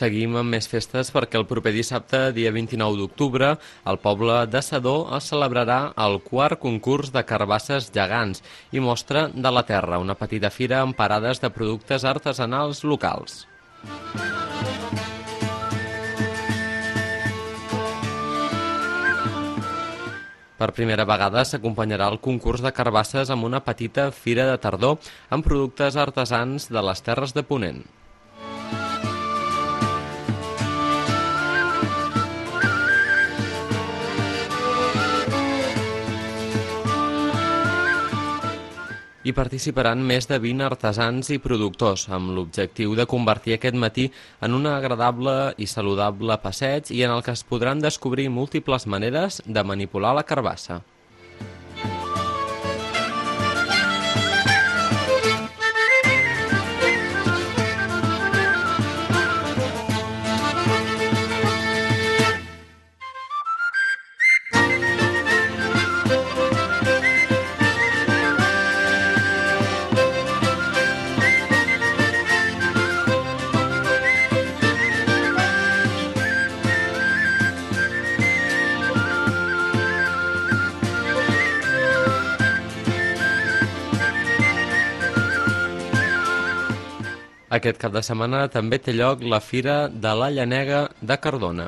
Seguim 0.00 0.32
amb 0.40 0.54
més 0.54 0.64
festes 0.70 1.10
perquè 1.12 1.36
el 1.36 1.44
proper 1.48 1.74
dissabte, 1.74 2.30
dia 2.32 2.48
29 2.54 2.96
d'octubre, 3.02 3.50
al 3.84 3.98
poble 4.00 4.38
de 4.48 4.62
Sedó 4.64 4.94
es 5.16 5.28
celebrarà 5.28 5.92
el 6.04 6.16
quart 6.24 6.56
concurs 6.62 7.12
de 7.12 7.20
carbasses 7.28 7.90
gegants 7.92 8.40
i 8.72 8.80
mostra 8.80 9.26
de 9.34 9.52
la 9.52 9.64
terra, 9.68 9.98
una 10.00 10.16
petita 10.16 10.48
fira 10.54 10.80
amb 10.80 10.96
parades 10.96 11.44
de 11.44 11.52
productes 11.52 12.08
artesanals 12.14 12.80
locals. 12.80 13.44
Per 20.56 20.72
primera 20.76 21.04
vegada 21.04 21.44
s'acompanyarà 21.44 22.08
el 22.14 22.20
concurs 22.24 22.64
de 22.64 22.72
carbasses 22.72 23.28
amb 23.28 23.44
una 23.52 23.60
petita 23.68 24.10
fira 24.16 24.48
de 24.48 24.58
tardor 24.64 25.12
amb 25.28 25.44
productes 25.44 26.00
artesans 26.00 26.72
de 26.72 26.88
les 26.88 27.04
Terres 27.04 27.36
de 27.36 27.44
Ponent. 27.44 27.84
Hi 39.20 39.34
participaran 39.36 40.00
més 40.08 40.24
de 40.30 40.38
20 40.40 40.64
artesans 40.64 41.28
i 41.34 41.36
productors, 41.44 42.06
amb 42.16 42.30
l'objectiu 42.32 42.94
de 42.96 43.04
convertir 43.04 43.52
aquest 43.52 43.76
matí 43.82 44.06
en 44.46 44.54
un 44.56 44.68
agradable 44.70 45.34
i 45.60 45.68
saludable 45.68 46.38
passeig 46.40 46.88
i 46.96 47.02
en 47.04 47.12
el 47.12 47.20
que 47.26 47.34
es 47.36 47.42
podran 47.50 47.84
descobrir 47.84 48.30
múltiples 48.32 48.88
maneres 48.88 49.42
de 49.44 49.66
manipular 49.72 50.14
la 50.16 50.24
carbassa. 50.24 50.78
Aquest 87.56 87.80
cap 87.82 87.90
de 87.90 88.00
setmana 88.06 88.44
també 88.54 88.78
té 88.78 88.92
lloc 88.94 89.24
la 89.26 89.40
Fira 89.42 89.88
de 89.90 90.10
la 90.14 90.28
Llanega 90.30 90.84
de 91.02 91.16
Cardona. 91.18 91.64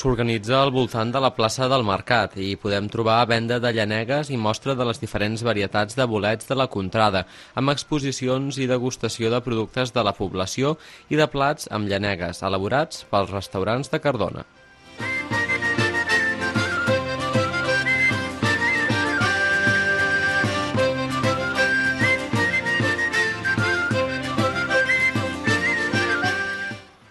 S'organitza 0.00 0.58
al 0.58 0.74
voltant 0.76 1.08
de 1.12 1.24
la 1.24 1.32
plaça 1.36 1.70
del 1.72 1.86
Mercat 1.88 2.36
i 2.36 2.52
podem 2.60 2.92
trobar 2.92 3.18
venda 3.32 3.56
de 3.64 3.72
llanegues 3.76 4.28
i 4.28 4.36
mostra 4.36 4.76
de 4.76 4.84
les 4.88 5.00
diferents 5.00 5.40
varietats 5.44 5.96
de 5.96 6.04
bolets 6.08 6.52
de 6.52 6.60
la 6.60 6.68
contrada, 6.68 7.26
amb 7.56 7.72
exposicions 7.72 8.60
i 8.60 8.68
degustació 8.68 9.32
de 9.32 9.40
productes 9.44 9.96
de 9.96 10.04
la 10.04 10.16
població 10.16 10.76
i 11.08 11.16
de 11.20 11.32
plats 11.32 11.68
amb 11.72 11.88
llanegues 11.88 12.44
elaborats 12.44 13.06
pels 13.08 13.32
restaurants 13.32 13.92
de 13.92 14.04
Cardona. 14.04 14.48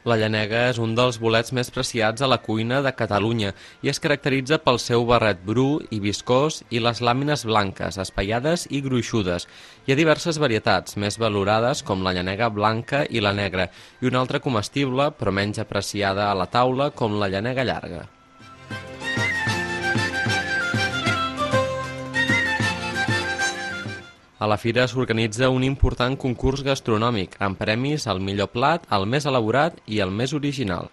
La 0.10 0.16
llanega 0.18 0.62
és 0.72 0.78
un 0.82 0.95
dels 0.97 1.20
bolets 1.22 1.51
més 1.53 1.68
preciats 1.70 2.24
a 2.26 2.30
la 2.32 2.39
cuina 2.41 2.80
de 2.82 2.93
Catalunya 3.01 3.51
i 3.86 3.91
es 3.91 4.01
caracteritza 4.01 4.57
pel 4.64 4.82
seu 4.82 5.05
barret 5.05 5.43
bru 5.45 5.68
i 5.93 5.99
viscós 6.01 6.64
i 6.74 6.82
les 6.82 7.03
làmines 7.05 7.45
blanques, 7.45 7.99
espaiades 8.01 8.66
i 8.74 8.82
gruixudes. 8.89 9.45
Hi 9.86 9.93
ha 9.93 10.01
diverses 10.01 10.41
varietats, 10.41 10.97
més 10.97 11.22
valorades 11.22 11.86
com 11.86 12.01
la 12.01 12.16
llanega 12.18 12.49
blanca 12.49 13.05
i 13.05 13.22
la 13.22 13.38
negra, 13.38 13.70
i 14.01 14.10
una 14.10 14.24
altra 14.26 14.41
comestible, 14.41 15.12
però 15.20 15.36
menys 15.36 15.62
apreciada 15.62 16.32
a 16.32 16.38
la 16.41 16.49
taula, 16.49 16.89
com 16.89 17.22
la 17.22 17.30
llanega 17.30 17.68
llarga. 17.70 18.07
A 24.40 24.48
la 24.48 24.56
fira 24.56 24.86
s'organitza 24.88 25.50
un 25.52 25.66
important 25.68 26.14
concurs 26.16 26.62
gastronòmic 26.64 27.34
amb 27.48 27.60
premis 27.60 28.06
al 28.08 28.22
millor 28.24 28.48
plat, 28.54 28.86
al 28.88 29.04
més 29.14 29.28
elaborat 29.28 29.82
i 29.86 30.00
al 30.00 30.16
més 30.16 30.34
original. 30.38 30.88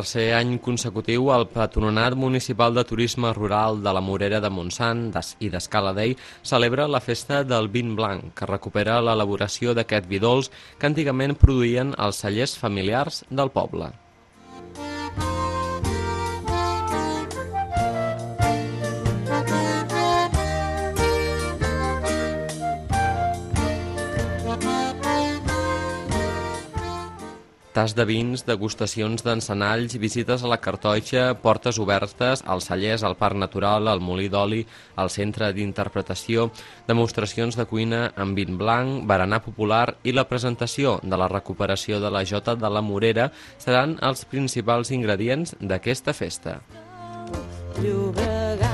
Tercer 0.00 0.32
any 0.32 0.54
consecutiu, 0.64 1.28
el 1.34 1.44
Patronat 1.52 2.14
Municipal 2.16 2.72
de 2.72 2.84
Turisme 2.88 3.34
Rural 3.36 3.82
de 3.84 3.92
la 3.92 4.00
Morera 4.00 4.40
de 4.40 4.48
Montsant 4.48 5.10
i 5.44 5.50
d'Escala 5.52 5.92
Dei 5.92 6.16
celebra 6.42 6.88
la 6.88 7.02
festa 7.04 7.42
del 7.44 7.68
vin 7.68 7.92
blanc, 7.98 8.32
que 8.32 8.48
recupera 8.48 9.00
l'elaboració 9.04 9.76
d'aquest 9.76 10.08
vi 10.08 10.22
dolç 10.22 10.48
que 10.78 10.88
antigament 10.88 11.36
produïen 11.36 11.92
els 11.98 12.24
cellers 12.24 12.56
familiars 12.56 13.26
del 13.28 13.52
poble. 13.52 13.92
Tas 27.70 27.92
de 27.94 28.02
vins, 28.02 28.42
degustacions 28.42 29.22
d'encenalls, 29.22 29.94
visites 30.02 30.42
a 30.42 30.48
la 30.50 30.58
cartoixa, 30.58 31.36
portes 31.38 31.78
obertes, 31.78 32.42
als 32.42 32.66
cellers, 32.66 33.04
al 33.06 33.14
Parc 33.20 33.38
Natural, 33.38 33.86
al 33.86 34.02
Molí 34.02 34.26
d'Oli, 34.32 34.64
al 34.98 35.12
Centre 35.14 35.52
d'Interpretació, 35.54 36.48
demostracions 36.88 37.54
de 37.54 37.68
cuina 37.70 38.02
amb 38.18 38.34
vin 38.34 38.58
blanc, 38.58 39.04
berenar 39.06 39.42
popular 39.46 39.84
i 40.02 40.16
la 40.16 40.26
presentació 40.26 40.98
de 41.04 41.20
la 41.20 41.30
recuperació 41.30 42.02
de 42.02 42.10
la 42.10 42.24
Jota 42.26 42.56
de 42.58 42.70
la 42.74 42.82
Morera 42.82 43.30
seran 43.58 44.00
els 44.02 44.26
principals 44.26 44.90
ingredients 44.90 45.54
d'aquesta 45.60 46.16
festa. 46.16 46.58
Llobregat. 47.78 48.69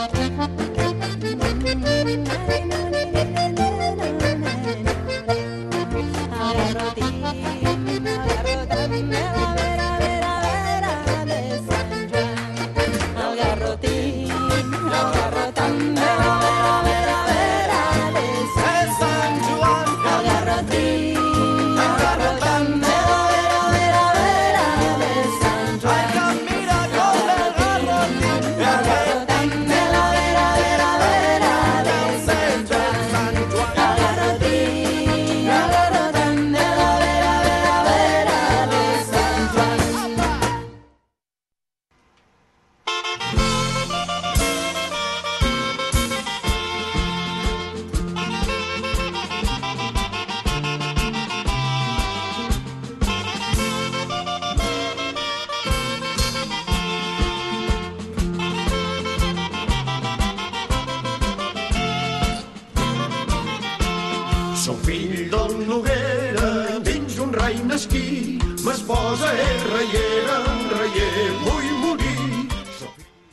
I 0.00 0.06
know. 2.66 2.77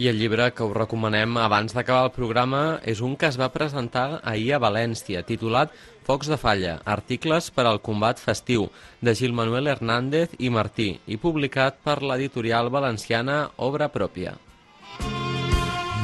I 0.05 0.09
el 0.11 0.19
llibre 0.21 0.51
que 0.53 0.61
us 0.61 0.75
recomanem 0.77 1.39
abans 1.41 1.73
d'acabar 1.73 2.03
el 2.05 2.11
programa 2.13 2.59
és 2.91 2.99
un 3.01 3.15
que 3.17 3.25
es 3.25 3.39
va 3.41 3.47
presentar 3.49 4.19
ahir 4.21 4.51
a 4.53 4.59
València, 4.61 5.23
titulat 5.25 5.71
Focs 6.05 6.29
de 6.29 6.37
falla, 6.37 6.75
articles 6.95 7.47
per 7.49 7.65
al 7.65 7.79
combat 7.81 8.21
festiu, 8.21 8.67
de 9.01 9.15
Gil 9.17 9.33
Manuel 9.33 9.65
Hernández 9.71 10.35
i 10.37 10.51
Martí, 10.53 10.91
i 11.09 11.17
publicat 11.17 11.81
per 11.81 12.03
l'editorial 12.03 12.69
valenciana 12.69 13.39
Obra 13.57 13.89
Pròpia. 13.89 14.35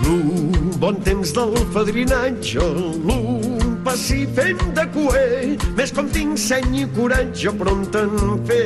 L'un 0.01 0.73
bon 0.81 0.97
temps 1.05 1.37
del 1.37 1.53
fadrinatge, 1.75 2.71
l'un 3.05 3.75
passi 3.85 4.23
fent 4.33 4.71
de 4.79 4.87
cuer, 4.95 5.59
més 5.77 5.93
com 5.93 6.09
tinc 6.09 6.41
seny 6.41 6.79
i 6.87 6.87
coratge 6.97 7.53
pront 7.61 7.85
en 8.01 8.17
fer 8.49 8.65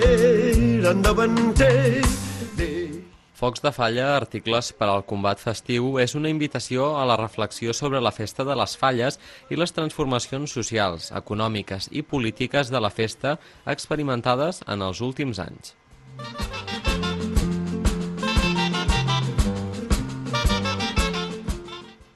endavanter. 0.96 2.25
Focs 3.46 3.62
de 3.62 3.70
falla, 3.70 4.06
articles 4.18 4.72
per 4.74 4.88
al 4.90 5.04
combat 5.06 5.38
festiu, 5.38 5.92
és 6.02 6.16
una 6.18 6.32
invitació 6.34 6.88
a 6.98 7.04
la 7.06 7.18
reflexió 7.20 7.76
sobre 7.78 8.02
la 8.02 8.12
festa 8.16 8.42
de 8.48 8.56
les 8.58 8.74
falles 8.84 9.20
i 9.54 9.60
les 9.62 9.76
transformacions 9.76 10.58
socials, 10.58 11.12
econòmiques 11.22 11.92
i 11.94 12.02
polítiques 12.16 12.74
de 12.74 12.82
la 12.82 12.90
festa 12.90 13.38
experimentades 13.78 14.64
en 14.66 14.90
els 14.90 15.06
últims 15.12 15.46
anys. 15.46 15.76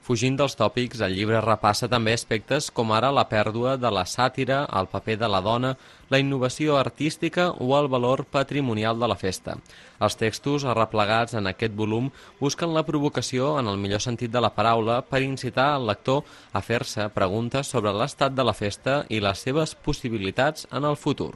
Fugint 0.09 0.39
dels 0.39 0.55
tòpics, 0.57 1.03
el 1.05 1.13
llibre 1.13 1.37
repassa 1.43 1.85
també 1.85 2.15
aspectes 2.17 2.71
com 2.73 2.89
ara 2.97 3.11
la 3.13 3.27
pèrdua 3.29 3.75
de 3.77 3.91
la 3.93 4.07
sàtira, 4.09 4.63
el 4.79 4.87
paper 4.89 5.19
de 5.21 5.27
la 5.29 5.37
dona, 5.45 5.75
la 6.09 6.17
innovació 6.17 6.79
artística 6.79 7.51
o 7.51 7.67
el 7.77 7.91
valor 7.93 8.23
patrimonial 8.25 8.97
de 8.97 9.05
la 9.11 9.19
festa. 9.19 9.59
Els 10.01 10.17
textos 10.17 10.65
arreplegats 10.65 11.37
en 11.37 11.45
aquest 11.51 11.77
volum 11.77 12.09
busquen 12.39 12.73
la 12.73 12.87
provocació 12.87 13.51
en 13.59 13.69
el 13.69 13.77
millor 13.77 14.01
sentit 14.01 14.33
de 14.33 14.41
la 14.41 14.49
paraula 14.55 15.03
per 15.05 15.21
incitar 15.21 15.75
el 15.75 15.85
lector 15.91 16.25
a 16.53 16.63
fer-se 16.65 17.05
preguntes 17.13 17.69
sobre 17.69 17.93
l'estat 17.93 18.33
de 18.33 18.49
la 18.49 18.57
festa 18.57 19.03
i 19.13 19.21
les 19.21 19.45
seves 19.45 19.77
possibilitats 19.77 20.65
en 20.73 20.89
el 20.89 20.97
futur. 20.97 21.35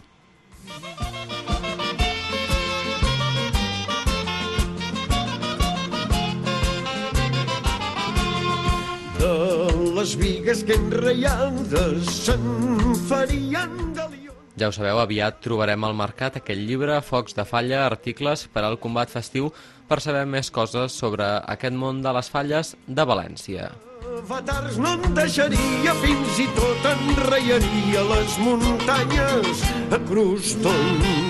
Les 9.98 10.16
vigues 10.20 10.64
que 10.68 10.76
enraiades 10.78 12.10
se'n 12.26 12.96
farien 13.08 13.94
de 13.96 14.08
lió. 14.12 14.36
Ja 14.60 14.70
ho 14.70 14.76
sabeu, 14.76 15.00
aviat 15.02 15.40
trobarem 15.46 15.84
al 15.84 15.96
mercat 15.98 16.38
aquell 16.40 16.66
llibre, 16.68 17.00
Focs 17.02 17.38
de 17.38 17.46
falla, 17.48 17.86
articles 17.86 18.46
per 18.54 18.66
al 18.68 18.78
combat 18.84 19.10
festiu, 19.10 19.52
per 19.90 20.02
saber 20.04 20.26
més 20.30 20.52
coses 20.54 20.94
sobre 20.94 21.26
aquest 21.56 21.76
món 21.76 22.04
de 22.06 22.14
les 22.16 22.30
falles 22.34 22.76
de 22.88 23.08
València. 23.10 23.72
Avatars 24.14 24.78
no 24.78 24.94
en 25.00 25.16
deixaria, 25.18 25.96
fins 26.04 26.40
i 26.44 26.48
tot 26.58 26.88
enraiaria 26.94 28.08
les 28.14 28.40
muntanyes 28.46 29.68
a 29.92 30.02
crostons. 30.10 31.23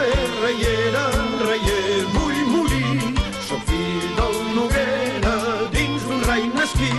És 0.00 0.30
reiera, 0.40 1.02
reier 1.44 2.04
vull 2.14 2.38
morir. 2.48 3.12
Soc 3.48 3.60
fill 3.68 4.06
del 4.16 4.38
Noguera, 4.56 5.34
dins 5.74 6.06
d'un 6.08 6.22
rai 6.28 6.46
mesquí, 6.54 6.92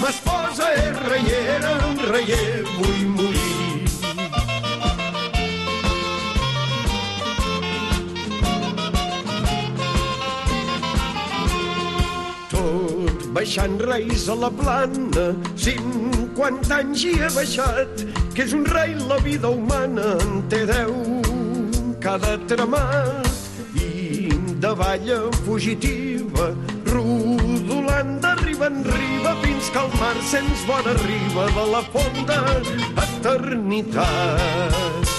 m'esposa 0.00 0.72
és 0.80 0.98
reiera, 1.06 1.76
reier 2.10 2.64
vull 2.78 3.04
morir. 3.14 3.40
tot 12.52 13.26
baixant 13.32 13.78
reis 13.86 14.28
a 14.28 14.36
la 14.36 14.50
plana, 14.50 15.30
50 15.56 16.74
anys 16.82 17.06
hi 17.06 17.16
he 17.22 17.32
baixat, 17.38 18.06
que 18.34 18.44
és 18.44 18.52
un 18.52 18.66
rei 18.66 18.94
la 19.08 19.22
vida 19.24 19.50
humana, 19.50 20.16
en 20.26 20.42
té 20.52 20.66
deu 20.68 21.21
cada 22.02 22.34
tramat, 22.50 23.30
i 23.78 24.26
davall 24.58 25.06
en 25.06 25.30
fugitiva, 25.46 26.50
rodolant 26.90 28.18
de 28.24 28.32
riba 28.42 28.66
en 28.66 28.82
riba, 28.82 29.38
fins 29.44 29.70
que 29.70 29.80
el 29.84 29.90
mar 30.02 30.16
sents 30.34 30.66
bona 30.66 30.98
riba 31.06 31.46
de 31.54 31.64
la 31.76 31.82
fonda 31.94 32.42
eternitat. 33.06 35.11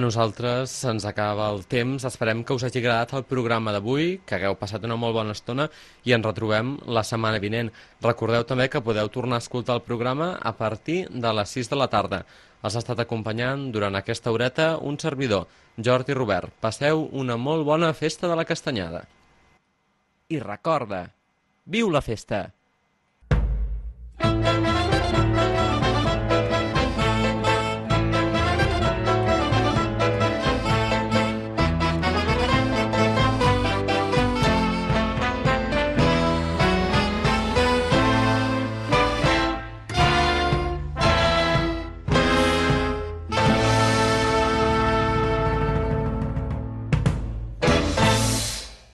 Nosaltres 0.00 0.72
se'ns 0.72 1.04
acaba 1.04 1.50
el 1.52 1.66
temps. 1.68 2.06
Esperem 2.08 2.40
que 2.46 2.54
us 2.56 2.62
hagi 2.64 2.80
agradat 2.80 3.10
el 3.18 3.24
programa 3.28 3.72
d'avui, 3.74 4.20
que 4.24 4.36
hagueu 4.38 4.54
passat 4.56 4.86
una 4.88 4.96
molt 4.96 5.12
bona 5.12 5.34
estona 5.36 5.66
i 6.08 6.14
ens 6.16 6.24
retrobem 6.24 6.70
la 6.96 7.02
setmana 7.04 7.40
vinent. 7.42 7.68
Recordeu 8.06 8.46
també 8.48 8.70
que 8.72 8.80
podeu 8.80 9.10
tornar 9.12 9.36
a 9.36 9.44
escoltar 9.44 9.76
el 9.76 9.82
programa 9.84 10.30
a 10.40 10.54
partir 10.56 11.02
de 11.10 11.32
les 11.36 11.52
6 11.58 11.68
de 11.72 11.80
la 11.82 11.88
tarda. 11.92 12.22
Els 12.64 12.76
ha 12.76 12.80
estat 12.80 13.02
acompanyant 13.04 13.66
durant 13.74 13.98
aquesta 13.98 14.32
horeta 14.32 14.70
un 14.78 14.96
servidor, 14.98 15.44
Jordi 15.76 16.16
Robert. 16.16 16.54
Passeu 16.64 17.04
una 17.12 17.36
molt 17.36 17.68
bona 17.68 17.92
festa 17.92 18.30
de 18.30 18.38
la 18.40 18.46
castanyada. 18.48 19.04
I 20.30 20.40
recorda, 20.40 21.10
viu 21.66 21.92
la 21.92 22.00
festa! 22.00 22.46